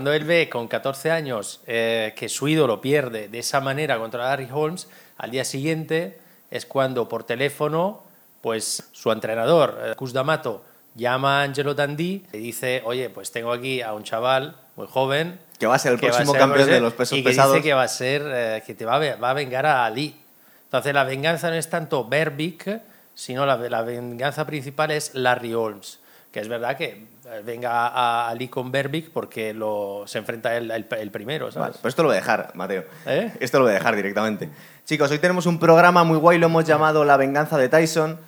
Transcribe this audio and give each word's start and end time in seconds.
Cuando 0.00 0.14
él 0.14 0.24
ve 0.24 0.48
con 0.48 0.66
14 0.66 1.10
años 1.10 1.60
eh, 1.66 2.14
que 2.16 2.30
su 2.30 2.48
ídolo 2.48 2.80
pierde 2.80 3.28
de 3.28 3.38
esa 3.38 3.60
manera 3.60 3.98
contra 3.98 4.24
Larry 4.24 4.48
Holmes, 4.50 4.88
al 5.18 5.30
día 5.30 5.44
siguiente 5.44 6.18
es 6.50 6.64
cuando 6.64 7.06
por 7.06 7.24
teléfono, 7.24 8.02
pues 8.40 8.88
su 8.92 9.12
entrenador, 9.12 9.78
eh, 9.84 9.94
Cus 9.96 10.14
D'Amato, 10.14 10.64
llama 10.94 11.40
a 11.40 11.42
Angelo 11.42 11.74
Dandí 11.74 12.24
y 12.32 12.38
dice, 12.38 12.80
oye, 12.86 13.10
pues 13.10 13.30
tengo 13.30 13.52
aquí 13.52 13.82
a 13.82 13.92
un 13.92 14.02
chaval 14.02 14.56
muy 14.74 14.86
joven. 14.86 15.38
Que 15.58 15.66
va 15.66 15.74
a 15.74 15.78
ser 15.78 15.92
el 15.92 15.98
próximo 15.98 16.32
campeón 16.32 16.70
de 16.70 16.80
los 16.80 16.94
pesos 16.94 17.18
y 17.18 17.22
que 17.22 17.28
pesados. 17.28 17.52
Dice 17.56 17.62
que 17.62 17.74
va 17.74 17.82
a 17.82 17.88
ser, 17.88 18.22
eh, 18.24 18.62
que 18.66 18.74
te 18.74 18.86
va 18.86 18.96
a, 18.96 19.16
va 19.16 19.28
a 19.28 19.34
vengar 19.34 19.66
a 19.66 19.84
Ali. 19.84 20.18
Entonces 20.64 20.94
la 20.94 21.04
venganza 21.04 21.50
no 21.50 21.56
es 21.56 21.68
tanto 21.68 22.06
Berbick, 22.06 22.80
sino 23.14 23.44
la, 23.44 23.58
la 23.58 23.82
venganza 23.82 24.46
principal 24.46 24.92
es 24.92 25.14
Larry 25.14 25.52
Holmes 25.52 26.00
que 26.30 26.40
es 26.40 26.48
verdad 26.48 26.76
que 26.76 27.06
venga 27.44 27.88
a 27.88 28.28
Ali 28.28 28.48
con 28.48 28.70
Berbick 28.72 29.10
porque 29.10 29.54
lo, 29.54 30.04
se 30.06 30.18
enfrenta 30.18 30.56
el, 30.56 30.70
el, 30.70 31.10
primero, 31.10 31.50
¿sabes? 31.50 31.78
pues 31.80 31.92
esto 31.92 32.02
lo 32.02 32.08
voy 32.08 32.16
a 32.16 32.20
dejar, 32.20 32.52
Mateo. 32.54 32.84
¿Eh? 33.06 33.32
Esto 33.40 33.58
lo 33.58 33.64
voy 33.64 33.72
a 33.72 33.74
dejar 33.74 33.96
directamente. 33.96 34.48
Chicos, 34.84 35.10
hoy 35.10 35.18
tenemos 35.18 35.46
un 35.46 35.58
programa 35.58 36.04
muy 36.04 36.18
guay, 36.18 36.38
lo 36.38 36.46
hemos 36.46 36.64
llamado 36.64 37.04
La 37.04 37.16
venganza 37.16 37.56
de 37.58 37.68
Tyson, 37.68 38.18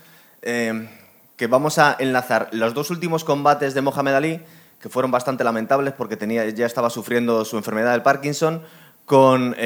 eh, 0.43 0.89
que 1.37 1.47
vamos 1.47 1.79
a 1.79 1.97
enlazar 1.99 2.49
los 2.53 2.75
dos 2.75 2.91
últimos 2.91 3.25
combates 3.25 3.75
de 3.75 3.83
Mohamed 3.83 4.15
Ali, 4.15 4.41
que 4.81 4.89
fueron 4.89 5.11
bastante 5.11 5.45
lamentables 5.45 5.95
porque 5.95 6.17
tenía, 6.17 6.49
ya 6.51 6.67
estaba 6.67 6.91
sufriendo 6.91 7.45
su 7.45 7.57
enfermedad 7.57 7.93
del 7.93 8.03
Parkinson, 8.03 8.63
con 9.05 9.57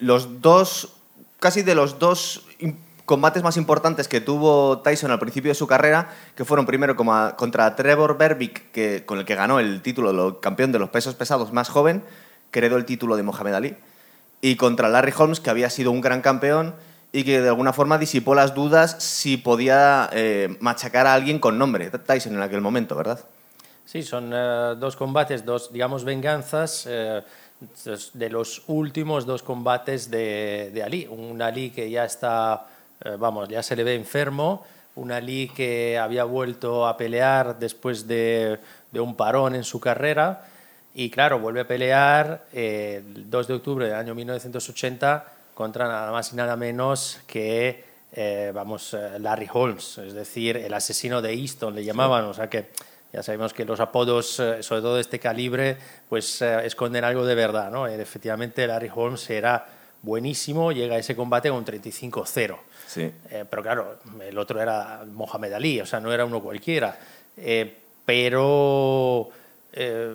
los 0.00 0.42
dos, 0.42 0.96
casi 1.38 1.62
de 1.62 1.74
los 1.74 1.98
dos 1.98 2.46
combates 3.06 3.42
más 3.42 3.56
importantes 3.56 4.08
que 4.08 4.20
tuvo 4.20 4.80
Tyson 4.80 5.10
al 5.10 5.18
principio 5.18 5.50
de 5.50 5.54
su 5.54 5.66
carrera, 5.66 6.10
que 6.34 6.44
fueron 6.44 6.66
primero 6.66 6.96
como 6.96 7.34
contra 7.36 7.74
Trevor 7.76 8.18
Berbick, 8.18 8.70
que, 8.72 9.06
con 9.06 9.18
el 9.18 9.24
que 9.24 9.34
ganó 9.34 9.60
el 9.60 9.80
título 9.80 10.12
de 10.12 10.40
campeón 10.40 10.72
de 10.72 10.78
los 10.78 10.90
pesos 10.90 11.14
pesados 11.14 11.52
más 11.52 11.70
joven, 11.70 12.04
que 12.50 12.58
heredó 12.58 12.76
el 12.76 12.84
título 12.84 13.16
de 13.16 13.22
Mohamed 13.22 13.54
Ali, 13.54 13.76
y 14.42 14.56
contra 14.56 14.88
Larry 14.88 15.14
Holmes, 15.16 15.40
que 15.40 15.50
había 15.50 15.70
sido 15.70 15.92
un 15.92 16.00
gran 16.00 16.20
campeón 16.20 16.74
y 17.12 17.24
que 17.24 17.40
de 17.40 17.48
alguna 17.48 17.72
forma 17.72 17.96
disipó 17.96 18.34
las 18.34 18.54
dudas 18.54 18.96
si 19.02 19.36
podía 19.36 20.10
eh, 20.12 20.56
machacar 20.60 21.06
a 21.06 21.14
alguien 21.14 21.38
con 21.38 21.58
nombre, 21.58 21.90
Tyson 21.90 22.34
en 22.34 22.42
aquel 22.42 22.60
momento, 22.60 22.96
¿verdad? 22.96 23.20
Sí, 23.84 24.02
son 24.02 24.32
eh, 24.34 24.74
dos 24.78 24.96
combates, 24.96 25.44
dos, 25.44 25.72
digamos, 25.72 26.04
venganzas. 26.04 26.86
Eh, 26.88 27.22
de 28.12 28.28
los 28.28 28.64
últimos 28.66 29.24
dos 29.24 29.42
combates 29.42 30.10
de, 30.10 30.70
de 30.74 30.82
Ali. 30.82 31.06
Un 31.06 31.40
Ali 31.40 31.70
que 31.70 31.88
ya 31.88 32.04
está 32.04 32.66
eh, 33.04 33.16
vamos, 33.18 33.48
ya 33.48 33.62
se 33.62 33.76
le 33.76 33.84
ve 33.84 33.94
enfermo. 33.94 34.64
Un 34.94 35.12
Ali 35.12 35.48
que 35.48 35.98
había 35.98 36.24
vuelto 36.24 36.86
a 36.86 36.96
pelear 36.96 37.58
después 37.58 38.06
de, 38.06 38.58
un 38.92 39.14
parón 39.14 39.54
en 39.54 39.64
su 39.64 39.78
carrera. 39.78 40.46
Y 40.94 41.10
claro, 41.10 41.38
vuelve 41.38 41.60
a 41.60 41.68
pelear 41.68 42.46
eh, 42.52 43.02
el 43.14 43.28
2 43.28 43.48
de 43.48 43.54
octubre 43.54 43.86
del 43.86 43.94
año 43.94 44.14
1980 44.14 45.32
contra 45.54 45.86
nada 45.86 46.10
más 46.10 46.32
y 46.32 46.36
nada 46.36 46.56
menos 46.56 47.20
que 47.26 47.84
eh, 48.12 48.52
vamos, 48.54 48.96
Larry 49.18 49.48
Holmes, 49.52 49.98
es 49.98 50.14
decir, 50.14 50.56
el 50.56 50.72
asesino 50.72 51.20
de 51.20 51.34
Easton, 51.34 51.74
le 51.74 51.84
llamaban. 51.84 52.24
O 52.24 52.32
sea 52.32 52.48
que 52.48 52.70
ya 53.12 53.22
sabemos 53.22 53.52
que 53.52 53.66
los 53.66 53.80
apodos, 53.80 54.26
sobre 54.26 54.62
todo 54.62 54.94
de 54.94 55.02
este 55.02 55.18
calibre, 55.18 55.76
pues 56.08 56.40
esconden 56.40 57.04
algo 57.04 57.26
de 57.26 57.34
verdad. 57.34 57.70
¿no? 57.70 57.86
Efectivamente, 57.86 58.66
Larry 58.66 58.90
Holmes 58.94 59.28
era 59.28 59.66
buenísimo, 60.02 60.72
llega 60.72 60.96
a 60.96 60.98
ese 60.98 61.14
combate 61.14 61.50
con 61.50 61.64
35-0. 61.64 62.56
Sí. 62.86 63.12
Eh, 63.30 63.44
pero 63.48 63.62
claro, 63.62 63.98
el 64.20 64.38
otro 64.38 64.60
era 64.60 65.04
Mohamed 65.12 65.52
Ali, 65.52 65.80
o 65.80 65.86
sea, 65.86 66.00
no 66.00 66.12
era 66.12 66.24
uno 66.24 66.40
cualquiera. 66.40 66.96
Eh, 67.36 67.76
pero 68.04 69.28
eh, 69.72 70.14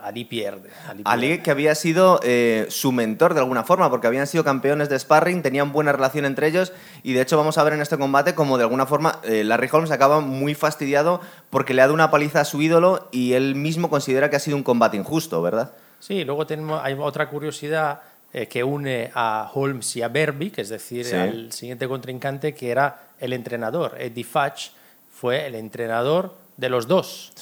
Ali 0.00 0.24
pierde. 0.24 0.70
Ali, 1.04 1.38
que 1.38 1.50
había 1.50 1.74
sido 1.74 2.20
su 2.68 2.92
mentor 2.92 3.34
de 3.34 3.40
alguna 3.40 3.64
forma, 3.64 3.90
porque 3.90 4.06
habían 4.06 4.26
sido 4.26 4.44
campeones 4.44 4.88
de 4.88 4.98
sparring, 4.98 5.42
tenían 5.42 5.72
buena 5.72 5.92
relación 5.92 6.24
entre 6.24 6.48
ellos, 6.48 6.72
y 7.02 7.12
de 7.12 7.22
hecho 7.22 7.36
vamos 7.36 7.58
a 7.58 7.64
ver 7.64 7.72
en 7.72 7.80
este 7.80 7.98
combate 7.98 8.34
como 8.34 8.56
de 8.56 8.64
alguna 8.64 8.86
forma 8.86 9.20
Larry 9.24 9.68
Holmes 9.70 9.90
acaba 9.90 10.20
muy 10.20 10.54
fastidiado 10.54 11.20
porque 11.50 11.74
le 11.74 11.82
ha 11.82 11.84
dado 11.84 11.94
una 11.94 12.10
paliza 12.10 12.40
a 12.40 12.44
su 12.44 12.62
ídolo 12.62 13.08
y 13.10 13.34
él 13.34 13.54
mismo 13.54 13.90
considera 13.90 14.30
que 14.30 14.36
ha 14.36 14.40
sido 14.40 14.56
un 14.56 14.62
combate 14.62 14.96
injusto, 14.96 15.42
¿verdad? 15.42 15.72
Sí, 16.00 16.24
luego 16.24 16.46
tenemos, 16.46 16.80
hay 16.82 16.94
otra 16.94 17.28
curiosidad 17.28 18.00
eh, 18.32 18.46
que 18.46 18.62
une 18.62 19.10
a 19.14 19.50
Holmes 19.54 19.96
y 19.96 20.02
a 20.02 20.08
Berbick, 20.08 20.58
es 20.58 20.68
decir, 20.68 21.14
al 21.14 21.50
siguiente 21.52 21.88
contrincante, 21.88 22.54
que 22.54 22.70
era 22.70 23.12
el 23.18 23.32
entrenador. 23.32 23.96
Eddie 23.98 24.24
Fatch 24.24 24.70
fue 25.10 25.46
el 25.46 25.54
entrenador 25.54 26.34
de 26.58 26.68
los 26.68 26.86
dos. 26.86 27.32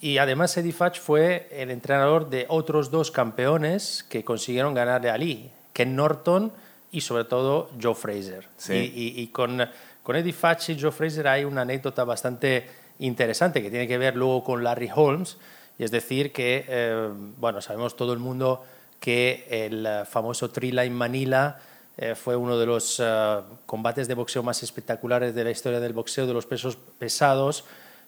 Y 0.00 0.18
además 0.18 0.56
Eddie 0.56 0.72
Fatch 0.72 1.00
fue 1.00 1.48
el 1.50 1.70
entrenador 1.70 2.28
de 2.28 2.44
otros 2.48 2.90
dos 2.90 3.10
campeones 3.10 4.04
que 4.08 4.22
consiguieron 4.22 4.74
ganarle 4.74 5.08
a 5.08 5.14
Ali, 5.14 5.50
Ken 5.72 5.96
Norton 5.96 6.52
y 6.92 7.00
sobre 7.00 7.24
todo 7.24 7.70
Joe 7.80 7.94
Fraser. 7.94 8.46
Y, 8.68 9.26
con, 9.28 9.66
con 10.02 10.16
Eddie 10.16 10.32
Fatch 10.32 10.70
y 10.70 10.80
Joe 10.80 10.92
Fraser 10.92 11.28
hay 11.28 11.44
una 11.44 11.62
anécdota 11.62 12.04
bastante 12.04 12.66
interesante 12.98 13.62
que 13.62 13.70
tiene 13.70 13.88
que 13.88 13.96
ver 13.96 14.16
luego 14.16 14.44
con 14.44 14.62
Larry 14.62 14.90
Holmes. 14.94 15.38
Y 15.78 15.84
es 15.84 15.90
decir, 15.90 16.30
que, 16.30 16.66
eh, 16.68 17.08
bueno, 17.38 17.62
sabemos 17.62 17.96
todo 17.96 18.12
el 18.12 18.18
mundo 18.18 18.64
que 19.00 19.46
el 19.50 19.86
eh, 19.86 20.04
famoso 20.04 20.50
Thriller 20.50 20.88
Manila 20.90 21.58
eh, 21.96 22.14
fue 22.14 22.36
uno 22.36 22.56
de 22.58 22.66
los 22.66 23.00
eh, 23.00 23.40
combates 23.66 24.06
de 24.06 24.14
boxeo 24.14 24.42
más 24.42 24.62
espectaculares 24.62 25.34
de 25.34 25.42
la 25.42 25.50
historia 25.50 25.80
del 25.80 25.94
boxeo, 25.94 26.26
de 26.26 26.34
los 26.34 26.46
pesos 26.46 26.76
pesados, 26.98 27.64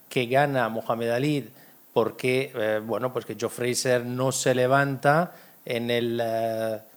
que 0.09 0.27
gana 0.27 0.69
Mohamed 0.69 1.11
Ali 1.11 1.49
porque, 1.95 2.81
bueno, 2.87 3.13
pues 3.13 3.27
que 3.27 3.37
Joe 3.39 3.51
Fraser 3.51 4.07
no 4.07 4.33
se 4.33 4.55
levanta 4.55 5.35
en 5.67 5.91
el 5.91 6.23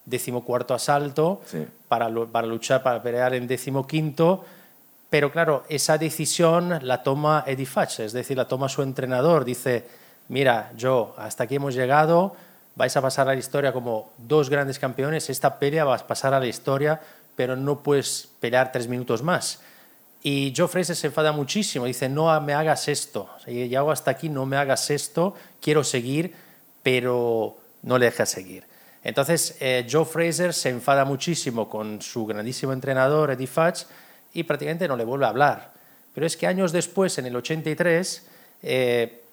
decimocuarto 0.05 0.73
asalto 0.73 1.41
para, 1.89 2.09
para, 2.31 2.47
luchar, 2.47 2.81
para 2.81 3.03
pelear 3.03 3.33
en 3.33 3.45
decimoquinto. 3.45 4.45
Pero 5.09 5.33
claro, 5.33 5.63
esa 5.67 5.97
decisión 5.97 6.79
la 6.81 7.03
toma 7.03 7.43
Eddie 7.45 7.65
Fatch, 7.65 7.99
es 8.01 8.13
decir, 8.13 8.37
la 8.37 8.47
toma 8.47 8.69
su 8.69 8.83
entrenador. 8.83 9.43
Dice, 9.43 9.85
mira, 10.29 10.71
Joe, 10.79 11.07
hasta 11.17 11.43
aquí 11.43 11.55
hemos 11.55 11.75
llegado, 11.75 12.37
vais 12.75 12.95
a 12.95 13.01
pasar 13.01 13.27
a 13.27 13.33
la 13.33 13.39
historia 13.39 13.73
como 13.73 14.11
dos 14.17 14.49
grandes 14.49 14.79
campeones, 14.79 15.29
esta 15.29 15.59
pelea 15.59 15.85
va 15.85 15.95
a 15.95 16.07
pasar 16.07 16.33
a 16.33 16.39
la 16.39 16.47
historia, 16.47 17.01
pero 17.35 17.55
no 17.55 17.83
puedes 17.83 18.29
pelear 18.39 18.71
tres 18.71 18.87
minutos 18.87 19.23
más. 19.23 19.61
Y 20.21 20.53
Joe 20.55 20.67
Fraser 20.67 20.95
se 20.95 21.07
enfada 21.07 21.31
muchísimo, 21.31 21.85
dice, 21.85 22.09
no 22.09 22.39
me 22.41 22.53
hagas 22.53 22.87
esto, 22.87 23.29
hago 23.77 23.91
hasta 23.91 24.11
aquí, 24.11 24.27
no 24.27 24.45
me 24.45 24.57
hagas 24.57 24.89
esto, 24.89 25.35
quiero 25.61 25.83
seguir, 25.83 26.33
pero 26.81 27.57
no 27.83 27.97
le 27.97 28.05
dejas 28.05 28.29
seguir. 28.29 28.65
Entonces, 29.03 29.55
eh, 29.59 29.85
Joe 29.89 30.03
Fraser 30.03 30.51
se 30.51 30.69
enfada 30.69 31.05
muchísimo 31.05 31.69
con 31.69 32.01
su 32.01 32.25
grandísimo 32.25 32.73
entrenador, 32.73 33.29
Eddie 33.29 33.45
Fatch, 33.45 33.83
y 34.33 34.43
prácticamente 34.43 34.87
no 34.87 34.97
le 34.97 35.05
vuelve 35.05 35.25
a 35.25 35.29
hablar. 35.29 35.73
Pero 36.11 36.25
es 36.25 36.35
que 36.35 36.47
años 36.47 36.71
después, 36.71 37.17
en 37.19 37.27
el 37.27 37.35
83, 37.35 38.27
eh, 38.63 39.24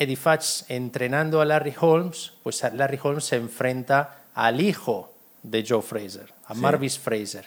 Eddie 0.00 0.16
Fatch 0.16 0.62
entrenando 0.70 1.42
a 1.42 1.44
Larry 1.44 1.74
Holmes, 1.78 2.32
pues 2.42 2.64
Larry 2.72 2.98
Holmes 3.02 3.22
se 3.22 3.36
enfrenta 3.36 4.22
al 4.32 4.58
hijo 4.58 5.12
de 5.42 5.62
Joe 5.68 5.82
Fraser, 5.82 6.32
a 6.46 6.54
Marvis 6.54 6.98
Fraser. 6.98 7.46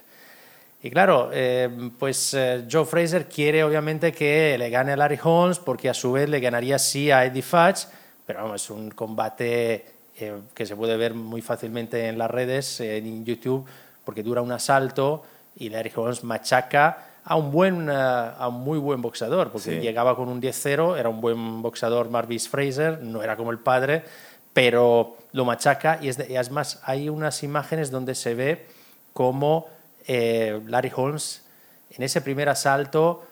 Y 0.83 0.91
claro, 0.91 1.31
eh, 1.33 1.67
pues 1.97 2.35
eh, 2.35 2.65
Joe 2.71 2.85
Fraser 2.85 3.27
quiere 3.27 3.63
obviamente 3.63 4.11
que 4.11 4.55
le 4.59 4.69
gane 4.69 4.91
a 4.91 4.95
Larry 4.95 5.17
Holmes 5.23 5.57
porque 5.57 5.89
a 5.89 5.95
su 5.95 6.11
vez 6.11 6.29
le 6.29 6.39
ganaría 6.39 6.77
sí 6.77 7.09
a 7.09 7.25
Eddie 7.25 7.41
Fatch, 7.41 7.85
pero 8.27 8.43
vamos, 8.43 8.61
es 8.61 8.69
un 8.69 8.91
combate 8.91 9.85
eh, 10.19 10.41
que 10.53 10.65
se 10.67 10.75
puede 10.75 10.95
ver 10.95 11.15
muy 11.15 11.41
fácilmente 11.41 12.07
en 12.07 12.19
las 12.19 12.29
redes, 12.29 12.79
en 12.81 13.25
YouTube, 13.25 13.65
porque 14.05 14.21
dura 14.21 14.43
un 14.43 14.51
asalto 14.51 15.23
y 15.55 15.69
Larry 15.69 15.91
Holmes 15.95 16.23
machaca 16.23 17.12
a 17.25 17.35
un, 17.35 17.51
buen, 17.51 17.89
a 17.89 18.47
un 18.47 18.61
muy 18.61 18.77
buen 18.79 19.01
boxeador, 19.01 19.51
porque 19.51 19.79
llegaba 19.79 20.15
con 20.15 20.27
un 20.27 20.41
10-0, 20.41 20.97
era 20.97 21.09
un 21.09 21.21
buen 21.21 21.61
boxeador 21.61 22.09
Marvis 22.09 22.49
Fraser, 22.49 23.01
no 23.01 23.23
era 23.23 23.37
como 23.37 23.51
el 23.51 23.59
padre, 23.59 24.03
pero 24.53 25.17
lo 25.31 25.45
machaca 25.45 25.99
y 26.01 26.09
es, 26.09 26.19
es 26.19 26.51
más, 26.51 26.81
hay 26.83 27.09
unas 27.09 27.43
imágenes 27.43 27.91
donde 27.91 28.15
se 28.15 28.35
ve 28.35 28.67
cómo 29.13 29.67
eh, 30.07 30.61
Larry 30.67 30.91
Holmes 30.95 31.43
en 31.91 32.03
ese 32.03 32.21
primer 32.21 32.49
asalto 32.49 33.23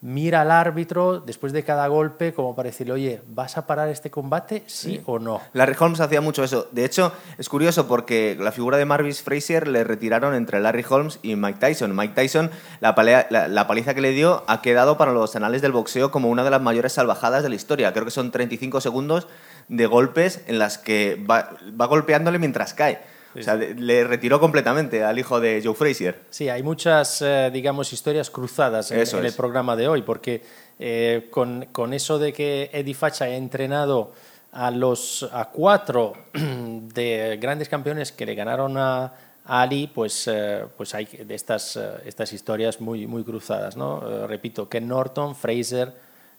mira 0.00 0.42
al 0.42 0.50
árbitro 0.50 1.20
después 1.20 1.52
de 1.52 1.64
cada 1.64 1.88
golpe 1.88 2.32
como 2.32 2.54
para 2.54 2.68
decirle, 2.68 2.92
oye, 2.92 3.22
¿vas 3.28 3.56
a 3.58 3.66
parar 3.66 3.88
este 3.88 4.10
combate? 4.10 4.62
¿Sí, 4.66 5.02
o 5.06 5.18
no? 5.18 5.40
Larry 5.52 5.74
Holmes 5.78 6.00
hacía 6.00 6.20
mucho 6.20 6.44
eso. 6.44 6.68
De 6.72 6.84
hecho, 6.84 7.12
es 7.36 7.48
curioso 7.48 7.88
porque 7.88 8.36
la 8.38 8.52
figura 8.52 8.76
de 8.78 8.84
Marvis 8.84 9.22
Frazier 9.22 9.66
le 9.66 9.84
retiraron 9.84 10.34
entre 10.34 10.60
Larry 10.60 10.84
Holmes 10.88 11.18
y 11.22 11.34
Mike 11.36 11.58
Tyson. 11.58 11.96
Mike 11.96 12.14
Tyson, 12.14 12.50
la, 12.80 12.94
paliza 12.94 13.94
que 13.94 14.00
le 14.00 14.12
dio 14.12 14.44
ha 14.46 14.62
quedado 14.62 14.98
para 14.98 15.12
los 15.12 15.34
anales 15.34 15.62
del 15.62 15.72
boxeo 15.72 16.10
como 16.10 16.28
una 16.28 16.44
de 16.44 16.50
las 16.50 16.62
mayores 16.62 16.92
salvajadas 16.92 17.42
de 17.42 17.48
la 17.48 17.56
historia. 17.56 17.92
Creo 17.92 18.04
que 18.04 18.10
son 18.10 18.30
35 18.30 18.80
segundos 18.80 19.26
de 19.68 19.86
golpes 19.86 20.42
en 20.46 20.58
las 20.58 20.78
que 20.78 21.22
va 21.28 21.86
golpeándole 21.86 22.38
mientras 22.38 22.72
cae. 22.72 23.17
O 23.36 23.42
sea, 23.42 23.56
le 23.56 24.04
retiró 24.04 24.40
completamente 24.40 25.04
al 25.04 25.18
hijo 25.18 25.40
de 25.40 25.60
Joe 25.62 25.74
Frazier. 25.74 26.20
Sí, 26.30 26.48
hay 26.48 26.62
muchas, 26.62 27.22
eh, 27.22 27.50
digamos, 27.52 27.92
historias 27.92 28.30
cruzadas 28.30 28.90
en, 28.90 29.24
el 29.24 29.32
programa 29.32 29.76
de 29.76 29.88
hoy, 29.88 30.02
porque 30.02 30.42
eh, 30.78 31.28
con, 31.30 31.66
con, 31.66 31.92
eso 31.92 32.18
de 32.18 32.32
que 32.32 32.70
Eddie 32.72 32.94
Facha 32.94 33.26
ha 33.26 33.28
entrenado 33.28 34.12
a 34.52 34.70
los 34.70 35.28
a 35.32 35.50
cuatro 35.50 36.14
de 36.32 37.38
grandes 37.40 37.68
campeones 37.68 38.12
que 38.12 38.26
le 38.26 38.34
ganaron 38.34 38.76
a, 38.78 39.12
Ali, 39.48 39.86
pues, 39.86 40.28
eh, 40.28 40.66
pues 40.76 40.94
hay 40.94 41.06
de 41.06 41.34
estas, 41.34 41.78
estas 42.04 42.30
historias 42.34 42.82
muy, 42.82 43.06
muy 43.06 43.24
cruzadas. 43.24 43.78
¿no? 43.78 44.02
Eh, 44.06 44.26
repito, 44.26 44.68
Ken 44.68 44.86
Norton, 44.86 45.34
Fraser 45.34 45.90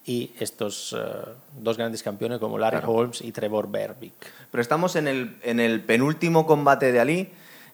y 0.10 0.34
estos 0.40 0.98
dos 1.58 1.78
grandes 1.78 2.02
campeones 2.02 2.40
como 2.40 2.58
Larry 2.58 2.82
Holmes 2.84 3.22
y 3.22 3.32
Trevor 3.32 3.70
Berbick. 3.70 4.14
Pero 4.50 4.62
estamos 4.62 4.96
en 4.96 5.08
el, 5.08 5.38
en 5.44 5.60
el 5.60 5.82
penúltimo 5.84 6.48
combate 6.48 6.92
de 6.92 7.00
Ali, 7.00 7.30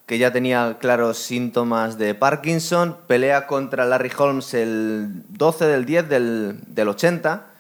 que 0.05 0.17
ya 0.17 0.33
tenía 0.33 0.77
claros 0.79 1.17
síntomas 1.17 1.97
de 1.97 2.13
Parkinson, 2.13 2.97
pelea 3.07 3.47
contra 3.47 3.85
Larry 3.85 4.11
Holmes 4.17 4.53
el 4.53 5.23
12 5.29 5.65
del 5.65 5.85
10 5.85 6.09
del, 6.09 6.59
del 6.67 6.89
80 6.89 7.55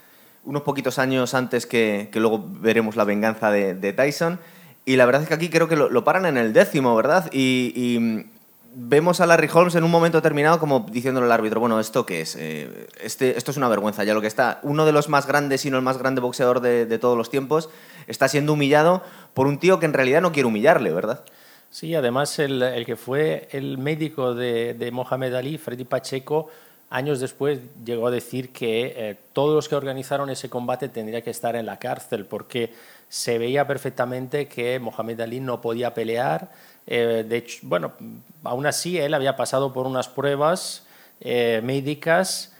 unos 0.45 0.61
poquitos 0.61 0.99
años 0.99 1.33
antes 1.33 1.65
que, 1.65 2.09
luego 2.13 2.45
veremos 2.59 2.95
la 2.95 3.03
venganza 3.03 3.51
de, 3.51 3.93
Tyson. 3.93 4.39
Y 4.85 4.95
la 4.95 5.05
verdad 5.05 5.23
es 5.23 5.27
que 5.27 5.33
aquí 5.33 5.49
creo 5.49 5.67
que 5.67 5.75
lo, 5.75 6.03
paran 6.03 6.25
en 6.25 6.37
el 6.37 6.53
décimo, 6.53 6.95
¿verdad? 6.95 7.29
Y, 7.33 7.97
mm, 7.99 8.34
vemos 8.75 9.21
a 9.21 9.25
Larry 9.25 9.49
Holmes 9.51 9.73
en 9.75 9.83
un 9.83 9.91
momento 9.91 10.17
determinado 10.17 10.59
como 10.59 10.85
diciéndole 10.91 11.25
al 11.25 11.31
árbitro, 11.31 11.59
bueno, 11.59 11.79
¿esto 11.79 12.05
qué 12.05 12.21
es? 12.21 12.35
Eh, 12.35 12.87
este, 13.01 13.37
esto 13.37 13.51
es 13.51 13.57
una 13.57 13.69
vergüenza, 13.69 14.03
ya 14.03 14.13
lo 14.13 14.21
que 14.21 14.27
está. 14.27 14.59
Uno 14.63 14.85
de 14.85 14.91
los 14.91 15.09
más 15.09 15.25
grandes, 15.25 15.61
si 15.61 15.71
no 15.71 15.77
el 15.77 15.83
más 15.83 15.97
grande 15.97 16.21
boxeador 16.21 16.59
de, 16.59 16.99
todos 16.99 17.17
los 17.17 17.29
tiempos, 17.29 17.69
está 18.07 18.27
siendo 18.27 18.53
humillado 18.53 19.01
por 19.33 19.47
un 19.47 19.59
tío 19.59 19.79
que 19.79 19.85
en 19.85 19.93
realidad 19.93 20.21
no 20.21 20.31
quiere 20.31 20.47
humillarle, 20.47 20.91
¿verdad? 20.91 21.23
Sí, 21.69 21.95
además 21.95 22.37
el, 22.39 22.83
que 22.85 22.95
fue 22.95 23.47
el 23.51 23.77
médico 23.77 24.35
de, 24.35 24.73
de 24.73 24.91
Mohamed 24.91 25.33
Ali, 25.33 25.57
Freddy 25.57 25.85
Pacheco, 25.85 26.49
años 26.89 27.19
después 27.19 27.59
llegó 27.83 28.07
a 28.07 28.11
decir 28.11 28.51
que 28.51 28.93
eh, 28.95 29.17
todos 29.33 29.53
los 29.53 29.67
que 29.67 29.75
organizaron 29.75 30.29
ese 30.29 30.49
combate 30.49 30.89
tendrían 30.89 31.23
que 31.23 31.31
estar 31.31 31.55
en 31.55 31.65
la 31.65 31.79
cárcel 31.79 32.25
porque 32.25 32.71
se 33.09 33.37
veía 33.37 33.67
perfectamente 33.67 34.47
que 34.47 34.79
Mohamed 34.79 35.21
Ali 35.21 35.39
no 35.39 35.61
podía 35.61 35.93
pelear. 35.93 36.51
Eh, 36.87 37.25
de 37.27 37.37
hecho, 37.37 37.59
bueno, 37.63 37.93
aún 38.43 38.65
así 38.65 38.97
él 38.97 39.13
había 39.13 39.35
pasado 39.35 39.73
por 39.73 39.87
unas 39.87 40.07
pruebas 40.07 40.85
eh, 41.21 41.61
médicas, 41.63 42.51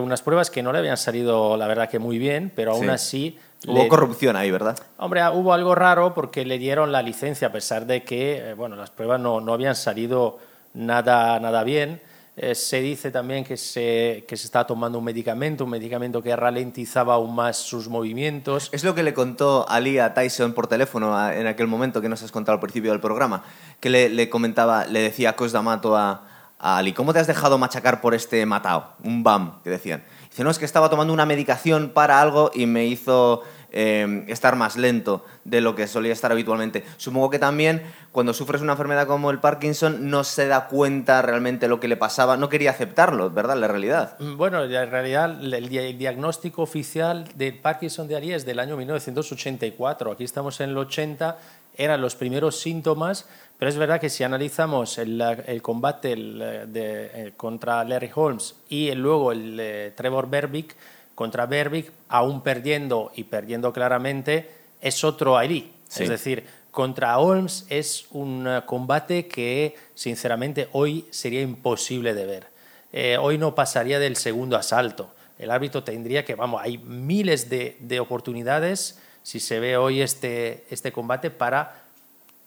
unas 0.00 0.22
pruebas 0.22 0.50
que 0.50 0.62
no 0.62 0.72
le 0.72 0.78
habían 0.78 0.96
salido, 0.96 1.56
la 1.56 1.66
verdad, 1.66 1.88
que 1.88 1.98
muy 1.98 2.16
bien, 2.16 2.52
pero 2.54 2.74
aún 2.74 2.90
así... 2.90 3.36
Hubo 3.66 3.88
corrupción 3.88 4.36
ahí, 4.36 4.48
¿verdad? 4.48 4.78
Hombre, 4.98 5.28
hubo 5.30 5.52
algo 5.52 5.74
raro 5.74 6.14
porque 6.14 6.44
le 6.44 6.58
dieron 6.58 6.92
la 6.92 7.02
licencia 7.02 7.48
a 7.48 7.52
pesar 7.52 7.84
de 7.84 8.04
que, 8.04 8.54
bueno, 8.56 8.76
las 8.76 8.90
pruebas 8.90 9.18
no, 9.18 9.40
no 9.40 9.52
habían 9.52 9.74
salido 9.74 10.38
nada, 10.74 11.40
nada 11.40 11.64
bien. 11.64 12.00
Eh, 12.36 12.56
se 12.56 12.80
dice 12.80 13.12
también 13.12 13.44
que 13.44 13.56
se, 13.56 14.24
que 14.26 14.36
se 14.36 14.46
está 14.46 14.66
tomando 14.66 14.98
un 14.98 15.04
medicamento, 15.04 15.64
un 15.64 15.70
medicamento 15.70 16.20
que 16.20 16.34
ralentizaba 16.34 17.14
aún 17.14 17.34
más 17.34 17.56
sus 17.56 17.88
movimientos. 17.88 18.70
Es 18.72 18.82
lo 18.82 18.94
que 18.94 19.04
le 19.04 19.14
contó 19.14 19.66
Ali 19.68 20.00
a 20.00 20.14
Tyson 20.14 20.52
por 20.52 20.66
teléfono 20.66 21.30
en 21.30 21.46
aquel 21.46 21.68
momento 21.68 22.00
que 22.00 22.08
nos 22.08 22.22
has 22.24 22.32
contado 22.32 22.54
al 22.54 22.60
principio 22.60 22.90
del 22.90 23.00
programa, 23.00 23.44
que 23.78 23.88
le, 23.88 24.08
le 24.08 24.28
comentaba, 24.28 24.84
le 24.86 25.00
decía 25.00 25.36
Cos 25.36 25.52
D'Amato 25.52 25.96
a, 25.96 26.26
a 26.58 26.78
Ali, 26.78 26.92
¿cómo 26.92 27.12
te 27.12 27.20
has 27.20 27.28
dejado 27.28 27.56
machacar 27.56 28.00
por 28.00 28.14
este 28.14 28.44
matao? 28.46 28.94
Un 29.04 29.22
BAM, 29.22 29.62
que 29.62 29.70
decían. 29.70 30.02
Dice, 30.28 30.42
no, 30.42 30.50
es 30.50 30.58
que 30.58 30.64
estaba 30.64 30.90
tomando 30.90 31.12
una 31.12 31.26
medicación 31.26 31.90
para 31.90 32.20
algo 32.20 32.50
y 32.52 32.66
me 32.66 32.86
hizo 32.86 33.42
Em, 33.76 34.24
estar 34.28 34.54
más 34.54 34.76
lento 34.76 35.24
de 35.42 35.60
lo 35.60 35.74
que 35.74 35.88
solía 35.88 36.12
estar 36.12 36.30
habitualmente. 36.30 36.84
Supongo 36.96 37.28
que 37.28 37.40
también 37.40 37.82
cuando 38.12 38.32
sufres 38.32 38.62
una 38.62 38.74
enfermedad 38.74 39.08
como 39.08 39.32
el 39.32 39.40
Parkinson 39.40 40.08
no 40.08 40.22
se 40.22 40.46
da 40.46 40.68
cuenta 40.68 41.20
realmente 41.22 41.66
lo 41.66 41.80
que 41.80 41.88
le 41.88 41.96
pasaba, 41.96 42.36
no 42.36 42.48
quería 42.48 42.70
aceptarlo, 42.70 43.30
¿verdad? 43.30 43.56
La 43.56 43.66
realidad. 43.66 44.16
Mm, 44.20 44.36
bueno, 44.36 44.62
en 44.62 44.90
realidad 44.90 45.42
el, 45.42 45.98
diagnóstico 45.98 46.62
oficial 46.62 47.26
de 47.34 47.52
Parkinson 47.52 48.06
de 48.06 48.14
Ali 48.14 48.32
es 48.32 48.46
del 48.46 48.60
año 48.60 48.76
1984, 48.76 50.12
aquí 50.12 50.22
estamos 50.22 50.60
en 50.60 50.70
el 50.70 50.78
80, 50.78 51.36
eran 51.76 52.00
los 52.00 52.14
primeros 52.14 52.60
síntomas, 52.60 53.28
pero 53.58 53.68
es 53.68 53.76
verdad 53.76 54.00
que 54.00 54.08
si 54.08 54.22
analizamos 54.22 54.98
el, 54.98 55.20
combate 55.62 56.14
de, 56.14 57.10
eh, 57.12 57.32
contra 57.36 57.82
Larry 57.82 58.12
Holmes 58.14 58.54
y 58.68 58.92
luego 58.92 59.32
el 59.32 59.58
eh, 59.58 59.92
Trevor 59.96 60.30
Berbick, 60.30 60.76
contra 61.14 61.46
Berbick, 61.46 61.92
aún 62.08 62.42
perdiendo 62.42 63.12
y 63.14 63.24
perdiendo 63.24 63.72
claramente, 63.72 64.50
es 64.80 65.04
otro 65.04 65.36
Ali. 65.36 65.72
Es 65.96 66.08
decir, 66.08 66.44
contra 66.70 67.16
Holmes 67.18 67.66
es 67.70 68.06
un 68.10 68.46
eh, 68.48 68.62
combate 68.66 69.28
que, 69.28 69.76
sinceramente, 69.94 70.68
hoy 70.72 71.06
sería 71.10 71.40
imposible 71.40 72.14
de 72.14 72.26
ver. 72.26 72.46
Eh, 72.92 73.16
hoy 73.16 73.38
no 73.38 73.54
pasaría 73.54 73.98
del 73.98 74.16
segundo 74.16 74.56
asalto. 74.56 75.14
El 75.38 75.50
árbitro 75.50 75.84
tendría 75.84 76.24
que, 76.24 76.34
vamos, 76.34 76.60
hay 76.62 76.78
miles 76.78 77.48
de, 77.48 78.00
oportunidades 78.00 78.98
si 79.22 79.40
se 79.40 79.60
ve 79.60 79.76
hoy 79.76 80.00
este, 80.00 80.64
este 80.68 80.92
combate 80.92 81.30
para 81.30 81.82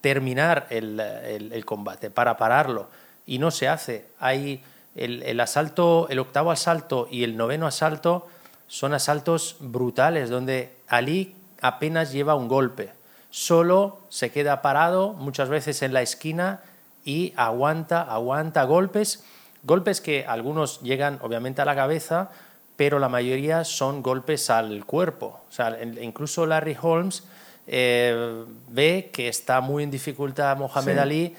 terminar 0.01 0.67
el, 0.69 1.63
combate, 1.65 2.09
para 2.09 2.37
pararlo. 2.37 2.89
Y 3.25 3.39
no 3.39 3.49
se 3.49 3.67
hace. 3.67 4.05
Hay 4.19 4.61
el, 4.95 5.23
el, 5.23 5.39
asalto, 5.39 6.07
el 6.09 6.19
octavo 6.19 6.51
asalto 6.51 7.07
y 7.09 7.23
el 7.23 7.35
noveno 7.35 7.65
asalto 7.65 8.27
son 8.67 8.93
asaltos 8.93 9.57
brutales 9.59 10.29
donde 10.29 10.75
Ali 10.87 11.35
apenas 11.61 12.11
lleva 12.11 12.35
un 12.35 12.47
golpe, 12.47 12.93
solo 13.29 13.99
se 14.09 14.31
queda 14.31 14.61
parado 14.61 15.13
muchas 15.13 15.49
veces 15.49 15.81
en 15.81 15.93
la 15.93 16.01
esquina 16.01 16.61
y 17.03 17.33
aguanta, 17.35 18.01
aguanta 18.01 18.63
golpes, 18.63 19.23
golpes 19.63 20.01
que 20.01 20.25
algunos 20.25 20.81
llegan 20.81 21.19
obviamente 21.21 21.61
a 21.61 21.65
la 21.65 21.75
cabeza, 21.75 22.29
pero 22.75 22.99
la 22.99 23.09
mayoría 23.09 23.63
son 23.63 24.03
golpes 24.03 24.49
al 24.49 24.85
cuerpo. 24.85 25.41
O 25.49 25.51
sea, 25.51 25.77
incluso 26.01 26.45
Larry 26.45 26.77
Holmes 26.79 27.23
eh, 27.65 28.45
ve 28.69 29.09
que 29.11 29.27
está 29.27 29.61
muy 29.61 29.83
en 29.83 29.91
dificultad 29.91 30.55
Mohamed 30.57 30.97
Ali 30.99 31.35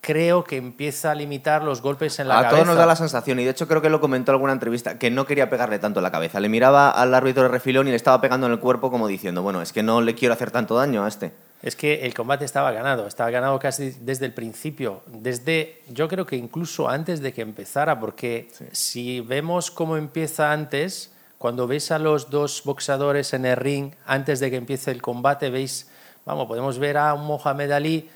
creo 0.00 0.44
que 0.44 0.56
empieza 0.56 1.10
a 1.10 1.14
limitar 1.14 1.62
los 1.62 1.82
golpes 1.82 2.18
en 2.18 2.28
la 2.28 2.34
cabeza. 2.34 2.48
A 2.48 2.52
todos 2.52 2.66
nos 2.66 2.76
da 2.76 2.86
la 2.86 2.96
sensación, 2.96 3.38
y 3.38 3.44
de 3.44 3.50
hecho 3.50 3.68
creo 3.68 3.82
que 3.82 3.90
lo 3.90 4.00
comentó 4.00 4.32
en 4.32 4.34
alguna 4.34 4.52
entrevista, 4.52 4.98
que 4.98 5.10
no 5.10 5.26
quería 5.26 5.50
pegarle 5.50 5.78
tanto 5.78 6.00
en 6.00 6.04
la 6.04 6.10
cabeza. 6.10 6.40
Le 6.40 6.48
miraba 6.48 6.90
al 6.90 7.14
árbitro 7.14 7.42
de 7.42 7.48
refilón 7.48 7.88
y 7.88 7.90
le 7.90 7.96
estaba 7.96 8.20
pegando 8.20 8.46
en 8.46 8.52
el 8.52 8.58
cuerpo 8.58 8.90
como 8.90 9.06
diciendo, 9.08 9.42
bueno, 9.42 9.60
es 9.62 9.72
que 9.72 9.82
no 9.82 10.00
le 10.00 10.14
quiero 10.14 10.34
hacer 10.34 10.50
tanto 10.50 10.74
daño 10.74 11.04
a 11.04 11.08
este. 11.08 11.32
Es 11.62 11.76
que 11.76 12.06
el 12.06 12.14
combate 12.14 12.46
estaba 12.46 12.72
ganado, 12.72 13.06
estaba 13.06 13.30
ganado 13.30 13.58
casi 13.58 13.90
desde 14.00 14.24
el 14.24 14.32
principio, 14.32 15.02
desde, 15.06 15.82
yo 15.90 16.08
creo 16.08 16.24
que 16.24 16.36
incluso 16.36 16.88
antes 16.88 17.20
de 17.20 17.34
que 17.34 17.42
empezara, 17.42 18.00
porque 18.00 18.48
si 18.72 19.20
vemos 19.20 19.70
cómo 19.70 19.98
empieza 19.98 20.52
antes, 20.52 21.12
cuando 21.36 21.66
veis 21.66 21.90
a 21.90 21.98
los 21.98 22.30
dos 22.30 22.62
boxeadores 22.64 23.34
en 23.34 23.44
el 23.44 23.56
ring, 23.56 23.92
antes 24.06 24.40
de 24.40 24.50
que 24.50 24.56
empiece 24.56 24.90
el 24.90 25.02
combate, 25.02 25.50
veis, 25.50 25.90
vamos, 26.24 26.46
podemos 26.46 26.78
ver 26.78 26.96
a 26.96 27.12
un 27.12 27.26
Mohamed 27.26 27.70
Ali 27.72 28.08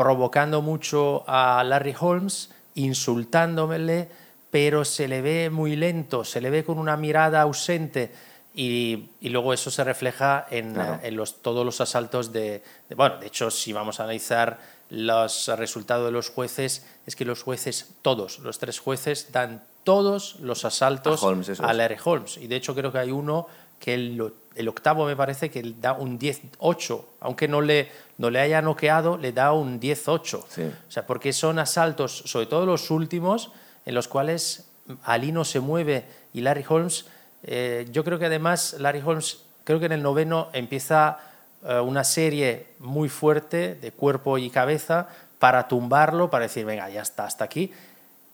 provocando 0.00 0.62
mucho 0.62 1.24
a 1.26 1.62
Larry 1.62 1.94
Holmes, 2.00 2.48
insultándomele, 2.74 4.08
pero 4.50 4.82
se 4.86 5.06
le 5.06 5.20
ve 5.20 5.50
muy 5.50 5.76
lento, 5.76 6.24
se 6.24 6.40
le 6.40 6.48
ve 6.48 6.64
con 6.64 6.78
una 6.78 6.96
mirada 6.96 7.42
ausente 7.42 8.10
y, 8.54 9.10
luego 9.20 9.52
eso 9.52 9.70
se 9.70 9.84
refleja 9.84 10.46
en, 10.50 10.74
los, 11.14 11.42
todos 11.42 11.66
los 11.66 11.82
asaltos 11.82 12.32
de, 12.32 12.62
Bueno, 12.96 13.18
de 13.18 13.26
hecho, 13.26 13.50
si 13.50 13.74
vamos 13.74 14.00
a 14.00 14.04
analizar 14.04 14.58
los 14.88 15.48
resultados 15.48 16.06
de 16.06 16.12
los 16.12 16.30
jueces, 16.30 16.86
es 17.04 17.14
que 17.14 17.26
los 17.26 17.42
jueces, 17.42 17.90
todos, 18.00 18.38
los 18.38 18.58
tres 18.58 18.78
jueces, 18.78 19.32
dan 19.32 19.64
todos 19.84 20.36
los 20.40 20.64
asaltos 20.64 21.22
a, 21.22 21.68
a 21.68 21.74
Larry 21.74 21.98
Holmes. 22.02 22.38
Y 22.38 22.46
de 22.46 22.56
hecho 22.56 22.74
creo 22.74 22.90
que 22.90 23.00
hay 23.00 23.10
uno 23.10 23.48
que 23.80 23.94
el, 23.94 24.68
octavo 24.68 25.06
me 25.06 25.16
parece 25.16 25.50
que 25.50 25.74
da 25.80 25.94
un 25.94 26.18
10-8, 26.18 27.04
aunque 27.20 27.48
no 27.48 27.62
le, 27.62 27.88
no 28.18 28.30
le 28.30 28.38
haya 28.40 28.62
noqueado, 28.62 29.16
le 29.16 29.32
da 29.32 29.52
un 29.52 29.80
10-8. 29.80 30.34
O 30.36 30.90
sea, 30.90 31.06
porque 31.06 31.32
son 31.32 31.58
asaltos, 31.58 32.22
sobre 32.26 32.46
todo 32.46 32.66
los 32.66 32.90
últimos, 32.90 33.50
en 33.86 33.94
los 33.94 34.06
cuales 34.06 34.68
Ali 35.02 35.32
no 35.32 35.44
se 35.44 35.60
mueve 35.60 36.04
y 36.32 36.42
Larry 36.42 36.64
Holmes, 36.68 37.06
eh, 37.42 37.86
yo 37.90 38.04
creo 38.04 38.18
que 38.18 38.26
además 38.26 38.76
Larry 38.78 39.02
Holmes, 39.04 39.44
creo 39.64 39.80
que 39.80 39.86
en 39.86 39.92
el 39.92 40.02
noveno 40.02 40.50
empieza 40.52 41.18
eh, 41.64 41.80
una 41.80 42.04
serie 42.04 42.66
muy 42.78 43.08
fuerte 43.08 43.76
de 43.76 43.92
cuerpo 43.92 44.36
y 44.36 44.50
cabeza 44.50 45.08
para 45.38 45.68
tumbarlo, 45.68 46.28
para 46.28 46.44
decir, 46.44 46.66
venga, 46.66 46.90
ya 46.90 47.00
está, 47.00 47.24
hasta 47.24 47.44
aquí. 47.44 47.72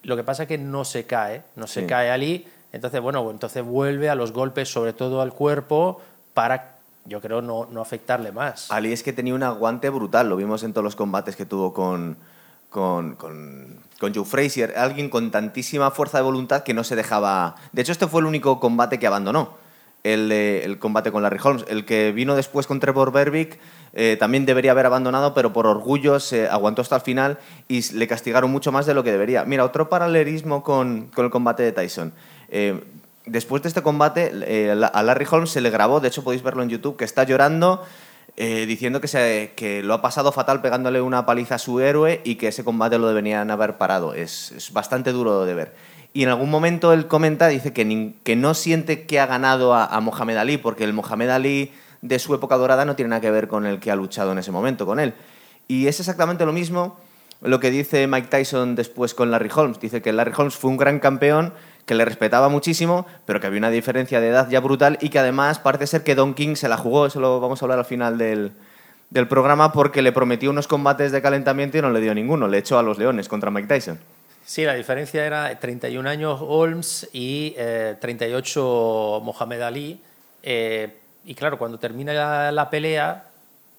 Lo 0.02 0.16
que 0.16 0.24
pasa 0.24 0.44
es 0.44 0.48
que 0.48 0.58
no 0.58 0.84
se 0.84 1.06
cae, 1.06 1.44
no 1.54 1.68
se 1.68 1.86
cae 1.86 2.10
Ali 2.10 2.46
entonces, 2.76 3.00
bueno, 3.00 3.28
entonces 3.30 3.64
vuelve 3.64 4.08
a 4.08 4.14
los 4.14 4.32
golpes, 4.32 4.68
sobre 4.68 4.92
todo 4.92 5.20
al 5.20 5.32
cuerpo, 5.32 6.00
para, 6.34 6.76
yo 7.06 7.20
creo, 7.20 7.42
no, 7.42 7.66
no 7.70 7.80
afectarle 7.80 8.32
más. 8.32 8.70
Ali 8.70 8.92
es 8.92 9.02
que 9.02 9.12
tenía 9.12 9.34
un 9.34 9.42
aguante 9.42 9.88
brutal, 9.88 10.28
lo 10.28 10.36
vimos 10.36 10.62
en 10.62 10.72
todos 10.72 10.84
los 10.84 10.94
combates 10.94 11.36
que 11.36 11.46
tuvo 11.46 11.72
con, 11.72 12.18
con, 12.68 13.16
con, 13.16 13.80
con, 13.98 14.14
Joe 14.14 14.24
Frazier, 14.24 14.74
alguien 14.76 15.08
con 15.08 15.30
tantísima 15.30 15.90
fuerza 15.90 16.18
de 16.18 16.24
voluntad 16.24 16.62
que 16.62 16.74
no 16.74 16.84
se 16.84 16.96
dejaba... 16.96 17.56
De 17.72 17.82
hecho, 17.82 17.92
este 17.92 18.06
fue 18.06 18.20
el 18.20 18.26
único 18.26 18.60
combate 18.60 18.98
que 18.98 19.06
abandonó, 19.06 19.54
el, 20.04 20.30
el 20.30 20.78
combate 20.78 21.10
con 21.10 21.22
Larry 21.22 21.40
Holmes. 21.42 21.64
El 21.68 21.84
que 21.86 22.12
vino 22.12 22.36
después 22.36 22.66
con 22.66 22.78
Trevor 22.78 23.10
Berbick 23.10 23.58
eh, 23.94 24.18
también 24.20 24.44
debería 24.44 24.72
haber 24.72 24.84
abandonado, 24.84 25.32
pero 25.32 25.54
por 25.54 25.66
orgullo 25.66 26.20
se 26.20 26.46
aguantó 26.48 26.82
hasta 26.82 26.96
el 26.96 27.02
final 27.02 27.38
y 27.66 27.80
le 27.94 28.06
castigaron 28.06 28.50
mucho 28.50 28.70
más 28.70 28.84
de 28.84 28.92
lo 28.92 29.02
que 29.02 29.10
debería. 29.10 29.46
Mira, 29.46 29.64
otro 29.64 29.88
paralelismo 29.88 30.62
con, 30.62 31.06
con 31.14 31.24
el 31.24 31.30
combate 31.30 31.62
de 31.62 31.72
Tyson. 31.72 32.12
Eh, 32.48 32.82
después 33.26 33.62
de 33.62 33.68
este 33.68 33.82
combate, 33.82 34.30
eh, 34.32 34.70
a 34.70 35.02
Larry 35.02 35.26
Holmes 35.30 35.50
se 35.50 35.60
le 35.60 35.70
grabó, 35.70 36.00
de 36.00 36.08
hecho 36.08 36.24
podéis 36.24 36.42
verlo 36.42 36.62
en 36.62 36.68
YouTube, 36.68 36.96
que 36.96 37.04
está 37.04 37.24
llorando. 37.24 37.82
Eh, 38.38 38.66
diciendo 38.66 39.00
que, 39.00 39.08
se, 39.08 39.54
que 39.56 39.82
lo 39.82 39.94
ha 39.94 40.02
pasado 40.02 40.30
fatal 40.30 40.60
pegándole 40.60 41.00
una 41.00 41.24
paliza 41.24 41.54
a 41.54 41.58
su 41.58 41.80
héroe 41.80 42.20
y 42.22 42.34
que 42.34 42.48
ese 42.48 42.64
combate 42.64 42.98
lo 42.98 43.08
deberían 43.08 43.50
haber 43.50 43.78
parado. 43.78 44.12
Es, 44.12 44.52
es 44.52 44.74
bastante 44.74 45.12
duro 45.12 45.46
de 45.46 45.54
ver. 45.54 45.74
Y 46.12 46.22
en 46.22 46.28
algún 46.28 46.50
momento 46.50 46.92
él 46.92 47.06
comenta, 47.06 47.48
dice 47.48 47.72
que, 47.72 48.12
que 48.22 48.36
no 48.36 48.52
siente 48.52 49.06
que 49.06 49.20
ha 49.20 49.26
ganado 49.26 49.72
a, 49.72 49.86
a 49.86 50.00
Mohamed 50.00 50.36
Ali, 50.36 50.58
porque 50.58 50.84
el 50.84 50.92
Mohamed 50.92 51.30
Ali 51.30 51.72
de 52.02 52.18
su 52.18 52.34
época 52.34 52.56
dorada 52.56 52.84
no 52.84 52.94
tiene 52.94 53.10
nada 53.10 53.20
que 53.22 53.30
ver 53.30 53.48
con 53.48 53.64
el 53.64 53.80
que 53.80 53.90
ha 53.90 53.96
luchado 53.96 54.32
en 54.32 54.38
ese 54.38 54.52
momento 54.52 54.84
con 54.84 55.00
él. 55.00 55.14
Y 55.66 55.86
es 55.86 55.98
exactamente 56.00 56.44
lo 56.44 56.52
mismo 56.52 56.98
lo 57.42 57.60
que 57.60 57.70
dice 57.70 58.06
Mike 58.06 58.28
Tyson 58.28 58.74
después 58.74 59.14
con 59.14 59.30
Larry 59.30 59.50
Holmes. 59.54 59.80
Dice 59.80 60.02
que 60.02 60.12
Larry 60.12 60.32
Holmes 60.36 60.56
fue 60.56 60.70
un 60.70 60.76
gran 60.76 61.00
campeón, 61.00 61.52
que 61.86 61.94
le 61.94 62.04
respetaba 62.04 62.48
muchísimo, 62.48 63.06
pero 63.24 63.40
que 63.40 63.46
había 63.46 63.58
una 63.58 63.70
diferencia 63.70 64.20
de 64.20 64.28
edad 64.28 64.50
ya 64.50 64.60
brutal 64.60 64.98
y 65.00 65.08
que 65.08 65.20
además 65.20 65.60
parece 65.60 65.86
ser 65.86 66.02
que 66.02 66.16
Don 66.16 66.34
King 66.34 66.56
se 66.56 66.68
la 66.68 66.76
jugó, 66.76 67.06
eso 67.06 67.20
lo 67.20 67.40
vamos 67.40 67.62
a 67.62 67.64
hablar 67.64 67.78
al 67.78 67.84
final 67.84 68.18
del, 68.18 68.52
programa, 69.28 69.72
porque 69.72 70.02
le 70.02 70.10
prometió 70.10 70.50
unos 70.50 70.66
combates 70.66 71.12
de 71.12 71.22
calentamiento 71.22 71.78
y 71.78 71.82
no 71.82 71.90
le 71.90 72.00
dio 72.00 72.12
ninguno, 72.12 72.48
le 72.48 72.58
echó 72.58 72.78
a 72.78 72.82
los 72.82 72.98
Leones 72.98 73.28
contra 73.28 73.52
Mike 73.52 73.68
Tyson. 73.68 74.00
Sí, 74.44 74.64
la 74.64 74.74
diferencia 74.74 75.24
era 75.24 75.58
31 75.58 76.08
años 76.08 76.40
Holmes 76.42 77.08
y 77.12 77.54
38 78.00 79.18
eh, 79.20 79.24
Mohamed 79.24 79.60
Ali. 79.62 80.00
Eh, 80.42 80.96
y 81.24 81.34
claro, 81.34 81.58
cuando 81.58 81.78
termina 81.78 82.52
la, 82.52 82.70
pelea 82.70 83.24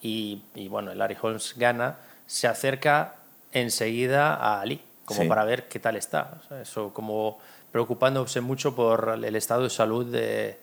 y, 0.02 0.42
y, 0.56 0.68
bueno, 0.68 0.94
Larry 0.94 1.18
Holmes 1.22 1.54
gana, 1.58 1.98
se 2.26 2.48
acerca 2.48 3.16
enseguida 3.54 4.34
a 4.36 4.62
Ali, 4.62 4.82
como 5.06 5.28
para 5.28 5.46
ver 5.46 5.68
qué 5.70 5.80
tal 5.80 5.96
está. 5.96 6.42
eso 6.62 6.94
como 6.94 7.40
preocupándose 7.78 8.42
mucho 8.42 8.74
por 8.74 9.20
el 9.24 9.36
estado 9.36 9.62
de 9.62 9.70
salud 9.70 10.04
de, 10.08 10.58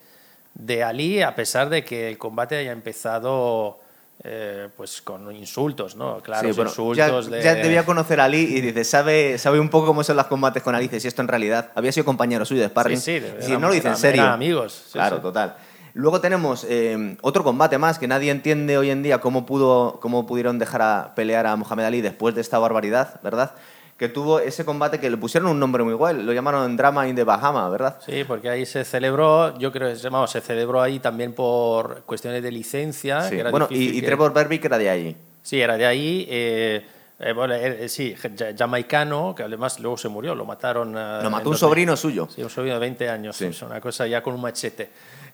de 0.55 0.83
Ali, 0.83 1.23
a 1.23 1.37
pesar 1.37 1.69
de 1.69 1.85
que 1.85 2.09
el 2.09 2.19
combate 2.19 2.57
haya 2.57 2.73
empezado 2.73 3.79
eh, 4.25 4.69
pues 4.77 5.01
con 5.01 5.31
insultos, 5.31 5.95
¿no? 5.95 6.21
Claro, 6.23 6.49
insultos 6.49 6.97
ya, 6.97 7.09
de... 7.09 7.41
ya, 7.41 7.55
debía 7.55 7.87
conocer 7.87 8.19
a 8.19 8.25
Ali 8.25 8.41
y 8.41 8.61
dice, 8.61 8.83
sabe, 8.83 9.39
sabe 9.39 9.61
un 9.61 9.69
poco 9.69 9.87
cómo 9.87 10.03
son 10.03 10.17
los 10.17 10.27
combates 10.27 10.61
con 10.65 10.75
Ali, 10.75 10.89
si 10.89 11.07
esto 11.07 11.23
en 11.23 11.29
realidad 11.29 11.71
había 11.77 11.93
sido 11.93 12.05
compañero 12.05 12.45
suyo 12.45 12.63
de 12.63 12.67
sparring. 12.67 13.01
Sí, 13.01 13.23
sí, 13.39 13.53
no 13.53 13.69
lo 13.69 13.75
dice 13.75 13.91
en 13.91 13.97
serio. 13.97 14.25
amigos. 14.25 14.89
claro, 14.91 15.21
total. 15.21 15.55
Luego 15.93 16.21
tenemos 16.21 16.67
eh, 16.69 17.17
otro 17.21 17.45
combate 17.45 17.79
más 17.79 18.01
que 18.01 18.09
nadie 18.09 18.33
entiende 18.33 18.77
hoy 18.77 18.91
en 18.91 19.05
día 19.05 19.21
cómo, 19.21 19.47
pudo, 19.47 20.01
cómo 20.01 20.27
pudieron 20.27 20.59
dejar 20.59 20.83
a 20.83 21.13
pelear 21.15 21.47
a 21.47 21.55
Mohamed 21.55 21.85
Ali 21.85 22.01
después 22.01 22.35
de 22.35 22.41
esta 22.41 22.59
barbaridad, 22.59 23.21
¿verdad? 23.23 23.55
Que 23.97 24.09
tuvo 24.09 24.41
ese 24.41 24.65
combate 24.65 24.99
que 24.99 25.09
le 25.09 25.17
pusieron 25.17 25.51
un 25.51 25.61
nombre 25.61 25.85
muy 25.85 25.95
guay, 25.95 26.21
lo 26.21 26.33
llamaron 26.33 26.77
Drama 26.77 27.07
in 27.07 27.15
the 27.15 27.23
Bahama, 27.23 27.69
¿verdad? 27.69 27.99
Sí, 28.05 28.25
porque 28.27 28.49
ahí 28.49 28.67
se 28.67 28.85
celebró, 28.85 29.57
yo 29.59 29.71
creo 29.71 29.95
que 29.95 30.09
vamos, 30.09 30.33
se 30.33 30.41
celebró 30.41 30.83
ahí 30.83 30.99
también 30.99 31.33
por 31.33 32.03
cuestiones 32.03 32.43
de 32.43 32.51
licencia. 32.51 33.31
bueno, 33.51 33.69
y, 33.71 34.03
Trevor 34.03 34.33
Berbick 34.33 34.65
era 34.65 34.79
de 34.79 34.91
allí. 34.91 35.17
Sí, 35.43 35.61
era 35.61 35.77
de 35.77 35.87
ahí. 35.87 36.27
Eh, 36.29 36.85
eh, 37.21 37.33
bueno, 37.33 37.55
sí, 37.87 38.17
jamaicano, 38.59 39.35
que 39.37 39.45
además 39.45 39.79
luego 39.79 39.97
se 39.97 40.09
murió, 40.09 40.35
lo 40.35 40.45
mataron. 40.45 40.93
lo 40.93 41.31
mató 41.31 41.51
un 41.51 41.57
sobrino 41.57 41.97
suyo. 41.97 42.29
Sí, 42.35 42.43
un 42.43 42.51
sobrino 42.51 42.75
de 42.75 42.81
20 42.81 43.09
años, 43.09 43.41
es 43.41 43.63
una 43.63 43.81
cosa 43.81 44.07
ya 44.09 44.23
con 44.23 44.35
un 44.35 44.41
machete. 44.41 44.91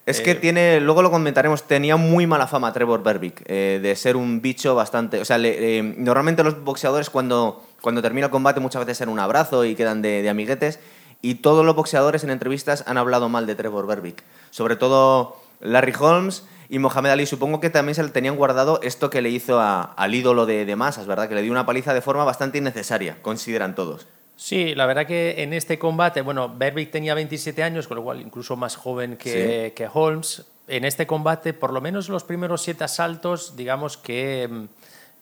Es 0.07 0.21
que 0.21 0.33
eh, 0.33 0.35
tiene, 0.37 0.81
luego 0.81 1.02
lo 1.02 1.11
comentaremos, 1.11 1.64
tenía 1.64 1.97
muy 1.97 2.26
mala 2.26 2.47
fama 2.47 2.73
Trevor 2.73 3.02
Berbick, 3.02 3.43
eh, 3.47 3.81
de 3.83 3.97
ser 3.97 4.17
un 4.17 4.40
bicho 4.40 4.75
bastante... 4.75 5.21
O 5.21 5.25
sea, 5.25 5.38
eh, 5.40 5.83
normalmente 5.97 6.43
los 6.43 6.62
boxeadores 6.64 7.11
cuando, 7.11 7.62
cuando 7.81 8.03
termina 8.03 8.27
el 8.27 8.31
combate 8.31 8.61
muchas 8.61 8.85
veces 8.85 9.03
en 9.03 9.09
un 9.09 9.19
abrazo 9.19 9.65
y 9.65 9.75
quedan 9.75 10.03
de, 10.03 10.29
amiguetes, 10.29 10.81
y 11.23 11.37
todos 11.37 11.65
los 11.65 11.75
boxeadores 11.75 12.25
en 12.25 12.31
entrevistas 12.31 12.85
han 12.87 12.99
hablado 12.99 13.29
mal 13.29 13.47
de 13.47 13.55
Trevor 13.55 13.87
Berbick. 13.87 14.23
Sobre 14.51 14.77
todo 14.77 15.37
Larry 15.61 15.93
Holmes 15.99 16.45
y 16.69 16.79
Mohamed 16.79 17.11
Ali. 17.11 17.27
Supongo 17.27 17.61
que 17.61 17.69
también 17.69 17.95
se 17.95 18.03
le 18.03 18.09
tenían 18.09 18.37
guardado 18.37 18.81
esto 18.83 19.11
que 19.11 19.21
le 19.21 19.31
hizo 19.31 19.61
al 19.61 20.15
ídolo 20.15 20.47
de, 20.47 20.65
de 20.65 20.77
masas, 20.77 21.07
¿verdad? 21.07 21.29
Que 21.29 21.35
le 21.35 21.43
dio 21.43 21.53
una 21.53 21.67
paliza 21.67 21.93
de 21.93 22.01
forma 22.01 22.25
bastante 22.25 22.59
innecesaria, 22.59 23.21
consideran 23.23 23.75
todos. 23.75 24.07
Sí, 24.41 24.75
la 24.75 24.87
verdad 24.87 25.07
que 25.07 25.43
en 25.43 25.53
este 25.53 25.79
combate, 25.79 26.23
bueno, 26.23 26.49
Berbick 26.49 26.91
tenía 26.91 27.13
27 27.13 27.63
años, 27.63 27.87
con 27.87 27.99
lo 27.99 28.03
cual 28.03 28.23
incluso 28.23 28.57
más 28.57 28.75
joven 28.75 29.19
que, 29.19 29.75
que 29.77 29.87
Holmes. 29.93 30.47
En 30.67 30.87
este 30.87 31.07
combate, 31.07 31.53
por 31.53 31.75
lo 31.75 31.83
menos 31.83 32.09
los 32.09 32.25
primeros 32.25 32.63
siete 32.63 32.85
asaltos, 32.85 33.55
digamos 33.55 33.99
que, 33.99 34.49
mm, 34.51 34.65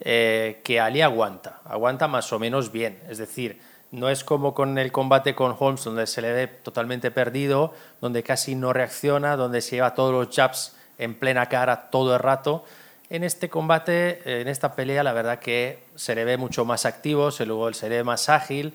eh, 0.01 0.61
que 0.65 0.81
Ali 0.81 1.03
aguanta, 1.03 1.61
aguanta 1.65 2.09
más 2.09 2.33
o 2.33 2.39
menos 2.39 2.73
bien. 2.73 3.01
Es 3.09 3.19
decir, 3.19 3.61
no 3.91 4.09
es 4.09 4.25
como 4.25 4.55
con 4.55 4.79
el 4.79 4.93
combate 4.93 5.35
con 5.35 5.57
Holmes, 5.59 5.85
donde 5.85 6.07
se 6.07 6.23
le 6.23 6.33
ve 6.33 6.47
totalmente 6.47 7.11
perdido, 7.11 7.73
donde 8.01 8.23
casi 8.23 8.55
no 8.55 8.73
reacciona, 8.73 9.37
donde 9.37 9.61
se 9.61 9.77
lleva 9.77 9.95
todos 9.95 10.13
los 10.13 10.35
jabs 10.35 10.77
en 10.99 11.15
plena 11.15 11.47
cara 11.47 11.91
todo 11.91 12.15
el 12.15 12.21
rato. 12.21 12.65
En 13.11 13.25
este 13.25 13.49
combate, 13.49 14.41
en 14.43 14.49
esta 14.49 14.75
pelea, 14.75 15.03
la 15.03 15.15
verdad 15.15 15.39
que 15.39 15.85
se 15.95 16.15
le 16.15 16.25
ve 16.25 16.37
mucho 16.37 16.65
más 16.65 16.85
activo, 16.85 17.31
se, 17.31 17.47
le 17.47 17.89
ve 17.89 18.05
más 18.05 18.29
ágil 18.29 18.75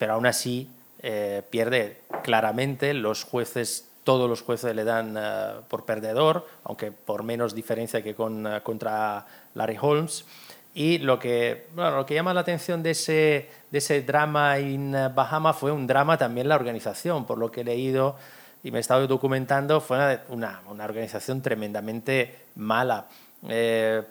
pero 0.00 0.14
aún 0.14 0.24
así 0.24 0.70
eh, 1.02 1.42
pierde 1.50 2.00
claramente. 2.22 2.94
Los 2.94 3.24
jueces, 3.24 3.86
todos 4.02 4.30
los 4.30 4.40
jueces 4.40 4.74
le 4.74 4.84
dan 4.84 5.14
eh, 5.18 5.60
por 5.68 5.84
perdedor, 5.84 6.48
aunque 6.64 6.90
por 6.90 7.22
menos 7.22 7.54
diferencia 7.54 8.02
que 8.02 8.14
con, 8.14 8.46
eh, 8.46 8.62
contra 8.62 9.26
Larry 9.52 9.76
Holmes. 9.78 10.24
Y 10.72 10.98
lo 10.98 11.18
que, 11.18 11.66
bueno, 11.74 11.96
lo 11.96 12.06
que 12.06 12.14
llama 12.14 12.32
la 12.32 12.40
atención 12.40 12.82
de 12.82 12.92
ese, 12.92 13.50
de 13.70 13.78
ese 13.78 14.02
drama 14.02 14.58
en 14.58 14.92
Bahama 15.14 15.52
fue 15.52 15.72
un 15.72 15.86
drama 15.86 16.16
también 16.16 16.48
la 16.48 16.54
organización, 16.54 17.26
por 17.26 17.38
lo 17.38 17.50
que 17.50 17.62
he 17.62 17.64
leído 17.64 18.16
y 18.62 18.70
me 18.70 18.78
he 18.78 18.80
estado 18.80 19.06
documentando, 19.06 19.80
fue 19.80 20.20
una, 20.28 20.62
una, 20.68 20.84
organización 20.84 21.40
tremendamente 21.40 22.36
mala. 22.56 23.08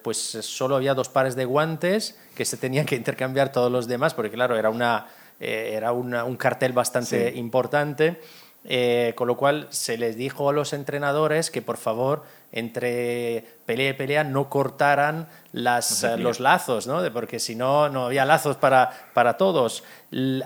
pues 0.02 0.18
solo 0.18 0.76
había 0.76 0.96
dos 0.96 1.10
pares 1.10 1.36
de 1.36 1.46
guantes 1.46 2.20
que 2.36 2.46
se 2.46 2.58
tenían 2.58 2.86
que 2.86 2.96
intercambiar 2.96 3.52
todos 3.52 3.72
los 3.72 3.88
demás, 3.88 4.14
porque 4.14 4.32
claro, 4.32 4.58
era 4.58 4.70
una, 4.70 5.08
eh, 5.40 5.74
era 5.76 5.92
un 5.92 6.36
cartel 6.38 6.74
bastante 6.74 7.34
importante. 7.36 8.20
Eh, 8.66 9.14
con 9.16 9.30
lo 9.30 9.38
cual 9.38 9.68
se 9.70 9.98
les 9.98 10.18
dijo 10.18 10.50
a 10.50 10.54
los 10.54 10.74
entrenadores 10.74 11.50
que 11.50 11.62
por 11.62 11.78
favor 11.78 12.24
entre 12.52 13.46
pelea 13.66 13.92
y 13.92 13.94
pelea 13.94 14.24
no 14.24 14.50
cortaran 14.50 15.28
las, 15.52 16.06
los 16.18 16.40
lazos, 16.40 16.88
¿no? 16.88 17.02
porque 17.14 17.40
si 17.40 17.56
no, 17.56 17.90
no 17.90 18.06
había 18.06 18.26
lazos 18.26 18.58
para, 18.58 18.90
para 19.14 19.38
todos. 19.38 19.84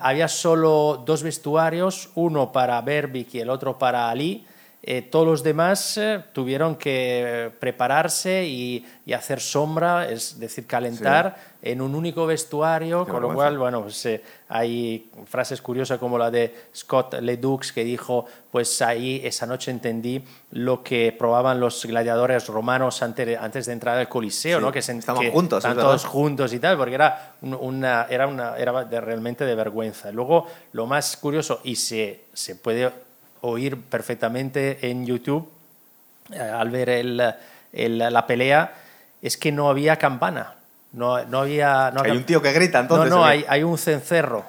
había 0.02 0.28
solo 0.28 1.04
dos 1.06 1.24
vestuarios, 1.24 2.10
uno 2.16 2.52
para 2.52 2.82
Berbick 2.82 3.34
y 3.36 3.40
el 3.40 3.50
otro 3.50 3.78
para 3.78 4.10
Ali, 4.10 4.46
eh, 4.86 5.02
todos 5.02 5.26
los 5.26 5.44
demás 5.44 5.98
eh, 5.98 6.22
tuvieron 6.34 6.76
que 6.76 7.54
prepararse 7.58 8.46
y, 8.46 8.86
hacer 9.14 9.40
sombra, 9.40 10.10
es 10.10 10.38
decir, 10.40 10.68
calentar 10.68 11.38
en 11.62 11.80
un 11.80 11.96
único 11.96 12.26
vestuario, 12.26 13.08
con 13.08 13.22
lo 13.22 13.34
cual, 13.34 13.58
bueno, 13.58 13.84
pues, 13.84 14.06
eh, 14.08 14.22
hay 14.50 15.10
frases 15.26 15.62
curiosas 15.62 16.00
como 16.00 16.18
la 16.18 16.30
de 16.30 16.54
Scott 16.76 17.14
Ledoux 17.22 17.72
que 17.74 17.86
dijo, 17.86 18.26
pues 18.52 18.82
ahí 18.82 19.22
esa 19.24 19.46
noche 19.46 19.72
entendí 19.72 20.22
lo 20.52 20.84
que 20.84 21.16
probaban 21.18 21.62
los 21.62 21.86
gladiadores 21.86 22.48
romanos 22.48 23.02
antes, 23.02 23.40
antes 23.40 23.68
de 23.68 23.74
entrar 23.74 23.98
al 23.98 24.10
Coliseo, 24.10 24.60
¿no? 24.60 24.70
Que, 24.70 24.82
se, 24.82 24.98
estaban 24.98 25.32
juntos, 25.32 25.64
todos 25.64 26.04
juntos 26.04 26.52
y 26.52 26.60
tal, 26.60 26.76
porque 26.76 26.96
era, 26.96 27.36
una, 27.42 28.08
era, 28.10 28.28
una, 28.28 28.58
era 28.58 28.84
realmente 28.84 29.46
de 29.46 29.56
vergüenza. 29.56 30.12
Luego, 30.12 30.46
lo 30.74 30.88
más 30.88 31.16
curioso, 31.16 31.62
y 31.64 31.78
se, 31.78 32.26
se 32.34 32.58
puede 32.58 32.92
oír 33.44 33.80
perfectamente 33.80 34.90
en 34.90 35.06
YouTube 35.06 35.50
eh, 36.32 36.40
al 36.40 36.70
ver 36.70 36.90
el, 36.90 37.18
la 37.74 38.28
pelea 38.28 38.74
es 39.22 39.38
que 39.38 39.52
no 39.52 39.70
había 39.70 39.98
campana. 39.98 40.56
No, 40.94 41.24
no 41.26 41.40
había. 41.40 41.88
hay 41.88 42.12
un 42.12 42.24
tío 42.24 42.42
que 42.42 42.52
grita 42.54 42.80
entonces. 42.80 43.10
No, 43.10 43.18
no, 43.18 43.26
hay, 43.26 43.46
hay, 43.48 43.64
un 43.64 43.78
cencerro. 43.78 44.46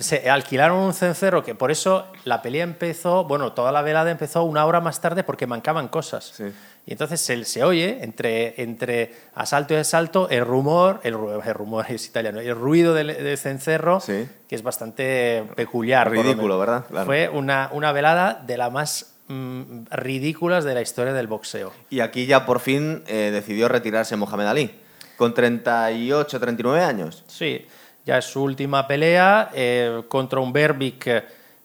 Se 0.00 0.28
alquilaron 0.28 0.78
un 0.78 0.92
cencerro 0.92 1.42
que 1.42 1.54
por 1.54 1.70
eso 1.70 2.06
la 2.24 2.42
pelea 2.42 2.64
empezó, 2.64 3.24
bueno, 3.24 3.52
toda 3.52 3.72
la 3.72 3.80
velada 3.80 4.10
empezó 4.10 4.42
una 4.42 4.66
hora 4.66 4.80
más 4.80 5.00
tarde 5.00 5.24
porque 5.24 5.46
mancaban 5.46 5.88
cosas. 5.88 6.32
Sí. 6.36 6.52
Y 6.88 6.92
entonces 6.92 7.20
se, 7.20 7.44
se, 7.44 7.62
oye 7.62 7.98
entre, 8.00 8.62
entre 8.62 9.12
asalto 9.34 9.74
y 9.74 9.76
asalto 9.76 10.30
el 10.30 10.42
rumor, 10.42 11.00
el, 11.02 11.16
el 11.44 11.54
rumor 11.54 11.84
es 11.90 12.06
italiano, 12.06 12.40
el 12.40 12.56
ruido 12.56 12.94
del, 12.94 13.36
cencerro, 13.36 14.00
que 14.06 14.54
es 14.54 14.62
bastante 14.62 15.44
peculiar. 15.54 16.10
Ridículo, 16.10 16.58
¿verdad? 16.58 16.86
Fue 17.04 17.28
una, 17.28 17.68
una 17.74 17.92
velada 17.92 18.42
de 18.46 18.56
las 18.56 18.72
más 18.72 19.16
mm, 19.26 19.82
ridículas 19.90 20.64
de 20.64 20.72
la 20.72 20.80
historia 20.80 21.12
del 21.12 21.26
boxeo. 21.26 21.74
Y 21.90 22.00
aquí 22.00 22.24
ya 22.24 22.46
por 22.46 22.58
fin 22.58 23.02
eh, 23.06 23.28
decidió 23.34 23.68
retirarse 23.68 24.16
Mohamed 24.16 24.46
Ali, 24.46 24.70
con 25.18 25.34
38, 25.34 26.40
39 26.40 26.82
años. 26.82 27.22
Sí, 27.26 27.66
ya 28.06 28.16
es 28.16 28.24
su 28.24 28.42
última 28.42 28.88
pelea 28.88 29.50
eh, 29.52 30.04
contra 30.08 30.40
un 30.40 30.54
Berbick 30.54 31.06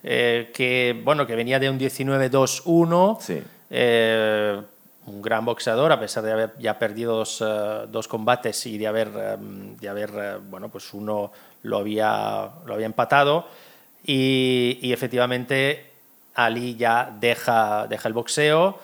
eh, 0.04 0.52
que, 0.54 1.02
bueno, 1.02 1.26
que 1.26 1.38
venía 1.38 1.60
de 1.60 1.70
un 1.70 1.80
19-2-1. 1.80 3.22
Sí 3.22 3.42
un 5.06 5.22
gran 5.22 5.46
boxeador, 5.46 5.92
a 5.92 6.00
pesar 6.00 6.24
de 6.24 6.32
haber 6.32 6.54
ya 6.58 6.80
perdido 6.80 7.18
dos, 7.18 7.44
eh, 7.46 7.86
dos 7.90 8.08
combates 8.08 8.66
y 8.66 8.78
de 8.78 8.88
haber, 8.88 9.08
em, 9.08 9.76
de 9.78 9.90
haber 9.90 10.12
eh, 10.16 10.38
bueno, 10.50 10.70
pues 10.70 10.94
uno 10.94 11.32
lo 11.64 11.78
había, 11.78 12.50
lo 12.66 12.74
había 12.74 12.86
empatado. 12.86 13.48
Y, 14.06 14.80
y, 14.82 14.92
efectivamente 14.92 15.92
Ali 16.36 16.76
ya 16.76 17.16
deja, 17.20 17.88
deja 17.88 18.08
el 18.08 18.14
boxeo, 18.14 18.78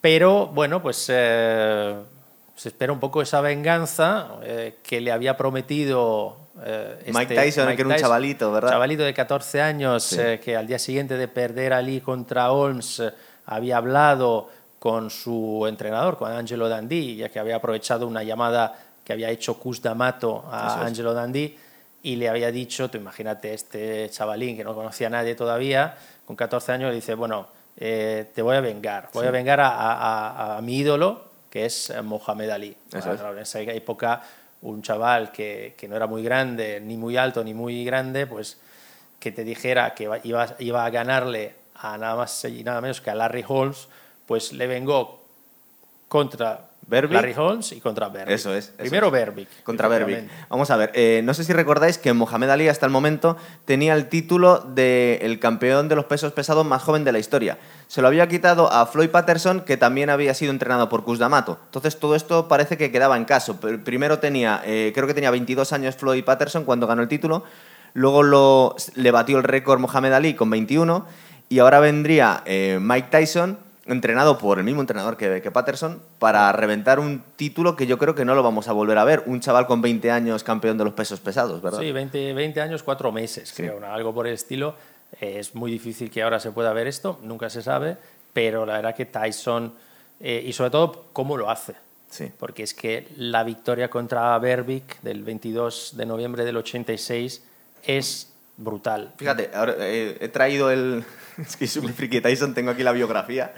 pero 0.00 0.48
bueno, 0.48 0.82
pues 0.82 1.06
eh, 1.08 1.94
se 2.54 2.68
espera 2.68 2.92
un 2.92 3.00
poco 3.00 3.22
esa 3.22 3.40
venganza 3.40 4.28
eh, 4.42 4.78
que 4.82 5.00
le 5.00 5.12
había 5.12 5.36
prometido 5.36 6.36
este 6.62 7.12
Mike 7.12 7.34
Tyson, 7.34 7.74
que 7.74 7.80
era 7.80 7.88
un 7.88 7.96
chavalito, 7.96 8.52
¿verdad? 8.52 8.70
Chavalito 8.70 9.02
de 9.02 9.14
14 9.14 9.62
años 9.62 10.14
que 10.42 10.56
al 10.56 10.66
día 10.66 10.78
siguiente 10.78 11.16
de 11.16 11.26
perder 11.26 11.72
a 11.72 11.78
Ali 11.78 12.02
contra 12.02 12.52
Holmes 12.52 13.02
había 13.46 13.78
hablado 13.78 14.50
con 14.80 15.10
su 15.10 15.66
entrenador, 15.68 16.16
con 16.16 16.32
Angelo 16.32 16.66
Dandì, 16.66 17.14
ya 17.16 17.28
que 17.28 17.38
había 17.38 17.56
aprovechado 17.56 18.06
una 18.08 18.22
llamada 18.22 18.74
que 19.04 19.12
había 19.12 19.28
hecho 19.28 19.58
Cus 19.58 19.82
D'Amato 19.82 20.42
a 20.50 20.84
Angelo 20.86 21.12
Dandì 21.12 21.54
y 22.02 22.16
le 22.16 22.30
había 22.30 22.50
dicho, 22.50 22.88
tú 22.88 22.96
imagínate, 22.96 23.52
este 23.52 24.08
chavalín 24.08 24.56
que 24.56 24.64
no 24.64 24.74
conocía 24.74 25.08
a 25.08 25.10
nadie 25.10 25.34
todavía, 25.34 25.96
con 26.24 26.34
14 26.34 26.72
años, 26.72 26.88
le 26.88 26.94
dice, 26.94 27.14
bueno, 27.14 27.48
eh, 27.76 28.30
te 28.34 28.40
voy 28.40 28.56
a 28.56 28.62
vengar, 28.62 29.10
voy 29.12 29.26
a 29.26 29.30
vengar 29.30 29.60
a, 29.62 30.58
mi 30.62 30.78
ídolo, 30.78 31.28
que 31.50 31.66
es 31.66 31.92
Mohamed 32.02 32.48
Ali. 32.48 32.76
En 32.90 33.38
esa 33.38 33.60
época, 33.60 34.22
un 34.62 34.80
chaval 34.80 35.30
que, 35.30 35.74
que, 35.76 35.88
no 35.88 35.96
era 35.96 36.06
muy 36.06 36.22
grande, 36.22 36.80
ni 36.80 36.96
muy 36.96 37.18
alto, 37.18 37.44
ni 37.44 37.52
muy 37.52 37.84
grande, 37.84 38.26
pues 38.26 38.58
que 39.18 39.30
te 39.30 39.44
dijera 39.44 39.92
que 39.94 40.04
iba, 40.24 40.46
iba 40.58 40.84
a 40.86 40.90
ganarle 40.90 41.54
a 41.74 41.98
nada 41.98 42.16
más 42.16 42.44
y 42.46 42.64
nada 42.64 42.80
menos 42.80 43.02
que 43.02 43.10
a 43.10 43.14
Larry 43.14 43.44
Holmes, 43.46 43.88
pues 44.30 44.52
le 44.52 44.68
vengó 44.68 45.24
contra 46.06 46.70
Larry 46.88 47.34
Holmes 47.36 47.72
y 47.72 47.80
contra 47.80 48.08
Berbick. 48.10 48.32
Eso 48.32 48.54
es. 48.54 48.68
Primero 48.68 49.10
Berbick. 49.10 49.64
Contra 49.64 49.88
Berbick. 49.88 50.30
Vamos 50.48 50.70
a 50.70 50.76
ver, 50.76 50.92
eh, 50.94 51.20
no 51.24 51.34
sé 51.34 51.42
si 51.42 51.52
recordáis 51.52 51.98
que 51.98 52.12
Mohamed 52.12 52.48
Ali 52.48 52.68
hasta 52.68 52.86
el 52.86 52.92
momento 52.92 53.36
tenía 53.64 53.92
el 53.94 54.08
título 54.08 54.58
del 54.60 55.40
campeón 55.40 55.88
de 55.88 55.96
los 55.96 56.04
pesos 56.04 56.32
pesados 56.32 56.64
más 56.64 56.80
joven 56.80 57.02
de 57.02 57.10
la 57.10 57.18
historia. 57.18 57.58
Se 57.88 58.02
lo 58.02 58.06
había 58.06 58.28
quitado 58.28 58.72
a 58.72 58.86
Floyd 58.86 59.10
Patterson, 59.10 59.62
que 59.62 59.76
también 59.76 60.10
había 60.10 60.32
sido 60.32 60.52
entrenado 60.52 60.88
por 60.88 61.02
Cus 61.02 61.18
D'Amato. 61.18 61.58
Entonces 61.64 61.98
todo 61.98 62.14
esto 62.14 62.46
parece 62.46 62.76
que 62.76 62.92
quedaba 62.92 63.16
en 63.16 63.24
caso. 63.24 63.58
Primero 63.58 64.20
tenía, 64.20 64.62
eh, 64.64 64.92
creo 64.94 65.08
que 65.08 65.14
tenía 65.14 65.32
22 65.32 65.72
años 65.72 65.96
Floyd 65.96 66.22
Patterson 66.22 66.62
cuando 66.62 66.86
ganó 66.86 67.02
el 67.02 67.08
título. 67.08 67.42
Luego 67.94 68.22
lo, 68.22 68.76
le 68.94 69.10
batió 69.10 69.38
el 69.38 69.42
récord 69.42 69.80
Mohamed 69.80 70.12
Ali 70.12 70.34
con 70.34 70.50
21. 70.50 71.04
Y 71.48 71.58
ahora 71.58 71.80
vendría 71.80 72.44
eh, 72.46 72.78
Mike 72.80 73.08
Tyson 73.10 73.69
entrenado 73.94 74.38
por 74.38 74.58
el 74.58 74.64
mismo 74.64 74.80
entrenador 74.80 75.16
que, 75.16 75.40
que, 75.42 75.50
Patterson, 75.50 76.02
para 76.18 76.50
reventar 76.52 77.00
un 77.00 77.22
título 77.36 77.76
que 77.76 77.86
yo 77.86 77.98
creo 77.98 78.14
que 78.14 78.24
no 78.24 78.34
lo 78.34 78.42
vamos 78.42 78.68
a 78.68 78.72
volver 78.72 78.98
a 78.98 79.04
ver. 79.04 79.22
Un 79.26 79.40
chaval 79.40 79.66
con 79.66 79.82
20 79.82 80.10
años 80.10 80.44
campeón 80.44 80.78
de 80.78 80.84
los 80.84 80.94
pesos 80.94 81.20
pesados, 81.20 81.60
¿verdad? 81.62 81.80
Sí, 81.80 81.92
20, 81.92 82.32
20 82.32 82.60
años, 82.60 82.82
4 82.82 83.12
meses, 83.12 83.52
creo, 83.56 83.80
algo 83.84 84.14
por 84.14 84.26
el 84.26 84.34
estilo. 84.34 84.74
es 85.20 85.54
muy 85.54 85.70
difícil 85.70 86.10
que 86.10 86.22
ahora 86.22 86.40
se 86.40 86.52
pueda 86.52 86.72
ver 86.72 86.86
esto, 86.86 87.18
nunca 87.22 87.50
se 87.50 87.62
sabe, 87.62 87.96
pero 88.32 88.64
la 88.64 88.74
verdad 88.74 88.94
que 88.94 89.06
Tyson, 89.06 89.74
eh, 90.20 90.42
y 90.46 90.52
sobre 90.52 90.70
todo 90.70 91.06
cómo 91.12 91.36
lo 91.36 91.50
hace. 91.50 91.74
Sí. 92.08 92.30
Porque 92.38 92.64
es 92.64 92.74
que 92.74 93.06
la 93.16 93.44
victoria 93.44 93.88
contra 93.88 94.36
Berbick 94.38 95.00
del 95.02 95.22
22 95.22 95.96
de 95.96 96.06
noviembre 96.06 96.44
del 96.44 96.56
86 96.56 97.44
es 97.84 98.29
brutal. 98.60 99.12
Fíjate, 99.16 99.50
ahora, 99.54 99.74
eh, 99.78 100.18
he 100.20 100.28
traído 100.28 100.70
el, 100.70 101.04
es 101.38 101.56
que 101.56 101.66
soy 101.66 101.82
muy 101.82 101.92
friki 101.92 102.20
Tyson, 102.20 102.54
tengo 102.54 102.70
aquí 102.70 102.82
la 102.82 102.92
biografía. 102.92 103.52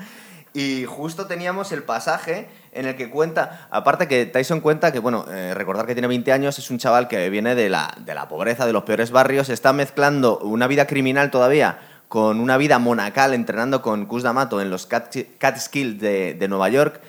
Y 0.54 0.84
justo 0.84 1.26
teníamos 1.26 1.72
el 1.72 1.82
pasaje 1.82 2.46
en 2.72 2.86
el 2.86 2.94
que 2.94 3.08
cuenta, 3.08 3.68
aparte 3.70 4.06
que 4.06 4.26
Tyson 4.26 4.60
cuenta 4.60 4.92
que, 4.92 4.98
bueno, 4.98 5.24
eh, 5.30 5.54
recordar 5.54 5.86
que 5.86 5.94
tiene 5.94 6.08
20 6.08 6.30
años, 6.30 6.58
es 6.58 6.70
un 6.70 6.78
chaval 6.78 7.08
que 7.08 7.30
viene 7.30 7.54
de 7.54 7.70
la, 7.70 7.94
de 8.04 8.14
la 8.14 8.28
pobreza, 8.28 8.66
de 8.66 8.72
los 8.74 8.84
peores 8.84 9.10
barrios, 9.10 9.48
está 9.48 9.72
mezclando 9.72 10.38
una 10.40 10.66
vida 10.66 10.86
criminal 10.86 11.30
todavía 11.30 11.78
con 12.08 12.40
una 12.40 12.58
vida 12.58 12.78
monacal 12.78 13.32
entrenando 13.32 13.80
con 13.80 14.04
Cus 14.04 14.22
D'Amato 14.22 14.60
en 14.60 14.68
los 14.68 14.86
Catskills 14.86 15.98
de, 15.98 16.34
de 16.34 16.48
Nueva 16.48 16.68
York 16.68 17.00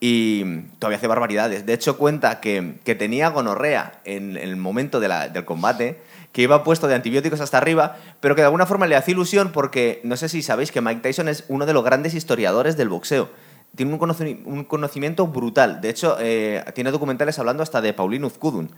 y 0.00 0.62
todavía 0.78 0.98
hace 0.98 1.06
barbaridades. 1.06 1.66
De 1.66 1.72
hecho, 1.72 1.98
cuenta 1.98 2.40
que, 2.40 2.74
que 2.84 2.94
tenía 2.94 3.28
gonorrea 3.30 4.00
en, 4.04 4.36
el 4.36 4.56
momento 4.56 5.00
de 5.00 5.08
del 5.32 5.44
combate 5.44 6.00
que 6.32 6.42
iba 6.42 6.64
puesto 6.64 6.88
de 6.88 6.94
antibióticos 6.94 7.40
hasta 7.40 7.58
arriba, 7.58 7.96
pero 8.20 8.34
que 8.34 8.42
de 8.42 8.46
alguna 8.46 8.66
forma 8.66 8.86
le 8.86 8.96
hace 8.96 9.12
ilusión 9.12 9.50
porque 9.52 10.00
no 10.04 10.16
sé 10.16 10.28
si 10.28 10.42
sabéis 10.42 10.72
que 10.72 10.80
Mike 10.80 11.00
Tyson 11.00 11.28
es 11.28 11.44
uno 11.48 11.66
de 11.66 11.72
los 11.72 11.84
grandes 11.84 12.14
historiadores 12.14 12.76
del 12.76 12.88
boxeo. 12.88 13.28
Tiene 13.74 13.92
un, 13.92 14.64
conocimiento 14.64 15.26
brutal. 15.26 15.80
De 15.80 15.90
hecho, 15.90 16.16
eh, 16.20 16.64
tiene 16.74 16.90
documentales 16.90 17.38
hablando 17.38 17.62
hasta 17.62 17.80
de 17.80 17.92
Pauline 17.92 18.26
Uzkudun 18.26 18.70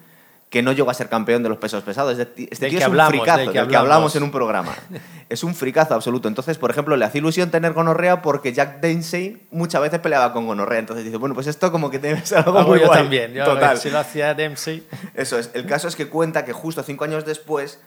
que 0.51 0.63
no 0.63 0.73
llegó 0.73 0.91
a 0.91 0.95
ser 0.95 1.09
campeón 1.09 1.45
de 1.45 1.49
los 1.49 1.59
pesos 1.59 1.85
pesados. 1.85 2.19
Este 2.19 2.35
tío 2.35 2.81
es 2.81 2.89
un 2.89 3.07
fricazo, 3.07 3.39
del 3.39 3.53
que, 3.53 3.77
hablamos 3.77 4.17
en 4.17 4.25
un 4.25 4.33
programa. 4.33 4.75
es 5.29 5.45
un 5.45 5.55
fricazo 5.55 5.95
absoluto. 5.95 6.27
Entonces, 6.27 6.59
por 6.59 6.73
ejemplo, 6.73 6.97
le 6.97 7.05
hace 7.05 7.19
ilusión 7.19 7.53
tener 7.53 7.73
gonorrea 7.73 8.21
porque 8.21 8.53
Jack 8.53 8.81
Dempsey 8.81 9.47
muchas 9.53 9.81
veces 9.81 10.01
peleaba 10.01 10.33
con 10.33 10.49
gonorrea. 10.49 10.81
Entonces 10.81 11.05
dice, 11.05 11.19
bueno, 11.19 11.37
pues 11.37 11.47
esto 11.47 11.71
como 11.71 11.89
que 11.89 12.01
debe 12.01 12.27
ser 12.27 12.39
algo 12.39 12.63
muy 12.63 12.81
yo 12.81 12.87
guay. 12.89 12.99
también. 12.99 13.33
Total. 13.33 13.79
si 13.79 13.91
lo 13.91 14.01
hacía 14.01 14.35
Dempsey. 14.35 14.85
Eso 15.15 15.39
es. 15.39 15.51
El 15.55 15.67
caso 15.67 15.87
es 15.87 15.95
que 15.95 16.09
cuenta 16.09 16.45
que 16.45 16.53
justo 16.53 16.83
cinco 16.83 17.05
años 17.05 17.25
después 17.25 17.79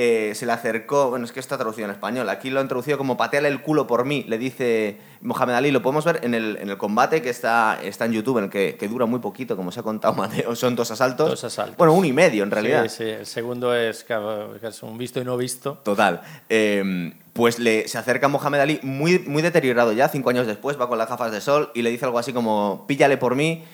eh, 0.00 0.32
se 0.36 0.46
le 0.46 0.52
acercó, 0.52 1.10
bueno, 1.10 1.24
es 1.24 1.32
que 1.32 1.40
está 1.40 1.56
traducido 1.56 1.86
en 1.86 1.90
español, 1.90 2.28
aquí 2.28 2.50
lo 2.50 2.60
han 2.60 2.68
traducido 2.68 2.98
como 2.98 3.16
pateale 3.16 3.48
el 3.48 3.62
culo 3.62 3.88
por 3.88 4.04
mí, 4.04 4.24
le 4.28 4.38
dice 4.38 4.96
Mohamed 5.22 5.54
Ali, 5.54 5.70
lo 5.72 5.82
podemos 5.82 6.04
ver 6.04 6.20
en 6.22 6.34
el, 6.34 6.56
en 6.60 6.70
el 6.70 6.78
combate 6.78 7.20
que 7.20 7.30
está, 7.30 7.80
está 7.82 8.04
en 8.04 8.12
YouTube, 8.12 8.38
en 8.38 8.44
el 8.44 8.50
que, 8.50 8.76
que, 8.78 8.86
dura 8.86 9.06
muy 9.06 9.18
poquito, 9.18 9.56
como 9.56 9.72
se 9.72 9.80
ha 9.80 9.82
contado 9.82 10.14
Mateo, 10.14 10.54
son 10.54 10.76
dos 10.76 10.92
asaltos. 10.92 11.30
Dos 11.30 11.42
asaltos. 11.42 11.76
Bueno, 11.78 11.94
uno 11.94 12.06
y 12.06 12.12
medio 12.12 12.44
en 12.44 12.52
realidad. 12.52 12.84
Sí, 12.84 12.98
sí, 12.98 13.10
el 13.10 13.26
segundo 13.26 13.74
es, 13.74 14.06
es 14.62 14.82
un 14.84 14.98
visto 14.98 15.20
y 15.20 15.24
no 15.24 15.36
visto. 15.36 15.80
Total. 15.82 16.22
Eh, 16.48 17.12
pues 17.32 17.58
le, 17.58 17.88
se 17.88 17.98
acerca 17.98 18.28
Mohamed 18.28 18.60
Ali 18.60 18.80
muy, 18.84 19.18
muy 19.18 19.42
deteriorado 19.42 19.92
ya, 19.92 20.08
cinco 20.08 20.30
años 20.30 20.46
después, 20.46 20.80
va 20.80 20.88
con 20.88 20.98
las 20.98 21.08
gafas 21.08 21.32
de 21.32 21.40
sol 21.40 21.72
y 21.74 21.82
le 21.82 21.90
dice 21.90 22.04
algo 22.04 22.20
así 22.20 22.32
como, 22.32 22.84
píllale 22.86 23.16
por 23.16 23.34
mí. 23.34 23.64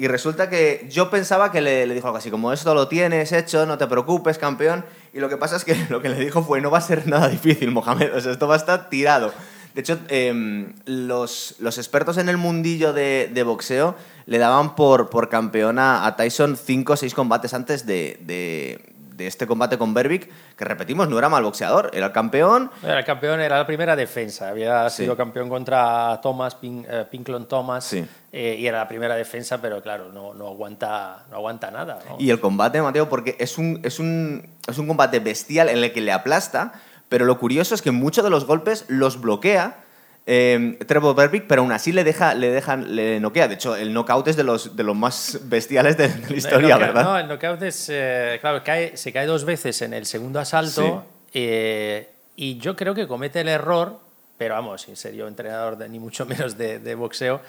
Y 0.00 0.06
resulta 0.06 0.48
que 0.48 0.86
yo 0.88 1.10
pensaba 1.10 1.50
que 1.50 1.60
le, 1.60 1.84
le, 1.84 1.92
dijo 1.92 2.06
algo 2.06 2.18
así, 2.18 2.30
como 2.30 2.52
esto 2.52 2.72
lo 2.72 2.86
tienes 2.86 3.32
hecho, 3.32 3.66
no 3.66 3.78
te 3.78 3.88
preocupes, 3.88 4.38
campeón. 4.38 4.84
Y 5.12 5.18
lo 5.18 5.28
que 5.28 5.36
pasa 5.36 5.56
es 5.56 5.64
que 5.64 5.74
lo 5.90 6.00
que 6.00 6.08
le 6.08 6.20
dijo 6.20 6.42
fue, 6.44 6.60
no 6.60 6.70
va 6.70 6.78
a 6.78 6.82
ser 6.82 7.08
nada 7.08 7.28
difícil, 7.28 7.72
Mohamed, 7.72 8.14
o 8.14 8.20
sea, 8.20 8.30
esto 8.30 8.46
va 8.46 8.54
a 8.54 8.58
estar 8.58 8.88
tirado. 8.88 9.32
De 9.74 9.80
hecho, 9.80 9.98
em, 10.08 10.72
los, 10.86 11.56
los, 11.58 11.78
expertos 11.78 12.16
en 12.16 12.28
el 12.28 12.36
mundillo 12.36 12.92
de, 12.92 13.30
de 13.32 13.42
boxeo 13.42 13.96
le 14.26 14.38
daban 14.38 14.74
por, 14.76 15.10
por 15.10 15.28
campeón 15.28 15.78
a, 15.78 16.14
Tyson 16.16 16.56
cinco 16.56 16.94
o 16.94 16.96
seis 16.96 17.14
combates 17.14 17.52
antes 17.52 17.84
de, 17.84 18.18
de 18.22 18.80
este 19.26 19.46
combate 19.46 19.78
con 19.78 19.94
Berbick, 19.94 20.28
que 20.56 20.64
repetimos, 20.64 21.08
no 21.08 21.18
era 21.18 21.28
mal 21.28 21.42
boxeador, 21.42 21.90
era 21.92 22.06
el 22.06 22.12
campeón. 22.12 22.70
Era 22.82 23.00
el 23.00 23.04
campeón, 23.04 23.40
era 23.40 23.58
la 23.58 23.66
primera 23.66 23.96
defensa. 23.96 24.48
Había 24.48 24.88
sido 24.90 25.16
campeón 25.16 25.48
contra 25.48 26.20
Thomas, 26.22 26.56
eh, 26.62 27.04
Pinklon 27.10 27.46
Thomas, 27.46 27.92
eh, 27.92 28.56
y 28.58 28.66
era 28.66 28.78
la 28.78 28.88
primera 28.88 29.14
defensa, 29.14 29.60
pero 29.60 29.82
claro, 29.82 30.12
no, 30.12 30.34
no 30.34 30.48
aguanta, 30.48 31.26
no 31.30 31.36
aguanta 31.36 31.70
nada. 31.70 31.98
Y 32.18 32.30
el 32.30 32.40
combate, 32.40 32.80
Mateo, 32.80 33.08
porque 33.08 33.36
es 33.38 33.58
un, 33.58 33.80
es, 33.82 33.98
un, 33.98 34.48
es 34.66 34.78
un 34.78 34.86
combate 34.86 35.20
bestial 35.20 35.68
en 35.68 35.78
el 35.78 35.92
que 35.92 36.00
le 36.00 36.12
aplasta, 36.12 36.72
pero 37.08 37.24
lo 37.24 37.38
curioso 37.38 37.74
es 37.74 37.82
que 37.82 37.90
muchos 37.90 38.24
de 38.24 38.30
los 38.30 38.44
golpes 38.44 38.84
los 38.88 39.20
bloquea 39.20 39.84
eh, 40.30 40.78
Trevor 40.86 41.16
Berbick, 41.16 41.46
pero 41.46 41.62
aún 41.62 41.72
así 41.72 41.90
le 41.90 42.04
deja, 42.04 42.34
le 42.34 42.50
dejan, 42.50 42.94
le 42.94 43.18
noquea. 43.18 43.48
De 43.48 43.54
hecho, 43.54 43.74
el 43.74 43.94
knockout 43.94 44.28
es 44.28 44.36
de 44.36 44.44
los, 44.44 44.76
de 44.76 44.84
los 44.84 44.94
más 44.94 45.40
bestiales 45.44 45.96
de, 45.96 46.08
la 46.28 46.36
historia, 46.36 46.76
¿verdad? 46.76 47.02
No, 47.02 47.18
el 47.18 47.26
knockout 47.28 47.62
es, 47.62 47.88
eh, 47.90 48.36
claro, 48.38 48.62
cae, 48.62 48.94
se 48.98 49.10
cae 49.10 49.24
dos 49.24 49.46
veces 49.46 49.80
en 49.80 49.94
el 49.94 50.04
segundo 50.04 50.38
asalto 50.38 51.06
eh, 51.32 52.10
y 52.36 52.58
yo 52.58 52.76
creo 52.76 52.94
que 52.94 53.08
comete 53.08 53.40
el 53.40 53.48
error, 53.48 54.00
pero 54.36 54.52
vamos, 54.52 54.82
sin 54.82 54.96
ser 54.96 55.14
yo 55.14 55.26
entrenador 55.26 55.78
de, 55.78 55.88
ni 55.88 55.98
mucho 55.98 56.26
menos 56.26 56.58
de, 56.58 56.78
de 56.78 56.94
boxeo, 56.94 57.40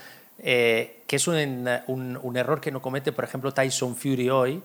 eh, 0.42 1.04
que 1.06 1.18
es 1.18 1.28
un, 1.28 1.36
un, 1.88 2.18
un, 2.22 2.38
error 2.38 2.62
que 2.62 2.72
no 2.72 2.82
comete, 2.82 3.12
por 3.12 3.26
ejemplo, 3.26 3.52
Tyson 3.52 3.98
Fury 3.98 4.30
hoy, 4.30 4.64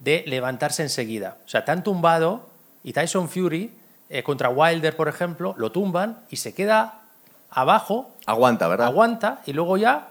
de 0.00 0.24
levantarse 0.26 0.82
enseguida. 0.82 1.38
O 1.46 1.48
sea, 1.48 1.64
tan 1.64 1.82
tumbado 1.82 2.50
y 2.84 2.92
Tyson 2.92 3.30
Fury 3.30 3.72
contra 4.24 4.50
Wilder, 4.50 4.94
por 4.94 5.08
ejemplo, 5.08 5.54
lo 5.56 5.72
tumban 5.72 6.20
y 6.28 6.36
se 6.36 6.52
queda 6.52 7.05
abajo. 7.50 8.10
Aguanta, 8.26 8.68
¿verdad? 8.68 8.88
Aguanta 8.88 9.42
y 9.46 9.52
luego 9.52 9.76
ya 9.76 10.08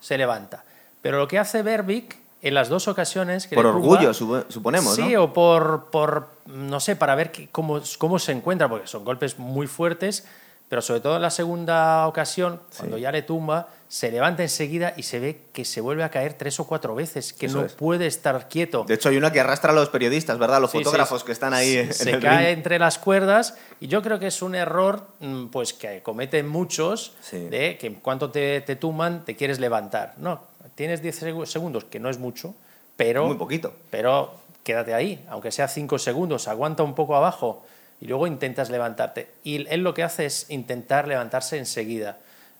se 0.00 0.18
levanta. 0.18 0.64
Pero 1.02 1.18
lo 1.18 1.28
que 1.28 1.38
hace 1.38 1.62
Berbick 1.62 2.18
en 2.42 2.54
las 2.54 2.68
dos 2.68 2.88
ocasiones... 2.88 3.46
Que 3.46 3.54
por 3.54 3.66
orgullo, 3.66 4.12
suponemos, 4.14 4.94
sí, 4.94 5.16
o 5.16 5.32
por, 5.32 5.86
por, 5.90 6.28
no 6.46 6.80
sé, 6.80 6.96
para 6.96 7.14
ver 7.14 7.32
cómo, 7.50 7.80
cómo 7.98 8.18
se 8.18 8.32
encuentra, 8.32 8.68
porque 8.68 8.86
son 8.86 9.04
golpes 9.04 9.38
muy 9.38 9.66
fuertes, 9.66 10.26
pero 10.68 10.82
sobre 10.82 11.00
todo 11.00 11.16
en 11.16 11.22
la 11.22 11.30
segunda 11.30 12.06
ocasión, 12.06 12.60
cuando 12.76 12.98
ya 12.98 13.10
le 13.12 13.22
tumba, 13.22 13.68
se 13.88 14.10
levanta 14.10 14.42
enseguida 14.42 14.94
y 14.96 15.04
se 15.04 15.20
ve 15.20 15.42
que 15.52 15.64
se 15.64 15.80
vuelve 15.80 16.02
a 16.02 16.10
caer 16.10 16.34
tres 16.34 16.58
o 16.58 16.66
cuatro 16.66 16.94
veces, 16.94 17.32
que 17.32 17.48
no 17.48 17.66
puede 17.68 18.06
estar 18.06 18.48
quieto. 18.48 18.84
De 18.84 18.94
hecho, 18.94 19.08
hay 19.08 19.16
una 19.16 19.32
que 19.32 19.40
arrastra 19.40 19.70
a 19.70 19.74
los 19.74 19.88
periodistas, 19.88 20.38
¿verdad? 20.38 20.60
Los 20.60 20.72
fotógrafos 20.72 21.22
que 21.22 21.32
están 21.32 21.54
ahí. 21.54 21.92
Se, 21.92 22.18
cae 22.18 22.50
entre 22.50 22.78
las 22.78 22.98
cuerdas 22.98 23.56
y 23.80 23.86
yo 23.86 24.02
creo 24.02 24.18
que 24.18 24.26
es 24.26 24.42
un 24.42 24.54
error 24.54 25.06
mm, 25.20 25.46
pues 25.46 25.72
que 25.72 26.02
cometen 26.02 26.48
muchos 26.48 27.14
de 27.30 27.78
que 27.78 27.86
en 27.86 27.94
cuanto 27.96 28.30
te, 28.30 28.60
te 28.62 28.76
tumban 28.76 29.24
te 29.24 29.36
quieres 29.36 29.60
levantar. 29.60 30.14
No, 30.18 30.42
tienes 30.74 31.02
10 31.02 31.24
segundos, 31.44 31.84
que 31.84 32.00
no 32.00 32.10
es 32.10 32.18
mucho, 32.18 32.54
pero... 32.96 33.26
Muy 33.26 33.36
poquito. 33.36 33.72
Pero 33.90 34.34
quédate 34.64 34.94
ahí, 34.94 35.24
aunque 35.28 35.52
sea 35.52 35.68
5 35.68 35.98
segundos, 35.98 36.48
aguanta 36.48 36.82
un 36.82 36.94
poco 36.94 37.14
abajo 37.14 37.64
y 38.00 38.06
luego 38.06 38.26
intentas 38.26 38.68
levantarte. 38.68 39.28
Y 39.44 39.66
él 39.68 39.82
lo 39.82 39.94
que 39.94 40.02
hace 40.02 40.26
es 40.26 40.50
intentar 40.50 41.06
levantarse 41.06 41.56
enseguida. 41.58 42.18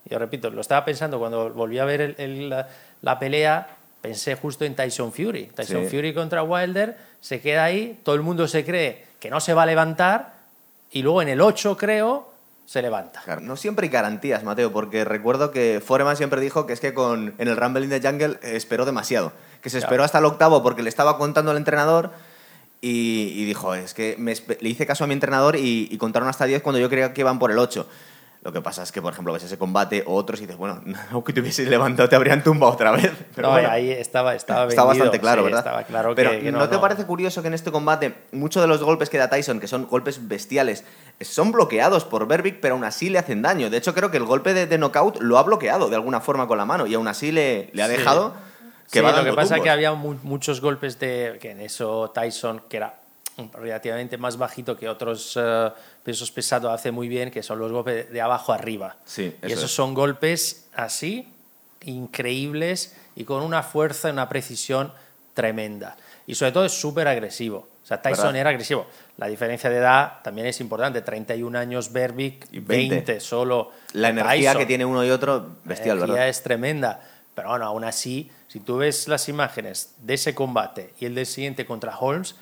Yo 0.08 0.18
repito, 0.18 0.50
lo 0.50 0.60
estaba 0.60 0.84
pensando 0.84 1.18
cuando 1.18 1.52
volví 1.52 1.78
a 1.78 1.84
ver 1.84 2.14
la, 3.02 3.18
pelea, 3.18 3.76
pensé 4.00 4.36
justo 4.36 4.64
en 4.64 4.76
Tyson 4.76 5.12
Fury. 5.12 5.50
Tyson 5.54 5.86
Fury 5.86 6.14
contra 6.14 6.42
Wilder, 6.42 6.96
se 7.20 7.40
queda 7.40 7.64
ahí, 7.64 7.98
todo 8.02 8.14
el 8.14 8.22
mundo 8.22 8.46
se 8.46 8.64
cree 8.64 9.04
que 9.18 9.30
no 9.30 9.40
se 9.40 9.54
va 9.54 9.64
a 9.64 9.66
levantar 9.66 10.34
y 10.92 11.02
luego 11.02 11.22
en 11.22 11.28
el 11.28 11.40
8 11.40 11.76
creo 11.76 12.30
se 12.66 12.82
levanta. 12.82 13.22
no 13.42 13.56
siempre 13.56 13.86
hay 13.86 13.92
garantías, 13.92 14.42
Mateo, 14.42 14.72
porque 14.72 15.04
recuerdo 15.04 15.50
que 15.50 15.80
Foreman 15.84 16.16
siempre 16.16 16.40
dijo 16.40 16.66
que 16.66 16.72
es 16.72 16.80
que 16.80 16.94
con, 16.94 17.34
en 17.38 17.48
el 17.48 17.56
Rumble 17.56 17.84
in 17.84 17.90
the 17.90 18.00
Jungle 18.00 18.38
esperó 18.42 18.84
demasiado, 18.84 19.32
que 19.62 19.70
se 19.70 19.78
esperó 19.78 20.02
hasta 20.02 20.18
el 20.18 20.24
octavo 20.24 20.62
porque 20.62 20.82
le 20.82 20.88
estaba 20.88 21.16
contando 21.16 21.52
al 21.52 21.56
entrenador 21.56 22.12
y, 22.80 23.44
dijo, 23.44 23.74
es 23.74 23.94
que 23.94 24.16
le 24.60 24.68
hice 24.68 24.86
caso 24.86 25.04
a 25.04 25.06
mi 25.06 25.14
entrenador 25.14 25.56
y, 25.56 25.88
y 25.90 25.98
contaron 25.98 26.28
hasta 26.28 26.44
10 26.44 26.62
cuando 26.62 26.78
yo 26.78 26.88
creía 26.88 27.12
que 27.12 27.22
iban 27.22 27.38
por 27.38 27.50
el 27.50 27.58
8. 27.58 27.88
Lo 28.46 28.52
que 28.52 28.61
pasa 28.61 28.85
es 28.85 28.92
que, 28.92 29.02
por 29.02 29.12
ejemplo, 29.12 29.32
ves 29.32 29.42
ese 29.42 29.59
combate 29.59 30.04
o 30.06 30.14
otros 30.14 30.38
y 30.38 30.42
dices, 30.44 30.56
bueno, 30.56 30.80
aunque 31.11 31.32
te 31.32 31.40
hubieses 31.40 31.66
levantado 31.66 32.09
te 32.09 32.14
habrían 32.14 32.44
tumbado 32.44 32.74
otra 32.74 32.92
vez. 32.92 33.12
Pero 33.35 33.50
no, 33.50 33.56
ahí 33.56 33.90
estaba, 33.90 34.37
estaba, 34.37 34.68
estaba 34.68 34.90
bastante 34.90 35.18
claro, 35.18 35.42
¿verdad? 35.42 35.59
Estaba 35.59 35.82
claro 35.82 36.14
Pero 36.14 36.30
que, 36.30 36.52
no, 36.52 36.68
te 36.68 36.78
parece 36.78 37.06
curioso 37.06 37.42
que 37.42 37.48
en 37.48 37.54
este 37.54 37.72
combate 37.72 38.14
muchos 38.30 38.62
de 38.62 38.68
los 38.68 38.85
golpes 38.85 39.11
que 39.11 39.18
da 39.18 39.28
Tyson, 39.28 39.59
que 39.59 39.66
son 39.66 39.88
golpes 39.88 40.28
bestiales, 40.28 40.85
son 41.22 41.50
bloqueados 41.50 42.04
por 42.04 42.28
Berbick, 42.28 42.61
pero 42.61 42.76
aún 42.76 42.85
así 42.85 43.11
le 43.11 43.18
hacen 43.18 43.42
daño? 43.42 43.68
De 43.68 43.78
hecho, 43.78 43.92
creo 43.94 44.12
que 44.12 44.18
el 44.18 44.26
golpe 44.26 44.54
de, 44.54 44.68
de 44.68 44.78
knockout 44.78 45.20
lo 45.22 45.38
ha 45.38 45.42
bloqueado 45.42 45.88
de 45.88 45.96
alguna 45.96 46.20
forma 46.20 46.46
con 46.46 46.56
la 46.56 46.64
mano 46.64 46.87
y 46.87 46.94
aún 46.94 47.09
así 47.09 47.32
le, 47.32 47.70
le 47.72 47.82
ha 47.82 47.88
dejado... 47.88 48.32
Que 48.92 49.00
sí, 49.00 49.04
lo 49.04 49.24
que 49.24 49.32
pasa 49.32 49.56
es 49.56 49.62
que 49.62 49.70
había 49.70 49.92
muchos 49.94 50.61
golpes 50.61 51.00
de 51.00 51.38
que 51.40 51.50
en 51.50 51.61
eso 51.61 52.12
Tyson, 52.14 52.62
que 52.68 52.76
era 52.76 53.00
relativamente 53.53 54.16
más 54.16 54.37
bajito 54.37 54.77
que 54.77 54.88
otros 54.88 55.38
eh, 55.40 55.70
pesos 56.03 56.31
pesados 56.31 56.72
hace 56.72 56.90
muy 56.90 57.09
bien, 57.09 57.31
que 57.31 57.42
son 57.42 57.59
los 57.59 57.70
golpes 57.70 58.11
de 58.11 58.20
abajo 58.20 58.53
arriba. 58.53 58.96
Sí, 59.05 59.35
y 59.46 59.53
esos 59.53 59.70
son 59.70 59.94
golpes 59.94 60.68
así, 60.75 61.29
increíbles 61.83 62.96
y 63.14 63.25
con 63.25 63.42
una 63.42 63.62
fuerza 63.62 64.09
y 64.09 64.12
una 64.12 64.29
precisión 64.29 64.92
tremenda. 65.35 65.96
Y 66.27 66.35
sobre 66.35 66.53
todo 66.53 66.64
es 66.64 66.72
súper 66.72 67.09
agresivo. 67.09 67.68
O 67.87 67.87
sea, 67.87 68.03
Tyson 68.03 68.35
era 68.35 68.51
agresivo. 68.51 68.88
La 69.16 69.29
diferencia 69.29 69.70
de 69.70 69.77
edad 69.77 70.14
también 70.25 70.49
es 70.49 70.61
importante. 70.61 71.03
31 71.03 71.57
años 71.57 71.92
Berbic, 71.92 72.49
y 72.51 72.59
20. 72.59 73.20
solo. 73.20 73.70
La 73.92 74.09
energía 74.09 74.57
que 74.57 74.66
tiene 74.66 74.85
uno 74.85 75.05
y 75.05 75.11
otro, 75.11 75.59
bestial, 75.62 76.01
la 76.01 76.05
energía 76.07 76.29
es 76.29 76.42
tremenda. 76.42 77.01
Pero 77.37 77.51
bueno, 77.51 77.66
aún 77.66 77.85
así, 77.85 78.29
si 78.49 78.59
tú 78.59 78.79
ves 78.79 79.07
las 79.07 79.29
imágenes 79.29 79.94
de 80.01 80.14
ese 80.14 80.35
combate 80.35 80.94
y 80.99 81.05
el 81.05 81.14
del 81.14 81.27
siguiente 81.27 81.64
contra 81.64 81.96
Holmes, 81.96 82.35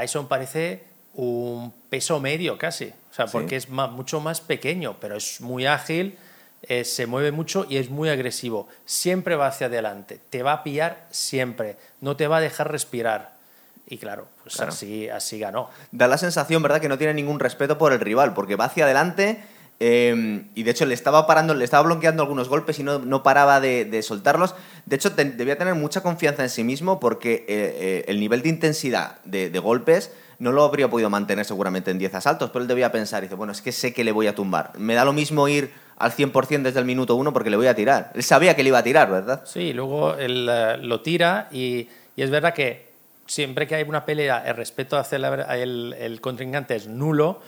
Tyson 0.00 0.28
parece 0.28 0.84
un 1.14 1.72
peso 1.90 2.20
medio 2.20 2.56
casi, 2.56 2.92
o 3.10 3.14
sea, 3.14 3.26
porque 3.26 3.56
es 3.56 3.68
mucho 3.68 4.20
más 4.20 4.40
pequeño, 4.40 4.96
pero 5.00 5.16
es 5.16 5.40
muy 5.40 5.66
ágil, 5.66 6.18
eh, 6.62 6.84
se 6.84 7.06
mueve 7.06 7.32
mucho 7.32 7.66
y 7.68 7.76
es 7.76 7.90
muy 7.90 8.08
agresivo. 8.08 8.68
Siempre 8.84 9.36
va 9.36 9.48
hacia 9.48 9.66
adelante, 9.66 10.20
te 10.30 10.42
va 10.42 10.52
a 10.52 10.62
pillar 10.62 11.06
siempre, 11.10 11.76
no 12.00 12.16
te 12.16 12.26
va 12.26 12.38
a 12.38 12.40
dejar 12.40 12.70
respirar. 12.70 13.38
Y 13.86 13.98
claro, 13.98 14.28
pues 14.42 14.60
Así, 14.60 15.08
así 15.08 15.38
ganó. 15.40 15.68
Da 15.90 16.06
la 16.06 16.16
sensación, 16.16 16.62
¿verdad?, 16.62 16.80
que 16.80 16.88
no 16.88 16.96
tiene 16.96 17.12
ningún 17.12 17.40
respeto 17.40 17.76
por 17.76 17.92
el 17.92 17.98
rival, 17.98 18.34
porque 18.34 18.54
va 18.54 18.66
hacia 18.66 18.84
adelante 18.84 19.42
Em, 19.82 20.50
y 20.54 20.62
de 20.62 20.72
hecho 20.72 20.84
le 20.84 20.92
estaba 20.92 21.26
parando, 21.26 21.54
le 21.54 21.64
estaba 21.64 21.82
bloqueando 21.82 22.22
algunos 22.22 22.50
golpes 22.50 22.78
y 22.78 22.82
no, 22.82 22.98
no 22.98 23.22
paraba 23.22 23.60
de, 23.60 24.02
soltarlos. 24.02 24.54
De 24.84 24.96
hecho, 24.96 25.08
debía 25.08 25.56
tener 25.56 25.74
mucha 25.74 26.02
confianza 26.02 26.42
en 26.42 26.50
sí 26.50 26.64
mismo 26.64 27.00
porque 27.00 27.32
eh, 27.32 27.46
eh, 27.48 28.04
el 28.06 28.20
nivel 28.20 28.42
de 28.42 28.50
intensidad 28.50 29.22
de, 29.24 29.58
golpes 29.58 30.12
no 30.38 30.52
lo 30.52 30.64
habría 30.64 30.90
podido 30.90 31.08
mantener 31.08 31.46
seguramente 31.46 31.90
en 31.90 31.98
10 31.98 32.14
asaltos, 32.14 32.50
pero 32.50 32.62
él 32.62 32.68
debía 32.68 32.92
pensar, 32.92 33.22
dice, 33.22 33.34
bueno, 33.34 33.52
es 33.52 33.62
que 33.62 33.72
sé 33.72 33.94
que 33.94 34.04
le 34.04 34.12
voy 34.12 34.26
a 34.26 34.34
tumbar. 34.34 34.72
Me 34.78 34.94
da 34.94 35.06
lo 35.06 35.14
mismo 35.14 35.48
ir 35.48 35.70
al 35.96 36.12
100% 36.12 36.62
desde 36.62 36.78
el 36.78 36.84
minuto 36.84 37.14
uno 37.14 37.32
porque 37.32 37.48
le 37.48 37.56
voy 37.56 37.66
a 37.66 37.74
tirar. 37.74 38.12
Él 38.14 38.22
sabía 38.22 38.54
que 38.54 38.62
le 38.62 38.68
iba 38.68 38.78
a 38.78 38.82
tirar, 38.82 39.10
¿verdad? 39.10 39.44
Sí, 39.46 39.72
luego 39.72 40.14
él 40.14 40.46
eh, 40.50 40.76
lo 40.76 41.00
tira 41.00 41.48
y, 41.50 41.88
y, 42.16 42.22
es 42.22 42.28
verdad 42.28 42.52
que 42.52 42.90
siempre 43.24 43.66
que 43.66 43.76
hay 43.76 43.84
una 43.84 44.04
pelea, 44.04 44.42
el 44.46 44.56
respeto 44.56 44.98
hacia 44.98 45.16
el, 45.16 45.94
el 45.98 46.20
contrincante 46.20 46.76
es 46.76 46.86
nulo 46.86 47.40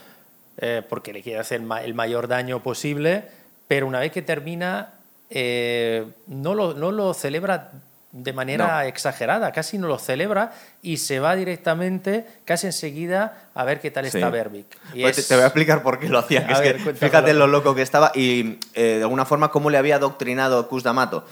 eh, 0.59 0.83
porque 0.87 1.13
le 1.13 1.23
quiere 1.23 1.39
hacer 1.39 1.63
el 1.83 1.95
mayor 1.95 2.29
daño 2.29 2.63
posible, 2.63 3.25
pero 3.69 3.87
una 3.87 4.01
vez 4.01 4.13
que 4.13 4.21
termina 4.21 4.95
eh, 5.31 6.07
no, 6.27 6.55
lo, 6.55 6.75
no, 6.75 6.93
lo, 6.93 7.15
celebra 7.15 7.73
de 8.11 8.35
manera 8.35 8.87
exagerada, 8.87 9.51
casi 9.53 9.79
no 9.79 9.89
lo 9.89 9.99
celebra 9.99 10.53
y 10.83 10.99
se 10.99 11.21
va 11.21 11.35
directamente, 11.35 12.27
casi 12.45 12.67
enseguida, 12.67 13.49
a 13.55 13.65
ver 13.65 13.81
qué 13.81 13.91
tal 13.91 14.05
está 14.05 14.29
Berbic. 14.29 14.67
Pues 14.93 15.27
te, 15.27 15.35
voy 15.35 15.45
a 15.45 15.47
explicar 15.47 15.83
por 15.83 15.99
qué 15.99 16.11
lo 16.11 16.19
hacía. 16.19 16.47
fíjate 16.95 17.33
lo 17.33 17.47
loco 17.47 17.75
que 17.75 17.81
estaba 17.81 18.13
y 18.15 18.59
eh, 18.75 18.97
de 18.99 19.03
alguna 19.03 19.25
forma 19.25 19.51
cómo 19.51 19.71
le 19.71 19.79
había 19.79 19.97
adoctrinado 19.97 20.69
Cus 20.69 20.83
D'Amato. 20.83 21.25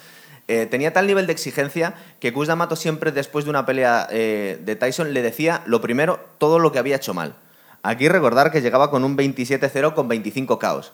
tenía 0.47 0.95
tal 0.95 1.07
nivel 1.07 1.27
de 1.27 1.35
exigencia 1.35 1.93
que 2.21 2.33
Cus 2.33 2.49
D'Amato 2.49 2.75
siempre 2.75 3.13
después 3.13 3.45
de 3.45 3.51
una 3.51 3.67
pelea 3.67 4.07
de 4.07 4.77
Tyson 4.81 5.13
le 5.13 5.21
decía 5.21 5.61
lo 5.67 5.83
primero, 5.83 6.21
todo 6.39 6.59
lo 6.59 6.73
que 6.73 6.79
había 6.79 6.97
hecho 6.97 7.13
mal. 7.13 7.35
Aquí 7.83 8.09
recordar 8.09 8.51
que 8.51 8.61
llegaba 8.61 8.91
con 8.91 9.05
un 9.05 9.17
27-0 9.17 9.95
con 9.95 10.09
25 10.09 10.59
caos. 10.59 10.93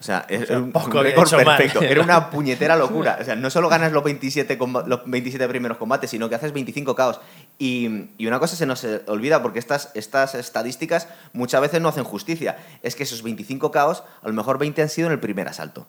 O 0.00 0.02
sea, 0.02 0.24
es 0.30 0.48
un, 0.48 0.72
récord 0.72 1.30
perfecto. 1.30 1.82
Era 1.82 2.02
una 2.02 2.30
puñetera 2.30 2.74
locura. 2.74 3.18
O 3.20 3.24
sea, 3.24 3.36
no 3.36 3.50
solo 3.50 3.68
ganas 3.68 3.92
los 3.92 4.02
27, 4.02 4.58
los 4.86 5.02
27 5.04 5.46
primeros 5.46 5.76
combates, 5.76 6.08
sino 6.08 6.26
que 6.30 6.36
haces 6.36 6.54
25 6.54 6.94
caos. 6.94 7.20
Y, 7.58 8.08
una 8.26 8.38
cosa 8.38 8.56
se 8.56 8.64
nos 8.64 8.82
olvida, 9.08 9.42
porque 9.42 9.58
estas, 9.58 9.90
estas 9.92 10.34
estadísticas 10.34 11.06
muchas 11.34 11.60
veces 11.60 11.82
no 11.82 11.90
hacen 11.90 12.04
justicia. 12.04 12.56
Es 12.82 12.96
que 12.96 13.02
esos 13.02 13.22
25 13.22 13.70
caos, 13.70 14.02
a 14.22 14.28
lo 14.28 14.32
mejor 14.32 14.56
20 14.56 14.80
han 14.80 14.88
sido 14.88 15.08
en 15.08 15.12
el 15.12 15.20
primer 15.20 15.48
asalto. 15.48 15.86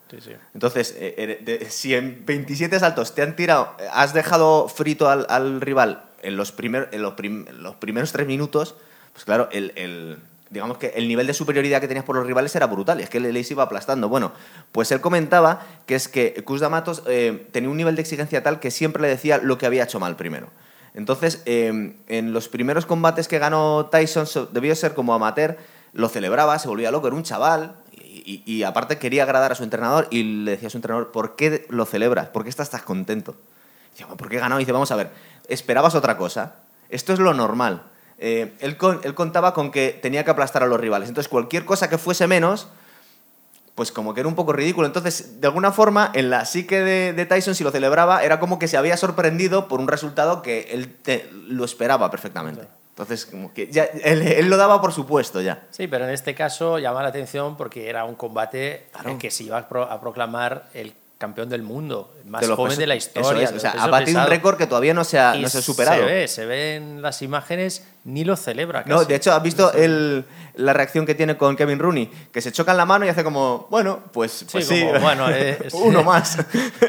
Entonces, 0.54 0.94
eh, 0.98 1.68
si 1.70 1.96
en 1.96 2.26
27 2.26 2.76
asaltos 2.76 3.16
te 3.16 3.22
han 3.22 3.38
tirado, 3.38 3.78
has 3.94 4.14
dejado 4.14 4.68
frito 4.68 5.10
al, 5.10 5.62
rival 5.62 6.04
en 6.22 6.36
los, 6.36 6.52
primer, 6.52 6.90
en 6.92 7.02
los, 7.02 7.14
los 7.54 7.76
primeros 7.76 8.12
tres 8.12 8.28
minutos, 8.28 8.76
pues 9.14 9.24
claro, 9.24 9.48
el 9.54 10.20
digamos 10.52 10.78
que 10.78 10.88
el 10.96 11.08
nivel 11.08 11.26
de 11.26 11.34
superioridad 11.34 11.80
que 11.80 11.88
tenías 11.88 12.04
por 12.04 12.16
los 12.18 12.28
rivales 12.28 12.54
era 12.56 12.68
brutal 12.68 13.00
y 13.00 13.04
es 13.04 13.10
que 13.10 13.22
les 13.22 13.50
iba 13.50 13.64
aplastando. 13.64 14.10
Bueno, 14.10 14.34
pues 14.74 14.92
él 14.92 15.00
comentaba 15.00 15.66
que 15.86 15.96
es 15.96 16.10
que 16.10 16.44
Kuz 16.44 16.60
D'Amatos 16.60 17.04
eh, 17.08 17.48
tenía 17.52 17.70
un 17.70 17.78
nivel 17.78 17.96
de 17.96 18.02
exigencia 18.02 18.44
tal 18.44 18.60
que 18.60 18.70
siempre 18.70 19.02
le 19.02 19.08
decía 19.08 19.38
lo 19.38 19.58
que 19.58 19.66
había 19.66 19.86
hecho 19.86 20.00
mal 20.00 20.18
primero. 20.18 20.50
Entonces, 20.94 21.42
eh, 21.46 21.96
en 22.08 22.34
los 22.34 22.50
primeros 22.50 22.86
combates 22.86 23.30
que 23.30 23.40
ganó 23.40 23.88
Tyson, 23.90 24.26
debió 24.52 24.76
ser 24.76 24.94
como 24.94 25.14
amateur, 25.14 25.58
lo 25.94 26.10
celebraba, 26.10 26.60
se 26.60 26.68
volvía 26.68 26.92
loco, 26.92 27.08
era 27.08 27.16
un 27.16 27.24
chaval 27.24 27.78
y, 27.94 28.64
aparte 28.64 28.98
quería 29.00 29.24
agradar 29.24 29.54
a 29.54 29.56
su 29.56 29.64
entrenador 29.64 30.08
y 30.12 30.44
le 30.44 30.52
decía 30.52 30.68
a 30.68 30.70
su 30.70 30.78
entrenador, 30.78 31.12
¿por 31.12 31.38
qué 31.38 31.66
lo 31.70 31.86
celebras? 31.86 32.28
¿Por 32.28 32.44
qué 32.44 32.50
estás 32.50 32.70
contento? 32.82 33.36
Dice, 33.94 34.06
¿por 34.06 34.30
qué 34.30 34.38
ganó? 34.38 34.58
Y 34.58 34.60
dice, 34.60 34.74
vamos 34.74 34.92
a 34.92 34.98
ver, 34.98 35.12
esperabas 35.48 35.96
otra 35.96 36.18
cosa. 36.18 36.56
Esto 36.90 37.14
es 37.14 37.20
lo 37.20 37.34
normal. 37.34 37.84
Eh, 38.24 38.54
él, 38.60 38.78
contaba 38.78 39.56
con 39.56 39.72
que 39.72 39.98
tenía 40.00 40.24
que 40.24 40.30
aplastar 40.30 40.62
a 40.62 40.68
los 40.68 40.80
rivales. 40.80 41.10
Entonces, 41.10 41.28
cualquier 41.28 41.66
cosa 41.66 41.90
que 41.90 41.98
fuese 41.98 42.28
menos, 42.28 42.68
pues 43.74 43.92
como 43.92 44.14
que 44.14 44.20
era 44.20 44.30
un 44.30 44.36
poco 44.36 44.54
ridículo. 44.54 44.86
Entonces, 44.86 45.42
de 45.42 45.48
alguna 45.48 45.72
forma, 45.72 46.12
en 46.14 46.30
la 46.30 46.46
psique 46.46 46.82
de, 46.82 47.26
Tyson, 47.26 47.56
si 47.56 47.64
lo 47.64 47.72
celebraba, 47.72 48.24
era 48.24 48.40
como 48.40 48.60
que 48.60 48.68
se 48.68 48.78
había 48.78 48.96
sorprendido 48.96 49.68
por 49.68 49.80
un 49.80 49.88
resultado 49.88 50.44
que 50.44 50.70
él 50.72 50.96
lo 51.48 51.66
esperaba 51.66 52.12
perfectamente. 52.12 52.68
Entonces, 52.92 53.26
como 53.26 53.52
que 53.56 53.72
ya, 53.72 53.86
él, 53.86 54.48
lo 54.48 54.58
daba 54.58 54.82
por 54.82 54.94
supuesto 54.94 55.42
ya. 55.42 55.64
Sí, 55.72 55.88
pero 55.88 56.06
en 56.06 56.12
este 56.12 56.36
caso 56.36 56.78
llama 56.78 57.02
la 57.02 57.10
atención 57.10 57.58
porque 57.58 57.90
era 57.90 58.06
un 58.06 58.14
combate 58.14 58.86
en 59.04 59.18
que 59.18 59.32
se 59.32 59.46
iba 59.46 59.58
a 59.58 60.00
proclamar 60.00 60.70
el 60.76 60.94
campeón 61.22 61.50
del 61.50 61.62
mundo, 61.62 62.12
más 62.26 62.48
joven 62.50 62.80
de 62.80 62.88
la 62.88 62.96
historia. 62.96 63.52
O 63.56 63.60
sea, 63.60 63.76
ha 63.78 63.86
batido 63.86 64.20
un 64.20 64.28
récord 64.28 64.58
que 64.58 64.66
todavía 64.66 64.96
no 64.96 65.04
se 65.04 65.20
ha, 65.20 65.36
no 65.36 65.48
se 65.50 65.60
ha 65.60 65.62
superado. 65.62 66.02
Se 66.02 66.06
ve, 66.06 66.28
se 66.28 66.46
ve 66.48 66.76
en 66.78 67.04
las 67.04 67.22
imágenes, 67.22 67.86
ni 68.06 68.24
lo 68.24 68.36
celebra. 68.36 68.84
No, 68.88 69.06
de 69.06 69.14
hecho, 69.14 69.32
¿has 69.32 69.44
visto 69.44 69.72
el, 69.74 70.26
la 70.56 70.74
reacción 70.74 71.06
que 71.06 71.14
tiene 71.14 71.38
con 71.38 71.56
Kevin 71.56 71.78
Rooney? 71.78 72.10
Que 72.34 72.42
se 72.42 72.52
chocan 72.52 72.76
la 72.76 72.88
mano 72.88 73.06
y 73.06 73.10
hace 73.10 73.24
como, 73.24 73.68
bueno, 73.70 74.00
pues, 74.12 74.48
pues 74.52 74.68
sí, 74.68 74.84
bueno, 75.00 75.28
uno 75.74 76.04
más. 76.04 76.40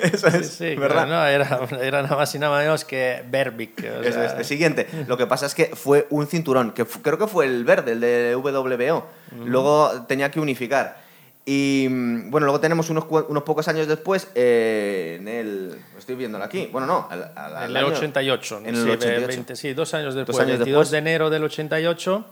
Eso 0.03 0.29
es, 0.29 0.59
¿verdad? 0.79 1.07
No, 1.07 1.27
era, 1.27 1.61
era, 1.79 2.03
nada 2.03 2.17
más 2.17 2.35
y 2.35 2.39
nada 2.39 2.59
menos 2.59 2.87
que 2.87 3.23
Berbic. 3.29 3.85
Eso 3.85 4.23
es. 4.23 4.33
El 4.33 4.47
siguiente, 4.47 4.89
lo 5.07 5.19
que 5.19 5.27
pasa 5.27 5.45
es 5.45 5.55
que 5.55 5.77
fue 5.77 6.07
un 6.09 6.27
cinturón, 6.27 6.73
que 6.73 6.87
creo 6.87 7.19
que 7.19 7.27
fue 7.27 7.45
el 7.45 7.65
verde, 7.65 7.93
el 7.93 8.01
de 8.01 8.35
WBO. 8.35 9.07
Luego 9.45 10.07
tenía 10.09 10.31
que 10.31 10.41
unificar. 10.41 11.02
Y 11.45 11.89
mm, 11.91 12.31
bueno, 12.31 12.47
luego 12.47 12.61
tenemos 12.61 12.89
unos, 12.91 13.05
unos 13.11 13.43
pocos 13.43 13.67
años 13.69 13.89
después, 13.89 14.29
eh, 14.35 15.17
en 15.19 15.29
el. 15.29 15.79
Estoy 15.99 16.15
viéndolo 16.15 16.45
aquí. 16.45 16.69
Bueno, 16.71 16.87
no. 16.87 17.09
en 17.11 17.77
el 17.77 17.85
88. 17.85 18.59
En 18.65 18.75
el 18.75 18.91
88. 18.91 19.57
sí, 19.57 19.73
dos 19.73 19.93
años 19.95 20.15
después. 20.15 20.39
Dos 20.39 20.47
22 20.47 20.91
de 20.91 20.99
enero 20.99 21.31
del 21.31 21.45
88, 21.45 22.25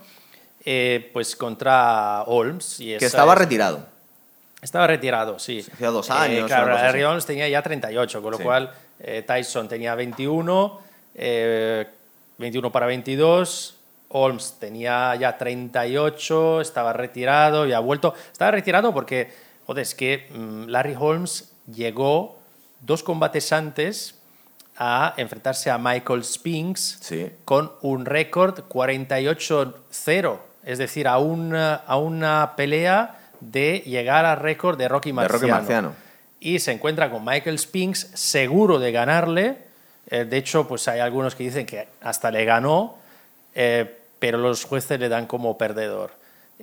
eh, 0.65 1.09
pues 1.11 1.35
contra 1.35 2.23
Holmes. 2.23 2.79
Y 2.79 2.97
que 2.97 3.05
estaba 3.05 3.35
retirado. 3.35 3.85
Estaba 4.61 4.87
retirado, 4.87 5.39
sí. 5.39 5.65
Hacía 5.73 5.89
dos 5.89 6.09
eh, 6.09 6.13
años. 6.13 6.47
claro, 6.47 6.75
Harry 6.75 7.03
Holmes 7.03 7.25
tenía 7.25 7.49
ya 7.49 7.61
38, 7.61 8.21
con 8.21 8.31
lo 8.31 8.39
cual 8.39 8.71
Tyson 9.25 9.67
tenía 9.67 9.95
21, 9.95 10.79
21 12.37 12.71
para 12.71 12.85
22 12.85 13.80
Holmes 14.13 14.57
tenía 14.59 15.15
ya 15.15 15.37
38, 15.37 16.61
estaba 16.61 16.93
retirado 16.93 17.67
y 17.67 17.73
ha 17.73 17.79
vuelto. 17.79 18.13
Estaba 18.31 18.51
retirado 18.51 18.93
porque, 18.93 19.31
joder, 19.65 19.81
es 19.81 19.95
que 19.95 20.29
mm, 20.31 20.65
Larry 20.67 20.95
Holmes 20.97 21.53
llegó 21.67 22.39
dos 22.81 23.03
combates 23.03 23.51
antes 23.51 24.15
a 24.77 25.13
enfrentarse 25.17 25.69
a 25.69 25.77
Michael 25.77 26.23
Spinks 26.23 27.11
con 27.45 27.71
un 27.81 28.05
récord 28.05 28.67
48-0, 28.67 30.39
es 30.63 30.77
decir, 30.77 31.07
a 31.07 31.19
una, 31.19 31.75
a 31.75 31.97
una 31.97 32.55
pelea 32.55 33.19
de 33.39 33.83
llegar 33.85 34.25
al 34.25 34.37
récord 34.37 34.77
de 34.77 34.87
Rocky 34.87 35.13
Marciano. 35.13 35.93
Y 36.39 36.59
se 36.59 36.71
encuentra 36.71 37.11
con 37.11 37.23
Michael 37.23 37.59
Spinks 37.59 38.09
seguro 38.15 38.79
de 38.79 38.91
ganarle. 38.91 39.57
Eh, 40.07 40.25
de 40.25 40.37
hecho, 40.37 40.67
pues 40.67 40.87
hay 40.87 40.99
algunos 40.99 41.35
que 41.35 41.43
dicen 41.43 41.65
que 41.67 41.87
hasta 42.01 42.31
le 42.31 42.43
ganó, 42.45 42.97
eh, 43.53 44.00
pero 44.21 44.37
los 44.37 44.65
jueces 44.65 44.99
le 44.99 45.09
dan 45.09 45.25
como 45.25 45.57
perdedor. 45.57 46.11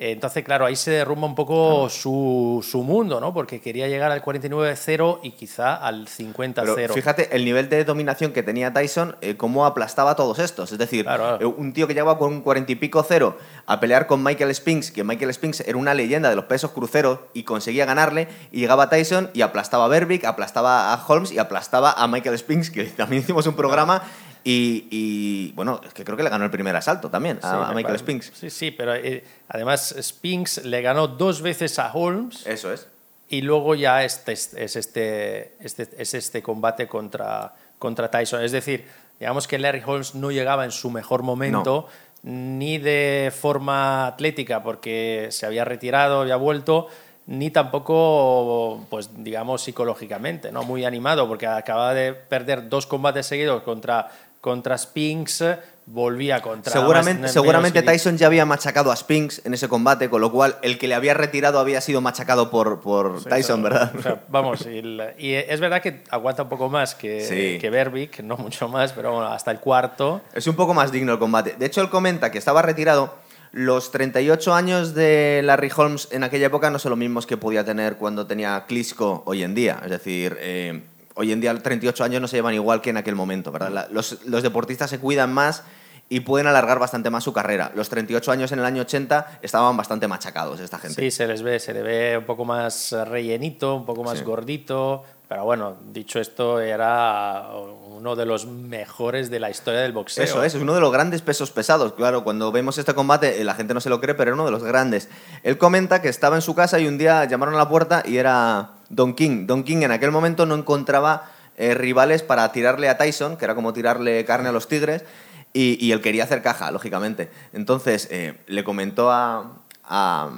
Entonces, 0.00 0.44
claro, 0.44 0.64
ahí 0.64 0.76
se 0.76 0.92
derrumba 0.92 1.26
un 1.26 1.34
poco 1.34 1.88
su, 1.88 2.64
su, 2.64 2.84
mundo, 2.84 3.20
¿no? 3.20 3.34
Porque 3.34 3.60
quería 3.60 3.88
llegar 3.88 4.12
al 4.12 4.22
49-0 4.22 5.18
y 5.24 5.32
quizá 5.32 5.74
al 5.74 6.06
50-0. 6.06 6.94
Fíjate 6.94 7.34
el 7.34 7.44
nivel 7.44 7.68
de 7.68 7.84
dominación 7.84 8.32
que 8.32 8.44
tenía 8.44 8.72
Tyson, 8.72 9.16
eh, 9.22 9.36
cómo 9.36 9.66
aplastaba 9.66 10.12
a 10.12 10.14
todos 10.14 10.38
estos. 10.38 10.70
Es 10.70 10.78
decir, 10.78 11.04
eh, 11.40 11.44
un 11.44 11.72
tío 11.72 11.88
que 11.88 11.94
llegaba 11.94 12.16
con 12.16 12.32
un 12.32 12.42
40 12.42 12.70
y 12.70 12.76
pico 12.76 13.02
cero 13.02 13.38
a 13.66 13.80
pelear 13.80 14.06
con 14.06 14.22
Michael 14.22 14.54
Spinks, 14.54 14.92
que 14.92 15.02
Michael 15.02 15.34
Spinks 15.34 15.62
era 15.62 15.76
una 15.76 15.94
leyenda 15.94 16.30
de 16.30 16.36
los 16.36 16.44
pesos 16.44 16.70
cruceros 16.70 17.18
y 17.34 17.42
conseguía 17.42 17.84
ganarle, 17.84 18.28
y 18.52 18.60
llegaba 18.60 18.90
Tyson 18.90 19.30
y 19.34 19.40
aplastaba 19.40 19.86
a 19.86 19.88
Berbick, 19.88 20.24
aplastaba 20.26 20.94
a 20.94 21.06
Holmes 21.08 21.32
y 21.32 21.40
aplastaba 21.40 21.90
a 21.90 22.06
Michael 22.06 22.38
Spinks, 22.38 22.70
que 22.70 22.84
también 22.84 23.22
hicimos 23.22 23.48
un 23.48 23.56
programa 23.56 24.04
y, 24.50 25.52
bueno, 25.52 25.80
es 25.84 25.92
que 25.92 26.04
creo 26.04 26.16
que 26.16 26.22
le 26.22 26.30
ganó 26.30 26.44
el 26.44 26.50
primer 26.50 26.74
asalto 26.74 27.10
también 27.10 27.38
a, 27.42 27.72
Michael 27.74 27.98
Spinks. 27.98 28.32
Sí, 28.34 28.50
sí, 28.50 28.70
pero 28.70 28.94
eh, 28.94 29.24
además 29.48 29.94
Spinks 30.00 30.64
le 30.64 30.80
ganó 30.80 31.08
dos 31.08 31.42
veces 31.42 31.78
a 31.78 31.92
Holmes. 31.92 32.46
Eso 32.46 32.72
es. 32.72 32.86
Y 33.28 33.42
luego 33.42 33.74
ya 33.74 34.04
este, 34.04 34.32
es, 34.32 34.54
este, 34.54 35.54
este, 35.60 35.88
es 35.98 36.14
este 36.14 36.42
combate 36.42 36.86
contra, 36.86 37.54
contra 37.78 38.10
Tyson. 38.10 38.42
Es 38.42 38.52
decir, 38.52 38.86
digamos 39.20 39.46
que 39.46 39.58
Larry 39.58 39.82
Holmes 39.84 40.14
no 40.14 40.30
llegaba 40.30 40.64
en 40.64 40.72
su 40.72 40.90
mejor 40.90 41.22
momento. 41.22 41.88
ni 42.22 42.78
de 42.78 43.32
forma 43.32 44.08
atlética 44.08 44.62
porque 44.62 45.28
se 45.30 45.46
había 45.46 45.64
retirado, 45.64 46.22
había 46.22 46.34
vuelto, 46.34 46.88
ni 47.28 47.50
tampoco, 47.50 48.86
pues 48.90 49.10
digamos, 49.22 49.62
psicológicamente, 49.62 50.50
¿no? 50.50 50.64
Muy 50.64 50.84
animado 50.84 51.28
porque 51.28 51.46
acababa 51.46 51.94
de 51.94 52.14
perder 52.14 52.68
dos 52.68 52.86
combates 52.86 53.26
seguidos 53.26 53.62
contra 53.62 54.10
contra 54.40 54.78
Spinks, 54.78 55.44
volvía 55.86 56.40
contra... 56.42 56.72
Seguramente, 56.72 57.28
seguramente 57.28 57.82
Tyson 57.82 58.16
ya 58.18 58.26
había 58.26 58.44
machacado 58.44 58.92
a 58.92 58.96
Spinks 58.96 59.42
en 59.44 59.54
ese 59.54 59.68
combate, 59.68 60.10
con 60.10 60.20
lo 60.20 60.30
cual 60.30 60.56
el 60.62 60.78
que 60.78 60.88
le 60.88 60.94
había 60.94 61.14
retirado 61.14 61.58
había 61.58 61.80
sido 61.80 62.00
machacado 62.00 62.50
por, 62.50 62.80
por 62.80 63.24
Tyson, 63.24 63.62
¿verdad? 63.62 63.92
vamos, 64.28 64.66
y, 64.66 65.34
es 65.34 65.60
verdad 65.60 65.82
que 65.82 66.02
aguanta 66.10 66.42
un 66.44 66.48
poco 66.48 66.68
más 66.68 66.94
que, 66.94 67.58
que 67.60 67.70
Berbick, 67.70 68.20
no 68.20 68.36
mucho 68.36 68.68
más, 68.68 68.92
pero 68.92 69.12
bueno, 69.12 69.28
hasta 69.28 69.50
el 69.50 69.60
cuarto. 69.60 70.20
Es 70.34 70.46
un 70.46 70.56
poco 70.56 70.74
más 70.74 70.92
digno 70.92 71.12
el 71.12 71.18
combate. 71.18 71.56
De 71.58 71.66
hecho, 71.66 71.80
él 71.80 71.90
comenta 71.90 72.30
que 72.30 72.38
estaba 72.38 72.62
retirado. 72.62 73.16
Los 73.50 73.90
38 73.92 74.54
años 74.54 74.94
de 74.94 75.40
Larry 75.42 75.70
Holmes 75.74 76.08
en 76.10 76.22
aquella 76.22 76.48
época 76.48 76.70
no 76.70 76.78
son 76.78 76.90
los 76.90 76.98
mismos 76.98 77.26
que 77.26 77.38
podía 77.38 77.64
tener 77.64 77.96
cuando 77.96 78.26
tenía 78.26 78.66
Klitschko 78.66 79.22
hoy 79.24 79.42
en 79.42 79.54
día. 79.54 79.80
Es 79.82 79.90
decir, 79.90 80.36
eh, 80.38 80.82
hoy 81.18 81.32
en 81.32 81.40
día 81.40 81.52
los 81.52 81.64
38 81.64 82.04
años 82.04 82.22
no 82.22 82.28
se 82.28 82.36
llevan 82.36 82.54
igual 82.54 82.80
que 82.80 82.90
en 82.90 82.96
aquel 82.96 83.16
momento, 83.16 83.50
¿verdad? 83.50 83.88
Los, 83.90 84.18
deportistas 84.24 84.88
se 84.88 85.00
cuidan 85.00 85.32
más 85.32 85.64
y 86.08 86.20
pueden 86.20 86.46
alargar 86.46 86.78
bastante 86.78 87.10
más 87.10 87.24
su 87.24 87.32
carrera. 87.32 87.72
Los 87.74 87.88
38 87.88 88.30
años 88.30 88.52
en 88.52 88.60
el 88.60 88.64
año 88.64 88.82
80 88.82 89.40
estaban 89.42 89.76
bastante 89.76 90.06
machacados 90.06 90.60
esta 90.60 90.78
gente. 90.78 91.02
Sí, 91.02 91.10
se 91.10 91.26
les 91.26 91.42
ve, 91.42 91.58
se 91.58 91.74
le 91.74 91.82
ve 91.82 92.18
un 92.18 92.24
poco 92.24 92.44
más 92.44 92.92
rellenito, 92.92 93.74
un 93.74 93.84
poco 93.84 94.04
más 94.04 94.22
gordito, 94.22 95.02
pero 95.28 95.44
bueno, 95.44 95.76
dicho 95.92 96.20
esto, 96.20 96.58
era 96.58 97.50
uno 97.54 98.16
de 98.16 98.24
los 98.24 98.46
mejores 98.46 99.28
de 99.28 99.38
la 99.38 99.50
historia 99.50 99.80
del 99.80 99.92
boxeo. 99.92 100.24
Eso 100.24 100.42
es, 100.42 100.54
es 100.54 100.62
uno 100.62 100.74
de 100.74 100.80
los 100.80 100.90
grandes 100.90 101.20
pesos 101.20 101.50
pesados. 101.50 101.92
Claro, 101.92 102.24
cuando 102.24 102.50
vemos 102.50 102.78
este 102.78 102.94
combate, 102.94 103.38
eh, 103.38 103.44
la 103.44 103.54
gente 103.54 103.74
no 103.74 103.80
se 103.80 103.90
lo 103.90 104.00
cree, 104.00 104.14
pero 104.14 104.30
era 104.30 104.34
uno 104.34 104.46
de 104.46 104.50
los 104.50 104.64
grandes. 104.64 105.10
Él 105.42 105.58
comenta 105.58 106.00
que 106.00 106.08
estaba 106.08 106.36
en 106.36 106.42
su 106.42 106.54
casa 106.54 106.80
y 106.80 106.86
un 106.86 106.96
día 106.96 107.26
llamaron 107.26 107.54
a 107.54 107.58
la 107.58 107.68
puerta 107.68 108.02
y 108.06 108.16
era 108.16 108.70
Don 108.88 109.14
King. 109.14 109.46
Don 109.46 109.64
King 109.64 109.82
en 109.82 109.90
aquel 109.90 110.12
momento 110.12 110.46
no 110.46 110.54
encontraba 110.54 111.30
eh, 111.58 111.74
rivales 111.74 112.22
para 112.22 112.50
tirarle 112.50 112.88
a 112.88 112.96
Tyson, 112.96 113.36
que 113.36 113.44
era 113.44 113.54
como 113.54 113.74
tirarle 113.74 114.24
carne 114.24 114.48
a 114.48 114.52
los 114.52 114.66
tigres, 114.66 115.04
y, 115.52 115.90
él 115.90 116.00
quería 116.00 116.24
hacer 116.24 116.40
caja, 116.40 116.70
lógicamente. 116.70 117.30
Entonces 117.52 118.06
eh, 118.12 118.38
le 118.46 118.62
comentó 118.62 119.10
a, 119.10 119.56
a, 119.82 120.30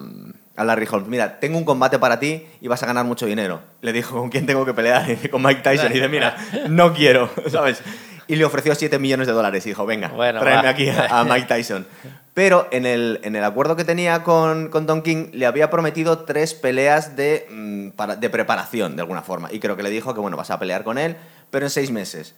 Larry 0.65 0.87
Holmes, 0.91 1.09
mira, 1.09 1.41
tengo 1.41 1.59
un 1.59 1.65
combate 1.65 1.99
para 1.99 2.19
ti 2.19 2.47
y 2.61 2.69
vas 2.69 2.83
a 2.83 2.87
ganar 2.87 3.05
mucho 3.05 3.27
dinero. 3.27 3.61
Le 3.83 3.93
dijo, 3.93 4.19
¿con 4.19 4.31
quién 4.31 4.47
tengo 4.47 4.65
que 4.65 4.75
pelear? 4.75 5.07
con 5.31 5.43
Mike 5.43 5.63
Tyson. 5.63 5.91
Y 5.91 5.95
dice, 5.95 6.09
mira, 6.09 6.37
no 6.69 6.93
quiero, 6.95 7.31
¿sabes? 7.49 7.83
Y 8.27 8.37
le 8.37 8.45
ofreció 8.45 8.75
7 8.75 8.99
millones 8.99 9.27
de 9.27 9.33
dólares 9.33 9.67
y 9.67 9.71
dijo, 9.71 9.87
venga, 9.87 10.11
tráeme 10.11 10.69
aquí 10.69 10.89
a 10.89 11.25
Mike 11.25 11.47
Tyson. 11.49 11.87
Pero 12.33 12.69
en 12.71 12.87
el, 12.87 13.21
en 13.25 13.35
el 13.35 13.43
acuerdo 13.43 13.75
que 13.75 13.85
tenía 13.85 14.23
con, 14.23 14.69
con, 14.69 14.87
Don 14.87 15.03
King 15.03 15.31
le 15.33 15.47
había 15.47 15.69
prometido 15.69 16.21
tres 16.21 16.55
peleas 16.55 17.17
de, 17.17 17.47
mm, 17.51 18.19
de 18.21 18.31
preparación, 18.31 18.95
de 18.95 19.03
alguna 19.03 19.23
forma. 19.23 19.49
Y 19.53 19.59
creo 19.59 19.77
que 19.77 19.83
le 19.83 19.91
dijo 19.91 20.15
que, 20.15 20.21
bueno, 20.21 20.37
vas 20.37 20.51
a 20.51 20.59
pelear 20.59 20.85
con 20.85 20.97
él, 20.97 21.17
pero 21.51 21.67
en 21.67 21.71
seis 21.71 21.91
meses. 21.91 22.37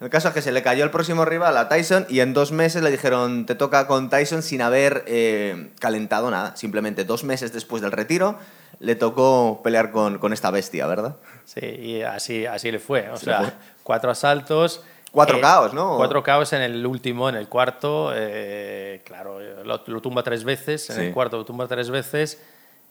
El 0.00 0.10
caso 0.10 0.28
es 0.28 0.34
que 0.34 0.42
se 0.42 0.52
le 0.52 0.62
cayó 0.62 0.84
el 0.84 0.90
próximo 0.90 1.24
rival 1.24 1.56
a 1.56 1.68
Tyson 1.68 2.06
y 2.08 2.20
en 2.20 2.32
dos 2.32 2.52
meses 2.52 2.82
le 2.82 2.90
dijeron 2.90 3.46
te 3.46 3.56
toca 3.56 3.88
con 3.88 4.10
Tyson 4.10 4.42
sin 4.42 4.62
haber 4.62 5.04
eh, 5.06 5.70
calentado 5.80 6.30
nada. 6.30 6.56
Simplemente 6.56 7.04
dos 7.04 7.24
meses 7.24 7.52
después 7.52 7.82
del 7.82 7.90
retiro 7.90 8.38
le 8.78 8.94
tocó 8.94 9.60
pelear 9.64 9.90
con, 9.90 10.18
con 10.18 10.32
esta 10.32 10.52
bestia, 10.52 10.86
¿verdad? 10.86 11.16
Sí, 11.44 11.66
y 11.66 12.02
así, 12.02 12.46
así 12.46 12.70
le 12.70 12.78
fue. 12.78 13.08
O 13.10 13.16
sea, 13.16 13.58
cuatro 13.82 14.10
asaltos 14.10 14.82
Cuatro 15.10 15.40
caos, 15.40 15.72
¿no? 15.72 15.96
Cuatro 15.96 16.22
caos 16.22 16.52
en 16.52 16.62
el 16.62 16.84
último, 16.86 17.28
en 17.28 17.34
el 17.34 17.48
cuarto. 17.48 18.12
Eh, 18.14 19.00
claro, 19.04 19.40
lo, 19.64 19.80
tumba 19.80 20.22
tres 20.22 20.44
veces, 20.44 20.90
en 20.90 21.00
el 21.00 21.12
cuarto 21.12 21.38
lo 21.38 21.44
tumba 21.44 21.66
tres 21.66 21.90
veces. 21.90 22.42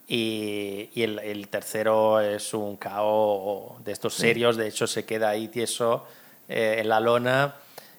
Y, 0.07 0.89
el, 0.95 1.47
tercero 1.49 2.19
es 2.19 2.53
un 2.53 2.77
caos 2.77 3.83
de 3.83 3.91
estos 3.91 4.13
serios, 4.13 4.57
de 4.57 4.67
hecho 4.67 4.87
se 4.87 5.05
queda 5.05 5.29
ahí 5.29 5.47
tieso 5.47 6.05
eh, 6.49 6.77
en 6.79 6.89
la 6.89 6.99
lona. 6.99 7.55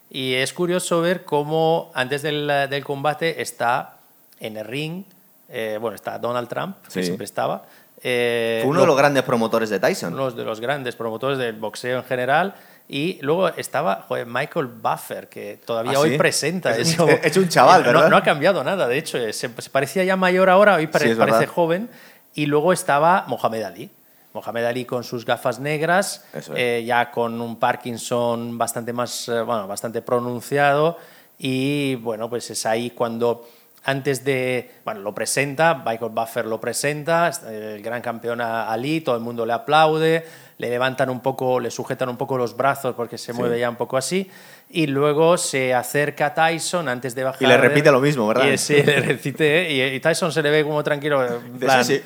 Y 0.09 0.33
es 0.33 0.53
curioso 0.53 1.01
ver 1.01 1.23
cómo 1.23 1.91
antes 1.93 2.21
del, 2.21 2.83
combate 2.83 3.41
está 3.41 3.97
en 4.39 4.57
el 4.57 4.65
ring, 4.65 5.03
eh, 5.49 5.77
bueno, 5.79 5.95
está 5.95 6.17
Donald 6.17 6.47
Trump, 6.47 6.77
que 6.91 7.03
siempre 7.03 7.25
estaba. 7.25 7.63
Fue 8.01 8.63
uno 8.65 8.81
de 8.81 8.87
los 8.87 8.97
grandes 8.97 9.23
promotores 9.23 9.69
de 9.69 9.79
Tyson. 9.79 10.13
Uno 10.13 10.31
de 10.31 10.45
los 10.45 10.59
grandes 10.59 10.95
promotores 10.95 11.37
del 11.37 11.57
boxeo 11.57 11.97
en 11.97 12.05
general 12.05 12.55
y 12.91 13.19
luego 13.21 13.49
estaba 13.49 14.07
Michael 14.25 14.65
Buffer, 14.65 15.29
que 15.29 15.59
todavía 15.63 15.93
¿Ah, 15.95 15.99
hoy 15.99 16.17
presenta 16.17 16.71
es 16.71 16.89
eso. 16.89 17.07
Es 17.23 17.37
un 17.37 17.47
chaval, 17.47 17.83
¿verdad? 17.83 18.09
No, 18.09 18.17
ha 18.17 18.23
cambiado 18.23 18.63
nada, 18.63 18.87
de 18.87 18.97
hecho, 18.97 19.19
se, 19.31 19.49
parecía 19.49 20.03
ya 20.03 20.15
mayor 20.15 20.49
ahora, 20.49 20.75
hoy 20.75 20.87
parece 20.87 21.45
joven. 21.45 21.87
Y 22.33 22.47
luego 22.47 22.73
estaba 22.73 23.25
Mohamed 23.27 23.63
Ali. 23.63 23.89
Mohamed 24.33 24.65
Ali 24.65 24.85
con 24.85 25.03
sus 25.03 25.25
gafas 25.25 25.59
negras, 25.59 26.25
eh, 26.55 26.83
ya 26.85 27.11
con 27.11 27.41
un 27.41 27.57
Parkinson 27.57 28.57
bastante 28.57 28.93
más, 28.93 29.27
eh, 29.27 29.41
bueno, 29.41 29.67
bastante 29.67 30.01
pronunciado. 30.01 30.97
Y 31.37 31.95
bueno, 31.95 32.29
pues 32.29 32.49
es 32.51 32.65
ahí 32.65 32.91
cuando 32.91 33.47
antes 33.83 34.23
de, 34.25 34.71
bueno, 34.83 34.99
lo 35.01 35.13
presenta, 35.13 35.83
Michael 35.85 36.11
Buffer 36.11 36.45
lo 36.45 36.59
presenta, 36.59 37.31
el 37.49 37.81
gran 37.81 38.01
campeón 38.01 38.41
Ali, 38.41 39.01
todo 39.01 39.15
el 39.15 39.21
mundo 39.21 39.45
le 39.45 39.53
aplaude, 39.53 40.25
le 40.57 40.69
levantan 40.69 41.09
un 41.09 41.21
poco, 41.21 41.59
le 41.59 41.71
sujetan 41.71 42.09
un 42.09 42.17
poco 42.17 42.37
los 42.37 42.55
brazos 42.55 42.93
porque 42.93 43.17
se 43.17 43.31
mueve 43.31 43.59
ya 43.59 43.69
un 43.69 43.77
poco 43.77 43.95
así, 43.95 44.29
y 44.69 44.87
luego 44.87 45.37
se 45.37 45.73
acerca 45.73 46.27
a 46.27 46.33
Tyson 46.33 46.89
antes 46.89 47.15
de 47.15 47.23
bajar. 47.23 47.41
Y 47.41 47.45
le 47.47 47.57
repite 47.57 47.91
lo 47.91 48.01
mismo, 48.01 48.27
¿verdad? 48.27 48.51
Y, 48.51 48.57
sí, 48.57 48.83
le 48.83 48.99
repite, 48.99 49.95
y, 49.95 49.99
Tyson 50.01 50.31
se 50.31 50.43
le 50.43 50.51
ve 50.51 50.63
como 50.63 50.83
tranquilo, 50.83 51.25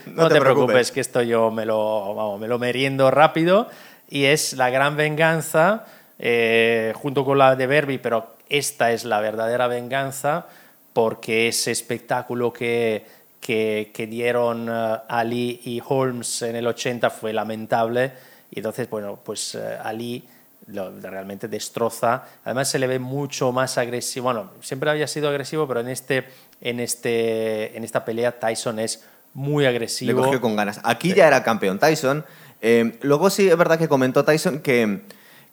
no, 0.05 0.29
te, 0.29 0.39
preocupes. 0.39 0.91
que 0.91 0.99
esto 0.99 1.23
yo 1.23 1.49
me 1.49 1.65
lo, 1.65 2.13
vamos, 2.13 2.39
me 2.39 2.47
lo 2.47 2.59
meriendo 2.59 3.09
rápido, 3.09 3.67
y 4.07 4.25
es 4.25 4.53
la 4.53 4.69
gran 4.69 4.95
venganza, 4.95 5.85
eh, 6.19 6.93
junto 6.95 7.25
con 7.25 7.39
la 7.39 7.55
de 7.55 7.65
Berby, 7.65 7.97
pero 7.97 8.35
esta 8.49 8.91
es 8.91 9.03
la 9.03 9.19
verdadera 9.19 9.67
venganza, 9.67 10.45
porque 10.93 11.47
ese 11.47 11.71
espectáculo 11.71 12.53
que, 12.53 13.05
que, 13.41 14.07
dieron 14.09 14.69
uh, 14.69 14.99
Ali 15.09 15.59
y 15.65 15.81
Holmes 15.85 16.43
en 16.43 16.55
el 16.55 16.67
80 16.67 17.09
fue 17.09 17.33
lamentable 17.33 18.13
y 18.51 18.59
entonces, 18.59 18.89
bueno, 18.89 19.19
pues 19.23 19.55
uh, 19.55 19.59
Ali 19.83 20.23
lo, 20.67 20.91
realmente 21.01 21.47
destroza. 21.47 22.23
Además 22.45 22.69
se 22.69 22.79
le 22.79 22.87
ve 22.87 22.99
mucho 22.99 23.51
más 23.51 23.77
agresivo. 23.77 24.25
Bueno, 24.25 24.51
siempre 24.61 24.89
había 24.89 25.07
sido 25.07 25.29
agresivo, 25.29 25.67
pero 25.67 25.79
en, 25.79 25.89
este, 25.89 26.25
en, 26.61 26.79
este, 26.79 27.75
en 27.75 27.83
esta 27.83 28.05
pelea 28.05 28.39
Tyson 28.39 28.79
es 28.79 29.03
muy 29.33 29.65
agresivo. 29.65 30.19
Le 30.19 30.25
cogió 30.25 30.41
con 30.41 30.55
ganas. 30.55 30.79
Aquí 30.83 31.13
ya 31.13 31.27
era 31.27 31.43
campeón 31.43 31.79
Tyson. 31.79 32.23
Eh, 32.61 32.97
luego 33.01 33.29
sí 33.29 33.49
es 33.49 33.57
verdad 33.57 33.77
que 33.77 33.89
comentó 33.89 34.23
Tyson 34.23 34.59
que 34.59 35.01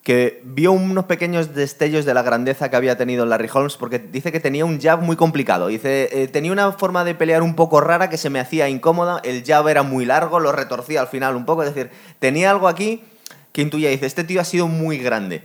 que 0.03 0.41
vio 0.45 0.73
unos 0.73 1.05
pequeños 1.05 1.55
destellos 1.55 2.05
de 2.05 2.15
la 2.15 2.23
grandeza 2.23 2.71
que 2.71 2.77
había 2.77 2.97
tenido 2.97 3.27
Larry 3.27 3.51
Holmes, 3.53 3.77
porque 3.77 3.99
dice 3.99 4.33
que 4.33 4.41
tenía 4.41 4.65
un 4.65 4.81
jab 4.81 5.03
muy 5.03 5.17
complicado. 5.17 5.67
Dice, 5.67 6.09
eh, 6.13 6.29
tenía 6.29 6.53
una 6.53 6.73
forma 6.73 7.05
de 7.05 7.15
pelear 7.15 7.43
un 7.43 7.55
poco 7.55 7.81
rara 7.81 8.09
que 8.09 8.17
se 8.17 8.31
me 8.31 8.41
hacía 8.41 8.69
incómoda, 8.69 9.21
el 9.25 9.45
jab 9.45 9.69
era 9.69 9.83
muy 9.83 10.07
largo, 10.07 10.41
lo 10.41 10.53
retorcía 10.53 11.03
al 11.03 11.09
final 11.09 11.37
un 11.37 11.45
poco, 11.45 11.63
es 11.63 11.75
decir, 11.75 11.91
tenía 12.19 12.51
algo 12.51 12.67
aquí 12.67 13.03
que 13.53 13.63
intuía, 13.63 13.91
dice, 13.91 14.07
este 14.07 14.25
tío 14.25 14.41
ha 14.41 14.45
sido 14.45 14.69
muy 14.69 14.99
grande. 14.99 15.43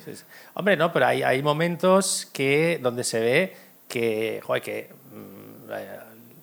Hombre, 0.53 0.77
no, 0.77 0.93
pero 0.93 1.07
hay, 1.07 1.23
hay 1.23 1.41
momentos 1.41 2.29
que 2.31 2.79
donde 2.81 3.03
se 3.03 3.19
ve 3.19 3.55
que, 3.87 4.39
joder, 4.43 4.61
que 4.61 4.89
mm, 5.11 5.71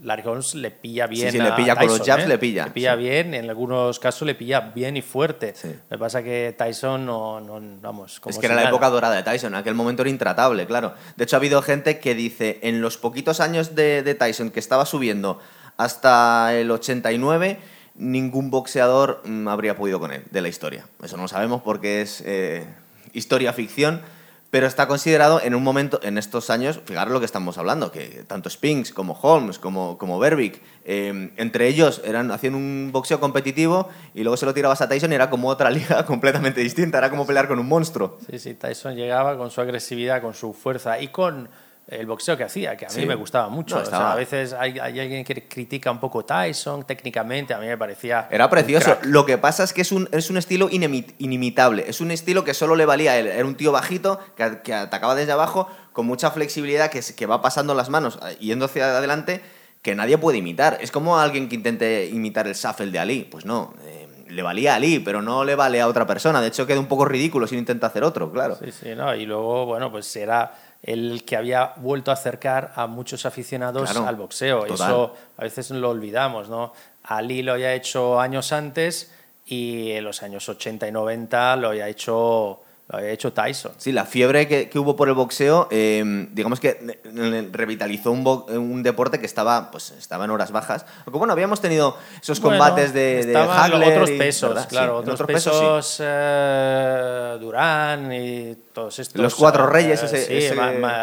Larry 0.03 0.23
Holmes 0.27 0.55
le 0.57 0.71
pilla 0.71 1.07
bien. 1.07 1.31
Sí, 1.31 1.38
sí 1.38 1.43
le 1.43 1.53
pilla 1.53 1.77
con 1.77 1.87
los 1.87 2.01
jabs, 2.01 2.25
¿eh? 2.25 2.29
le 2.29 2.38
pilla. 2.38 2.67
Le 2.67 2.71
pilla 2.73 2.95
bien, 2.97 3.35
en 3.35 3.49
algunos 3.49 3.99
casos 3.99 4.27
le 4.27 4.35
pilla 4.35 4.61
bien 4.61 4.97
y 4.97 5.03
fuerte. 5.03 5.55
Me 5.91 5.99
pasa 5.99 6.23
que 6.23 6.55
Tyson 6.57 7.07
no, 7.07 7.41
no 7.41 7.61
vamos. 7.81 8.21
Como 8.21 8.31
es 8.31 8.38
que 8.38 8.47
era 8.47 8.55
la 8.55 8.69
época 8.69 8.91
dorada 8.91 9.15
de 9.15 9.23
Tyson, 9.23 9.55
en 9.55 9.61
aquel 9.61 9.75
momento 9.75 10.03
era 10.03 10.11
intratable, 10.11 10.67
claro. 10.67 10.95
De 11.17 11.25
hecho, 11.25 11.37
ha 11.37 11.38
habido 11.38 11.62
gente 11.62 12.01
que 12.01 12.15
dice, 12.15 12.59
en 12.62 12.81
los 12.81 12.99
poquitos 12.99 13.41
años 13.41 13.75
de, 13.75 14.03
de 14.03 14.15
Tyson 14.15 14.51
que 14.51 14.61
estaba 14.61 14.87
subiendo 14.87 15.38
hasta 15.77 16.55
el 16.55 16.71
89, 16.71 17.59
ningún 17.95 18.51
boxeador 18.51 19.23
mm, 19.25 19.49
habría 19.49 19.77
podido 19.77 20.01
con 20.01 20.12
él, 20.12 20.25
de 20.31 20.41
la 20.41 20.49
historia. 20.49 20.87
Eso 21.03 21.17
no 21.17 21.23
lo 21.23 21.29
sabemos 21.29 21.62
porque 21.62 22.03
es 22.03 22.23
eh, 22.27 22.67
historia 23.12 23.53
ficción 23.53 24.03
pero 24.53 24.67
está 24.67 24.87
considerado 24.87 25.41
en 25.43 25.55
un 25.55 25.62
momento, 25.62 25.99
en 26.03 26.19
estos 26.19 26.51
años, 26.51 26.79
fijaros 26.85 27.11
lo 27.11 27.21
que 27.21 27.25
estamos 27.25 27.57
hablando, 27.57 27.91
que 27.91 28.23
tanto 28.27 28.51
Spinks 28.51 28.93
como 28.93 29.15
Holmes, 29.15 29.59
como, 29.59 29.97
como 29.97 30.19
Berbick, 30.19 30.61
eh, 30.85 31.33
entre 31.38 31.69
ellos 31.69 32.03
eran, 32.05 32.31
hacían 32.31 32.55
un 32.55 32.91
boxeo 32.93 33.19
competitivo 33.19 33.88
y 34.12 34.23
luego 34.25 34.37
se 34.37 34.45
lo 34.45 34.53
tirabas 34.53 34.83
a 34.83 34.91
Tyson 34.91 35.11
y 35.11 35.15
era 35.15 35.31
como 35.31 35.49
otra 35.49 35.71
liga 35.71 36.05
completamente 36.05 36.61
distinta, 36.61 36.99
era 36.99 37.09
como 37.09 37.27
pelear 37.27 37.49
con 37.49 37.59
un 37.59 37.67
monstruo. 37.67 38.19
Sí, 38.31 38.38
sí, 38.38 38.53
Tyson 38.53 38.95
llegaba 38.95 39.38
con 39.38 39.51
su 39.51 39.62
agresividad, 39.62 40.21
con 40.21 40.35
su 40.35 40.53
fuerza 40.53 41.01
y 41.01 41.09
con 41.09 41.49
el 41.88 42.07
boxeo 42.07 42.37
que 42.37 42.45
hacía, 42.45 42.77
que 42.77 42.87
a 42.87 42.88
mí 42.90 43.07
me 43.07 43.14
gustaba 43.14 43.49
mucho. 43.49 43.83
a 43.92 44.14
veces 44.14 44.53
hay, 44.53 44.79
alguien 44.79 45.25
que 45.25 45.47
critica 45.47 45.90
un 45.90 45.99
poco 45.99 46.25
Tyson 46.25 46.85
técnicamente, 46.85 47.55
a 47.55 47.59
mí 47.59 47.66
me 47.66 47.77
parecía... 47.77 48.29
Era 48.31 48.49
precioso. 48.49 48.97
Lo 49.03 49.27
que 49.27 49.38
pasa 49.38 49.64
es 49.64 49.73
que 49.73 49.83
es 49.83 49.92
un, 49.92 50.09
es 50.12 50.31
un 50.31 50.37
estilo 50.37 50.68
inimitable, 50.71 51.85
es 51.87 52.01
un 52.01 52.11
estilo 52.11 52.45
que 52.45 52.55
solo 52.55 52.77
le 52.77 52.87
valía 52.87 53.12
a 53.12 53.18
él. 53.18 53.27
Era 53.27 53.45
un 53.45 53.57
tío 53.57 53.73
bajito 53.73 54.21
que, 54.37 54.73
atacaba 54.73 55.14
desde 55.14 55.33
abajo 55.33 55.68
con 55.92 56.07
mucha 56.07 56.31
flexibilidad 56.31 56.90
que, 56.90 57.01
que 57.14 57.27
va 57.27 57.42
pasando 57.42 57.75
las 57.75 57.90
manos 57.90 58.18
eh, 58.27 58.37
yendo 58.40 58.64
hacia 58.64 58.97
adelante 58.97 59.42
que 59.83 59.95
nadie 59.95 60.16
puede 60.16 60.38
imitar. 60.38 60.79
Es 60.81 60.90
como 60.90 61.18
alguien 61.18 61.49
que 61.49 61.57
intente 61.57 62.07
imitar 62.07 62.47
el 62.47 62.55
shuffle 62.55 62.90
de 62.90 62.99
Ali. 62.99 63.29
Pues 63.31 63.45
no, 63.45 63.75
eh, 63.85 64.09
le 64.29 64.42
valía 64.42 64.73
a 64.73 64.77
Ali, 64.77 65.01
pero 65.01 65.21
no 65.21 65.45
le 65.45 65.55
vale 65.55 65.81
a 65.81 65.88
otra 65.88 66.07
persona. 66.07 66.40
De 66.40 66.49
hecho, 66.49 66.66
queda 66.66 66.81
un 66.81 66.87
poco 66.87 67.05
ridículo 67.05 67.47
si 67.47 67.57
intenta 67.57 67.88
hacer 67.88 68.05
otro, 68.05 68.31
claro. 68.33 68.57
Sí, 68.57 68.71
sí, 68.71 68.95
no. 68.97 69.14
Y 69.14 69.27
luego, 69.27 69.66
bueno, 69.66 69.90
pues 69.90 70.14
era 70.16 70.53
el 70.83 71.25
que 71.25 71.37
había 71.37 71.75
vuelto 71.77 72.11
a 72.11 72.14
acercar 72.14 72.73
a 72.75 72.87
muchos 72.87 73.25
aficionados 73.25 73.97
al 73.97 74.16
boxeo. 74.16 74.66
Eso 74.66 75.14
a 75.37 75.42
veces 75.42 75.71
lo 75.71 75.90
olvidamos, 75.90 76.49
¿no? 76.49 76.73
Ali 77.05 77.42
lo 77.42 77.53
había 77.53 77.75
hecho 77.75 78.21
años 78.21 78.53
antes 78.53 79.12
y 79.47 79.92
en 79.92 80.05
los 80.05 80.23
años 80.23 80.49
80 80.49 80.88
y 80.88 80.92
90 80.92 81.57
lo 81.57 81.68
había 81.68 81.88
hecho 81.88 82.62
lo 82.92 82.98
había 82.98 83.11
hecho 83.11 83.33
Tyson. 83.33 83.72
Sí, 83.78 83.90
la 83.90 84.05
fiebre 84.05 84.46
que, 84.46 84.78
hubo 84.78 84.94
por 84.96 85.09
el 85.09 85.14
boxeo, 85.14 85.66
em, 85.70 86.28
digamos 86.35 86.61
que 86.61 87.00
revitalizó 87.50 88.12
un, 88.12 88.26
un, 88.26 88.83
deporte 88.83 89.18
que 89.18 89.26
estaba, 89.26 89.70
pues, 89.70 89.92
estaba 89.92 90.26
en 90.26 90.31
horas 90.31 90.52
bajas. 90.52 90.85
Porque 91.05 91.18
bueno, 91.18 91.33
habíamos 91.33 91.61
tenido 91.61 91.96
esos 92.20 92.38
combates 92.38 92.92
de, 92.92 93.24
de 93.24 93.37
otros 93.37 94.11
pesos, 94.11 94.66
claro, 94.66 94.96
otros, 94.98 95.22
pesos, 95.22 95.96
eh, 96.05 97.37
Durán 97.40 98.12
y 98.12 98.57
todos 98.72 98.98
estos. 98.98 99.20
Los 99.20 99.35
Cuatro 99.35 99.64
eh, 99.64 99.70
Reyes, 99.70 100.02
ese, 100.02 100.55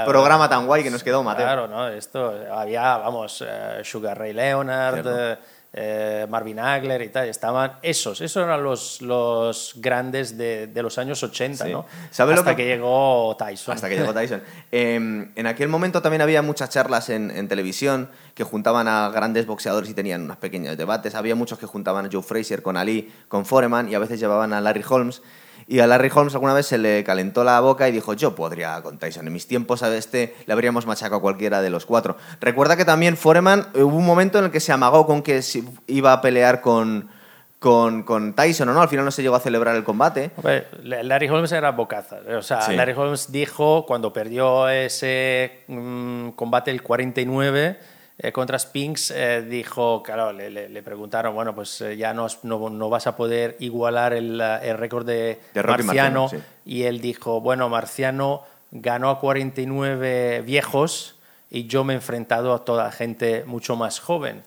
programa 0.05 0.47
tan 0.47 0.67
guay 0.67 0.83
que 0.83 0.91
nos 0.91 1.03
quedó, 1.03 1.23
Mateo. 1.23 1.45
Claro, 1.45 1.67
¿no? 1.67 1.87
Esto, 1.87 2.35
había, 2.51 2.97
vamos, 2.97 3.43
eh, 3.45 3.81
Sugar 3.83 4.17
Ray 4.17 4.33
Leonard... 4.33 5.39
Eh, 5.71 6.25
Marvin 6.27 6.59
Agler 6.59 6.99
y 7.03 7.09
tal, 7.09 7.29
estaban 7.29 7.73
esos, 7.83 8.21
esos 8.21 8.43
eran 8.43 8.63
los, 8.63 9.03
los 9.03 9.73
grandes 9.75 10.35
de, 10.35 10.65
de 10.65 10.81
los 10.81 10.97
años 10.97 11.21
80, 11.21 11.67
¿no? 11.67 11.85
hasta 12.09 12.25
lo 12.25 12.43
que... 12.43 12.55
que... 12.55 12.65
llegó 12.65 13.35
Tyson. 13.37 13.75
Hasta 13.75 13.87
que 13.87 13.97
llegó 13.97 14.11
Tyson. 14.11 14.41
Em, 14.71 15.31
en 15.35 15.45
aquel 15.45 15.67
momento 15.67 16.01
también 16.01 16.23
había 16.23 16.41
muchas 16.41 16.71
charlas 16.71 17.09
en, 17.09 17.29
en, 17.29 17.47
televisión 17.47 18.09
que 18.33 18.43
juntaban 18.43 18.87
a 18.87 19.09
grandes 19.09 19.45
boxeadores 19.45 19.91
y 19.91 19.93
tenían 19.93 20.23
unos 20.23 20.37
pequeños 20.37 20.75
debates. 20.75 21.13
Había 21.13 21.35
muchos 21.35 21.59
que 21.59 21.67
juntaban 21.67 22.07
a 22.07 22.09
Joe 22.11 22.23
Frazier 22.23 22.63
con 22.63 22.75
Ali, 22.75 23.13
con 23.27 23.45
Foreman 23.45 23.89
y 23.89 23.95
a 23.95 23.99
veces 23.99 24.19
llevaban 24.19 24.53
a 24.53 24.61
Larry 24.61 24.83
Holmes. 24.89 25.21
Y 25.71 25.81
a 25.81 25.87
Larry 25.87 26.09
Holmes 26.11 26.33
alguna 26.33 26.55
vez 26.55 26.65
se 26.65 26.79
le 26.79 27.03
calentó 27.03 27.43
la 27.43 27.59
boca 27.59 27.87
y 27.87 27.91
dijo, 27.91 28.15
yo 28.15 28.33
podría 28.33 28.81
con 28.81 28.97
Tyson. 28.97 29.27
En 29.27 29.31
mis 29.31 29.45
tiempos 29.45 29.83
a 29.83 29.95
este 29.95 30.35
le 30.47 30.53
habríamos 30.53 30.87
machacado 30.87 31.17
a 31.17 31.21
cualquiera 31.21 31.61
de 31.61 31.69
los 31.69 31.85
cuatro. 31.85 32.17
Recuerda 32.41 32.75
que 32.75 32.85
también 32.85 33.15
Foreman 33.15 33.67
hubo 33.75 33.95
un 33.95 34.03
momento 34.03 34.39
en 34.39 34.45
el 34.45 34.51
que 34.51 34.61
se 34.61 34.71
amagó 34.71 35.05
con 35.05 35.21
que 35.21 35.43
iba 35.85 36.11
a 36.11 36.21
pelear 36.21 36.61
con, 36.61 37.09
con, 37.59 38.01
con, 38.01 38.33
Tyson, 38.33 38.67
¿o 38.69 38.73
no? 38.73 38.81
Al 38.81 38.89
final 38.89 39.05
no 39.05 39.11
se 39.11 39.21
llegó 39.21 39.35
a 39.35 39.39
celebrar 39.41 39.75
el 39.75 39.83
combate. 39.83 40.31
Larry 40.81 41.29
Holmes 41.29 41.51
era 41.51 41.69
bocaza. 41.69 42.17
O 42.35 42.41
sea, 42.41 42.67
Larry 42.71 42.93
Holmes 42.93 43.31
dijo, 43.31 43.85
cuando 43.85 44.11
perdió 44.11 44.69
ese 44.69 45.65
mm, 45.67 46.29
combate 46.29 46.71
el 46.71 46.81
49 46.81 47.77
eh, 48.21 48.33
contra 48.33 48.59
Spinks 48.59 49.11
eh, 49.11 49.41
dijo, 49.41 50.03
claro, 50.03 50.33
le, 50.33 50.83
preguntaron, 50.83 51.33
bueno, 51.33 51.55
pues 51.55 51.79
eh, 51.79 51.95
ya 51.95 52.13
no, 52.13 52.27
no, 52.43 52.89
vas 52.89 53.07
a 53.07 53.15
poder 53.15 53.55
igualar 53.59 54.11
el, 54.11 54.41
récord 54.77 55.05
de, 55.05 55.39
Marciano. 55.55 56.29
Y 56.65 56.83
él 56.83 56.99
dijo, 56.99 57.39
bueno, 57.39 57.69
Marciano 57.69 58.43
ganó 58.71 59.09
a 59.09 59.19
49 59.21 60.41
viejos 60.41 61.15
y 61.49 61.67
yo 61.67 61.85
me 61.85 61.93
he 61.93 61.95
enfrentado 61.95 62.53
a 62.53 62.65
toda 62.65 62.91
gente 62.91 63.45
mucho 63.45 63.77
más 63.77 64.01
joven. 64.01 64.43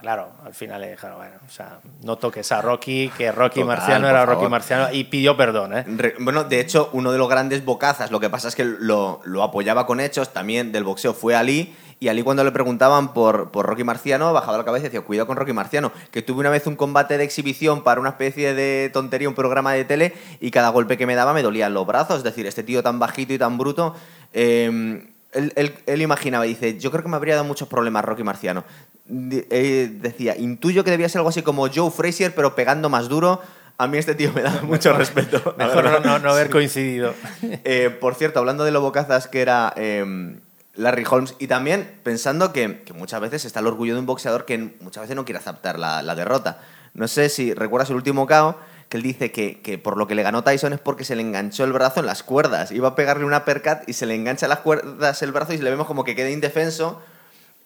Claro, 0.00 0.30
al 0.44 0.54
final 0.54 0.80
le 0.80 0.92
dijeron, 0.92 1.16
bueno, 1.16 1.36
o 1.46 1.50
sea, 1.50 1.78
no 2.02 2.16
toques 2.16 2.50
a 2.52 2.62
Rocky, 2.62 3.10
que 3.16 3.32
Rocky 3.32 3.64
Marciano 3.64 4.08
era 4.08 4.24
Rocky 4.24 4.48
Marciano, 4.48 4.92
y 4.92 5.04
pidió 5.04 5.36
perdón. 5.36 5.76
¿eh? 5.76 6.14
bueno, 6.20 6.44
de 6.44 6.60
hecho, 6.60 6.90
uno 6.92 7.12
de 7.12 7.18
los 7.18 7.28
grandes 7.28 7.64
bocazas, 7.64 8.10
lo 8.10 8.20
que 8.20 8.30
pasa 8.30 8.48
es 8.48 8.54
que 8.54 8.64
lo, 8.64 9.20
lo 9.24 9.42
apoyaba 9.42 9.86
con 9.86 10.00
hechos, 10.00 10.32
también 10.32 10.72
del 10.72 10.84
boxeo 10.84 11.14
fue 11.14 11.34
Ali, 11.34 11.74
y 12.02 12.08
Ali 12.08 12.22
cuando 12.22 12.42
le 12.42 12.50
preguntaban 12.50 13.14
por, 13.14 13.52
por 13.52 13.66
Rocky 13.66 13.84
Marciano, 13.84 14.32
bajaba 14.32 14.58
la 14.58 14.64
cabeza 14.64 14.86
y 14.86 14.88
decía, 14.88 15.02
cuidado 15.02 15.28
con 15.28 15.36
Rocky 15.36 15.52
Marciano, 15.52 15.92
que 16.10 16.20
tuve 16.20 16.40
una 16.40 16.50
vez 16.50 16.66
un 16.66 16.74
combate 16.74 17.16
de 17.16 17.22
exhibición 17.22 17.84
para 17.84 18.00
una 18.00 18.10
especie 18.10 18.54
de 18.54 18.90
tontería, 18.92 19.28
un 19.28 19.36
programa 19.36 19.72
de 19.72 19.84
tele, 19.84 20.12
y 20.40 20.50
cada 20.50 20.70
golpe 20.70 20.98
que 20.98 21.06
me 21.06 21.14
daba 21.14 21.32
me 21.32 21.42
dolían 21.42 21.74
los 21.74 21.86
brazos. 21.86 22.18
Es 22.18 22.24
decir, 22.24 22.44
este 22.46 22.64
tío 22.64 22.82
tan 22.82 22.98
bajito 22.98 23.32
y 23.32 23.38
tan 23.38 23.56
bruto... 23.56 23.94
Em, 24.32 25.12
él, 25.32 26.02
imaginaba, 26.02 26.44
dice, 26.44 26.78
yo 26.78 26.90
creo 26.90 27.02
que 27.02 27.08
me 27.08 27.16
habría 27.16 27.34
dado 27.34 27.46
muchos 27.46 27.68
problemas 27.68 28.04
Rocky 28.04 28.22
Marciano. 28.22 28.64
Eh, 29.08 29.90
decía, 30.00 30.36
intuyo 30.36 30.84
que 30.84 30.90
debía 30.90 31.08
ser 31.08 31.18
algo 31.18 31.30
así 31.30 31.42
como 31.42 31.68
Joe 31.68 31.90
Frazier, 31.90 32.34
pero 32.34 32.54
pegando 32.54 32.88
más 32.88 33.08
duro. 33.08 33.40
A 33.78 33.86
mí 33.86 33.98
este 33.98 34.14
tío 34.14 34.32
me 34.32 34.42
da 34.42 34.60
mucho 34.62 34.92
respeto. 34.92 35.54
Mejor 35.58 36.04
no, 36.04 36.30
haber 36.30 36.50
coincidido. 36.50 37.14
Eh, 37.64 37.90
por 38.00 38.14
cierto, 38.14 38.38
hablando 38.38 38.64
de 38.64 38.70
lo 38.70 38.80
bocazas 38.80 39.28
que 39.28 39.40
era 39.40 39.72
em, 39.76 40.40
Larry 40.74 41.04
Holmes. 41.08 41.34
Y 41.38 41.46
también 41.46 41.98
pensando 42.02 42.52
que, 42.52 42.84
muchas 42.94 43.20
veces 43.20 43.44
está 43.44 43.60
el 43.60 43.66
orgullo 43.66 43.94
de 43.94 44.00
un 44.00 44.06
boxeador 44.06 44.44
que 44.44 44.76
muchas 44.80 45.02
veces 45.02 45.16
no 45.16 45.24
quiere 45.24 45.38
aceptar 45.38 45.78
la, 45.78 46.14
derrota. 46.14 46.60
No 46.94 47.08
sé 47.08 47.28
si 47.28 47.54
recuerdas 47.54 47.90
el 47.90 47.96
último 47.96 48.26
KO, 48.26 48.56
que 48.88 48.98
él 48.98 49.02
dice 49.02 49.32
que, 49.32 49.80
por 49.82 49.96
lo 49.96 50.06
que 50.06 50.14
le 50.14 50.22
ganó 50.22 50.44
Tyson 50.44 50.74
es 50.74 50.80
porque 50.80 51.04
se 51.04 51.16
le 51.16 51.22
enganchó 51.22 51.64
el 51.64 51.72
brazo 51.72 52.00
en 52.00 52.06
las 52.06 52.22
cuerdas. 52.22 52.70
Iba 52.70 52.88
a 52.88 52.94
pegarle 52.94 53.24
una 53.24 53.44
percat 53.44 53.88
y 53.88 53.94
se 53.94 54.06
le 54.06 54.14
engancha 54.14 54.46
las 54.48 54.60
cuerdas 54.60 55.22
el 55.22 55.32
brazo 55.32 55.54
y 55.54 55.58
se 55.58 55.64
le 55.64 55.70
vemos 55.70 55.86
como 55.86 56.04
que 56.04 56.14
queda 56.14 56.30
indefenso. 56.30 57.00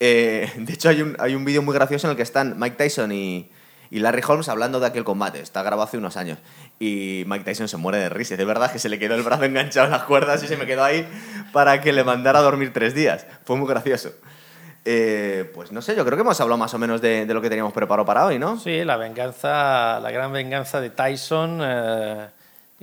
Eh, 0.01 0.51
de 0.57 0.73
hecho, 0.73 0.89
hay 0.89 1.03
un, 1.03 1.17
hay 1.19 1.35
un 1.35 1.45
vídeo 1.45 1.63
muy 1.63 1.75
gracioso 1.75 2.07
en 2.07 2.13
el 2.13 2.17
que 2.17 2.23
están 2.23 2.59
Mike 2.59 2.77
Tyson 2.77 3.13
y, 3.13 3.51
y 3.91 3.99
Larry 4.01 4.23
Holmes 4.27 4.49
hablando 4.49 4.81
de 4.81 4.87
aquel 4.87 5.05
combate. 5.05 5.41
Está 5.41 5.63
grabado 5.63 5.83
hace 5.83 5.99
unos 5.99 6.17
años. 6.17 6.39
Y 6.79 7.25
Mike 7.27 7.45
Tyson 7.45 7.69
se 7.69 7.77
muere 7.77 7.99
de 7.99 8.09
risa. 8.09 8.37
De 8.37 8.45
verdad 8.45 8.71
que 8.71 8.79
se 8.79 8.89
le 8.89 8.99
quedó 8.99 9.15
el 9.15 9.23
brazo 9.23 9.45
enganchado 9.45 9.87
en 9.87 9.93
las 9.93 10.05
cuerdas 10.05 10.43
y 10.43 10.49
se 10.49 10.57
me 10.57 10.67
quedó 10.67 10.85
ahí 10.85 11.07
para 11.53 11.81
que 11.81 11.93
le 11.93 12.05
mandara 12.05 12.41
a 12.41 12.43
dormir 12.43 12.73
tres 12.73 12.95
días. 12.95 13.27
Fue 13.45 13.57
muy 13.57 13.69
gracioso. 13.69 14.13
Eh, 14.89 15.51
pues 15.53 15.73
no 15.73 15.83
sé, 15.83 15.97
yo 15.97 16.05
creo 16.05 16.17
que 16.17 16.23
hemos 16.23 16.41
hablado 16.41 16.59
más 16.59 16.73
o 16.73 16.79
menos 16.79 17.01
de, 17.01 17.27
lo 17.27 17.43
que 17.43 17.49
teníamos 17.49 17.73
preparado 17.73 18.07
para 18.07 18.25
hoy, 18.25 18.39
¿no? 18.39 18.57
Sí, 18.57 18.85
la 18.85 18.97
venganza, 18.97 19.99
la 19.99 20.13
gran 20.13 20.33
venganza 20.33 20.81
de 20.81 20.91
Tyson 20.91 21.59
eh, 21.61 22.29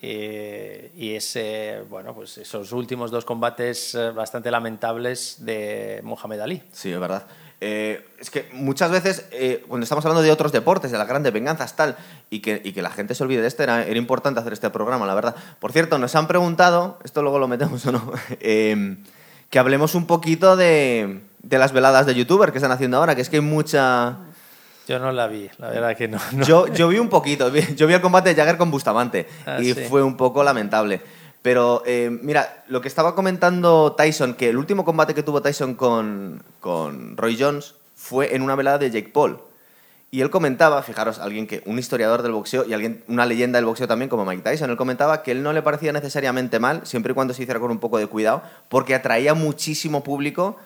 y 0.06 1.16
ese, 1.16 1.82
bueno, 1.89 2.14
pues 2.14 2.38
esos 2.38 2.74
últimos 2.74 3.10
dos 3.10 3.24
combates 3.24 3.95
eh, 3.95 4.12
bastante 4.12 4.51
lamentables 4.51 5.38
de 5.39 6.01
Muhammad 6.04 6.41
Ali. 6.41 6.62
Sí, 6.74 6.91
es 6.91 6.99
verdad. 6.99 7.26
Eh, 7.62 8.06
es 8.20 8.30
que 8.30 8.49
muchas 8.51 8.91
veces, 8.91 9.26
eh, 9.32 9.64
cuando 9.66 9.84
estamos 9.84 10.04
hablando 10.04 10.22
de 10.22 10.32
otros 10.32 10.51
deportes, 10.51 10.91
de 10.91 10.97
las 10.97 11.08
grandes 11.08 11.32
venganzas, 11.32 11.78
tal, 11.78 11.95
y 12.30 12.41
que, 12.41 12.62
y 12.66 12.74
que 12.74 12.82
la 12.82 12.89
gente 12.89 13.16
se 13.16 13.24
olvide 13.24 13.41
de 13.41 13.47
este, 13.47 13.64
era, 13.64 13.89
importante 13.95 14.41
hacer 14.41 14.51
este 14.51 14.70
programa, 14.70 15.06
la 15.06 15.16
verdad. 15.16 15.36
Por 15.60 15.72
cierto, 15.72 15.97
nos 15.97 16.14
han 16.16 16.28
preguntado, 16.28 16.99
esto 17.06 17.22
luego 17.22 17.39
lo 17.39 17.47
metemos 17.47 17.86
o 17.86 17.93
no, 17.93 18.12
em, 18.41 19.01
que 19.49 19.60
hablemos 19.60 19.95
un 19.95 20.06
poquito 20.06 20.58
de, 20.58 21.22
de, 21.41 21.58
las 21.58 21.72
veladas 21.72 22.06
de 22.06 22.16
youtuber 22.16 22.51
que 22.51 22.58
están 22.58 22.74
haciendo 22.74 22.97
ahora, 22.97 23.16
que 23.16 23.22
es 23.22 23.30
que 23.30 23.38
hay 23.38 23.41
mucha... 23.41 24.18
Yo 24.88 24.99
no 24.99 25.11
la 25.11 25.27
vi, 25.27 25.49
la 25.57 25.69
verdad 25.69 25.95
que 25.95 26.07
no. 26.07 26.19
Yo, 26.45 26.67
yo 26.67 26.89
vi 26.89 26.99
un 26.99 27.09
poquito, 27.09 27.53
yo 27.75 27.88
vi 27.88 27.93
el 27.93 28.01
combate 28.01 28.29
de 28.29 28.36
Jagger 28.36 28.57
con 28.57 28.71
Bustamante 28.71 29.27
ah, 29.45 29.59
y 29.61 29.73
fue 29.73 30.03
un 30.03 30.17
poco 30.17 30.43
lamentable. 30.43 31.01
Pero 31.41 31.84
eh, 31.86 32.09
mira, 32.09 32.63
lo 32.67 32.81
que 32.81 32.88
estaba 32.88 33.15
comentando 33.15 33.93
Tyson, 33.93 34.34
que 34.34 34.49
el 34.49 34.57
último 34.57 34.86
combate 34.86 35.13
que 35.13 35.23
tuvo 35.23 35.41
Tyson 35.41 35.75
con, 35.75 36.41
con 36.61 37.17
Roy 37.17 37.38
Jones 37.38 37.75
fue 37.95 38.34
en 38.36 38.41
una 38.41 38.55
velada 38.55 38.77
de 38.77 38.91
Jake 38.91 39.09
Paul. 39.09 39.39
Y 40.09 40.21
él 40.21 40.29
comentaba, 40.29 40.84
fijaros, 40.84 41.17
alguien 41.17 41.47
que, 41.47 41.63
un 41.65 41.79
historiador 41.79 42.21
del 42.21 42.34
boxeo 42.34 42.65
y 42.65 42.73
alguien, 42.73 43.03
una 43.07 43.25
leyenda 43.25 43.57
del 43.57 43.65
boxeo 43.65 43.88
también, 43.88 44.09
como 44.09 44.25
Mike 44.25 44.43
Tyson, 44.43 44.69
él 44.69 44.77
comentaba 44.77 45.23
que 45.23 45.31
él 45.31 45.41
no 45.41 45.53
le 45.53 45.63
parecía 45.63 45.91
necesariamente 45.91 46.59
mal, 46.59 46.86
siempre 46.86 47.11
y 47.11 47.15
cuando 47.15 47.34
se 47.34 47.41
hiciera 47.41 47.59
con 47.59 47.71
un 47.71 47.79
poco 47.79 47.97
de 47.97 48.05
cuidado, 48.05 48.43
porque 48.69 48.93
atraía 48.93 49.34
muchísimo 49.34 50.03
público 50.03 50.57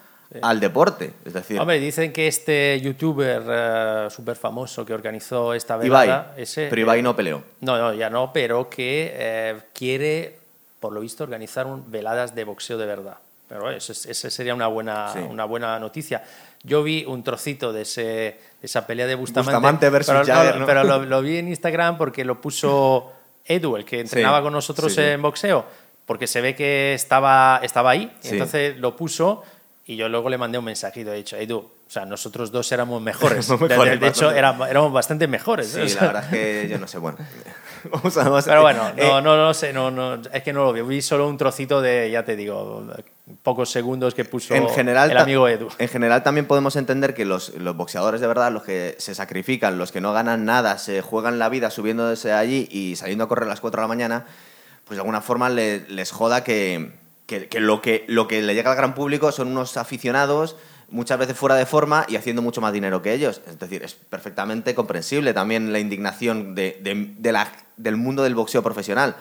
al 0.42 0.60
deporte. 0.60 1.14
Es 1.26 1.34
decir, 1.34 1.60
Hombre, 1.60 1.80
dicen 1.80 2.12
que 2.12 2.28
este 2.28 2.80
youtuber 2.82 3.44
eh, 3.48 4.08
súper 4.10 4.36
famoso 4.36 4.86
que 4.86 4.94
organizó 4.94 5.54
esta 5.54 5.78
velada... 5.78 6.32
Ibai, 6.34 6.44
ese, 6.44 6.68
pero 6.70 6.82
Ibai 6.82 7.00
eh, 7.00 7.04
no 7.04 7.16
peleó. 7.16 7.44
No, 7.62 7.78
no, 7.78 7.94
ya 7.94 8.10
no, 8.10 8.32
pero 8.34 8.70
que 8.70 9.12
eh, 9.14 9.56
quiere, 9.74 10.38
por 10.80 10.94
lo 10.94 11.00
visto, 11.00 11.24
organizar 11.24 11.66
un, 11.66 11.90
veladas 11.90 12.36
de 12.36 12.44
boxeo 12.44 12.78
de 12.78 12.86
verdad. 12.86 13.18
Pero 13.48 13.72
esa 13.72 13.94
sería 14.30 14.54
una 14.54 14.68
buena, 14.68 15.14
Sí. 15.14 15.20
una 15.20 15.46
buena 15.46 15.80
noticia. 15.80 16.24
Yo 16.64 16.84
vi 16.84 17.06
un 17.06 17.24
trocito 17.24 17.72
de, 17.72 17.84
ese, 17.84 18.02
de 18.02 18.40
esa 18.62 18.86
pelea 18.86 19.08
de 19.08 19.16
Bustamante, 19.16 19.54
Bustamante 19.54 19.90
versus 19.90 20.16
pero, 20.26 20.60
¿no? 20.60 20.66
pero 20.66 20.84
lo, 20.84 21.00
lo 21.06 21.22
vi 21.22 21.38
en 21.38 21.48
Instagram 21.48 21.98
porque 21.98 22.26
lo 22.26 22.42
puso 22.42 23.14
Edu, 23.46 23.78
el 23.78 23.86
que 23.86 24.02
entrenaba 24.02 24.42
con 24.42 24.52
nosotros 24.52 24.94
sí, 24.94 25.00
en 25.00 25.22
boxeo, 25.22 25.66
porque 26.06 26.28
se 26.28 26.42
ve 26.42 26.56
que 26.56 26.94
estaba, 26.94 27.62
estaba 27.64 27.92
ahí, 27.92 28.12
entonces 28.24 28.78
lo 28.78 28.96
puso 28.98 29.44
y 29.88 29.96
yo 29.96 30.10
luego 30.10 30.30
le 30.30 30.38
mandé 30.38 30.58
un 30.58 30.66
mensajito, 30.66 31.12
he 31.14 31.16
dicho, 31.18 31.38
Edu, 31.38 31.58
o 31.60 31.72
sea, 31.90 32.06
nosotros 32.06 32.52
dos 32.52 32.70
éramos 32.72 33.02
mejores. 33.02 33.48
De- 33.48 33.58
de, 33.58 33.68
mejores, 33.70 34.00
de 34.00 34.08
hecho, 34.08 34.32
éramos 34.32 34.92
bastante 34.92 35.28
mejores. 35.28 35.68
Sí, 35.70 35.80
o 35.82 35.88
sea. 35.88 36.02
la 36.02 36.08
verdad 36.08 36.24
es 36.26 36.30
que 36.64 36.68
yo 36.70 36.78
no 36.78 36.88
sé, 36.88 36.98
bueno. 36.98 37.18
Vamos 37.92 38.18
a, 38.18 38.24
vamos 38.24 38.44
Pero 38.44 38.62
bueno, 38.64 38.82
eh, 38.98 39.08
no, 39.08 39.22
no, 39.22 39.38
no 39.38 39.54
sé, 39.54 39.72
no, 39.72 39.90
no, 39.92 40.16
es 40.34 40.44
que 40.44 40.52
no 40.52 40.66
lo 40.66 40.74
vi. 40.74 40.82
Vi 40.82 41.02
solo 41.02 41.30
un 41.30 41.38
trocito 41.38 41.80
de, 41.80 42.10
ya 42.12 42.26
te 42.26 42.36
digo, 42.36 42.86
pocos 43.44 43.70
segundos 43.70 44.14
que 44.14 44.26
puso 44.26 44.56
en 44.56 44.68
general, 44.70 45.12
el 45.12 45.18
amigo 45.18 45.48
Edu. 45.48 45.70
En 45.78 45.88
general 45.88 46.22
también 46.24 46.48
podemos 46.48 46.76
entender 46.76 47.14
que 47.14 47.24
los, 47.24 47.54
los 47.56 47.78
boxeadores 47.78 48.20
de 48.20 48.28
verdad, 48.28 48.52
los 48.52 48.64
que 48.64 48.96
se 48.98 49.16
sacrifican, 49.16 49.78
los 49.78 49.92
que 49.94 50.02
no 50.02 50.12
ganan 50.12 50.44
nada, 50.44 50.80
se 50.80 51.02
juegan 51.02 51.40
la 51.40 51.48
vida 51.48 51.70
subiéndose 51.70 52.34
allí 52.34 52.68
y 52.72 52.96
saliendo 52.98 53.24
a 53.26 53.28
correr 53.30 53.46
a 53.46 53.50
las 53.50 53.62
4 53.62 53.80
de 53.80 53.84
la 53.84 53.88
mañana, 53.88 54.26
pues 54.84 54.98
de 54.98 55.02
alguna 55.02 55.22
forma 55.22 55.48
le- 55.50 55.88
les 55.88 56.12
joda 56.12 56.44
que, 56.44 56.92
que- 57.28 57.48
que 57.48 57.60
lo 57.60 57.82
que 57.82 58.06
lo 58.08 58.28
que 58.28 58.42
le 58.42 58.56
llega 58.56 58.72
al 58.72 58.78
gran 58.78 58.96
público 58.96 59.32
son 59.32 59.50
unos 59.50 59.78
aficionados 59.78 60.56
muchas 60.90 61.20
veces 61.20 61.38
fuera 61.38 61.56
de 61.56 61.66
forma 61.66 62.06
y 62.08 62.16
haciendo 62.16 62.42
mucho 62.42 62.62
más 62.62 62.72
dinero 62.74 63.02
que 63.02 63.14
ellos. 63.14 63.42
Es 63.46 63.60
decir, 63.60 63.84
es 63.84 63.94
perfectamente 63.94 64.74
comprensible 64.74 65.34
también 65.34 65.72
la 65.74 65.80
indignación 65.80 66.56
de, 66.56 66.80
de- 66.82 67.14
de 67.18 67.32
la- 67.32 67.52
del 67.76 67.98
mundo 67.98 68.24
del 68.24 68.34
boxeo 68.36 68.64
profesional. 68.64 69.16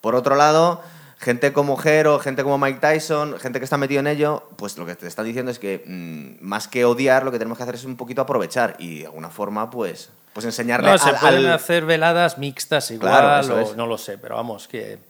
Por 0.00 0.14
otro 0.14 0.36
lado, 0.36 0.80
gente 1.18 1.52
como 1.52 1.76
Jero, 1.76 2.20
gente 2.20 2.44
como 2.44 2.56
Mike 2.58 2.78
Tyson, 2.80 3.36
gente 3.40 3.58
que 3.58 3.64
está 3.64 3.76
metido 3.76 3.98
en 3.98 4.06
ello, 4.06 4.48
pues 4.56 4.78
lo 4.78 4.86
que 4.86 4.94
te 4.94 5.08
están 5.08 5.24
diciendo 5.26 5.50
es 5.50 5.58
que 5.58 5.82
mm, 5.84 6.44
más 6.46 6.68
que 6.68 6.84
odiar, 6.84 7.24
lo 7.24 7.32
que 7.32 7.38
tenemos 7.40 7.58
que 7.58 7.64
hacer 7.64 7.74
es 7.74 7.84
un 7.84 7.96
poquito 7.96 8.22
aprovechar 8.22 8.76
y 8.78 9.00
de 9.00 9.06
alguna 9.06 9.28
forma, 9.30 9.68
pues, 9.70 10.10
pues 10.32 10.46
enseñarle 10.46 10.88
No, 10.92 10.96
se 10.98 11.08
al- 11.10 11.16
pueden 11.18 11.46
al- 11.46 11.52
hacer 11.54 11.84
veladas 11.84 12.38
mixtas 12.38 12.92
igual, 12.92 13.10
Claro, 13.10 13.56
o 13.56 13.58
es. 13.58 13.76
no 13.76 13.86
lo 13.88 13.98
sé, 13.98 14.16
pero 14.18 14.36
vamos, 14.36 14.68
que, 14.68 15.00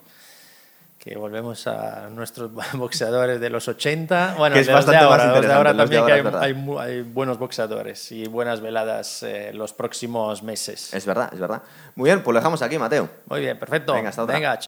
que 1.09 1.17
volvemos 1.17 1.67
a 1.67 2.11
nuestros 2.11 2.51
boxeadores 2.75 3.41
de 3.41 3.49
los 3.49 3.67
80. 3.67 4.35
Bueno, 4.37 4.55
Que 4.55 4.61
es 4.61 4.67
de 4.67 4.75
los 4.75 4.85
de 4.85 4.93
bastante 4.93 5.09
más 5.09 5.37
los 5.37 5.47
de 5.47 5.53
ahora 5.55 5.73
de 5.73 5.79
también, 5.79 6.03
ahora, 6.03 6.41
que 6.41 6.81
hay 6.81 7.03
buenos 7.03 7.39
boxeadores 7.39 8.13
y 8.13 8.27
buenas 8.27 8.61
veladas 8.61 9.23
eh, 9.23 9.53
los 9.55 9.73
próximos 9.73 10.43
meses. 10.43 10.93
Es 10.93 11.07
verdad, 11.07 11.31
es 11.33 11.41
verdad. 11.41 11.63
Muy 11.95 12.11
bien, 12.11 12.23
pues 12.23 12.35
lo 12.35 12.41
dejamos 12.41 12.61
aquí, 12.61 12.79
Mateo. 12.79 13.09
Muy 13.27 13.41
bien, 13.41 13.59
perfecto. 13.59 13.95
Venga, 13.95 14.11
hasta 14.11 14.23
otra. 14.23 14.35
Venga, 14.35 14.57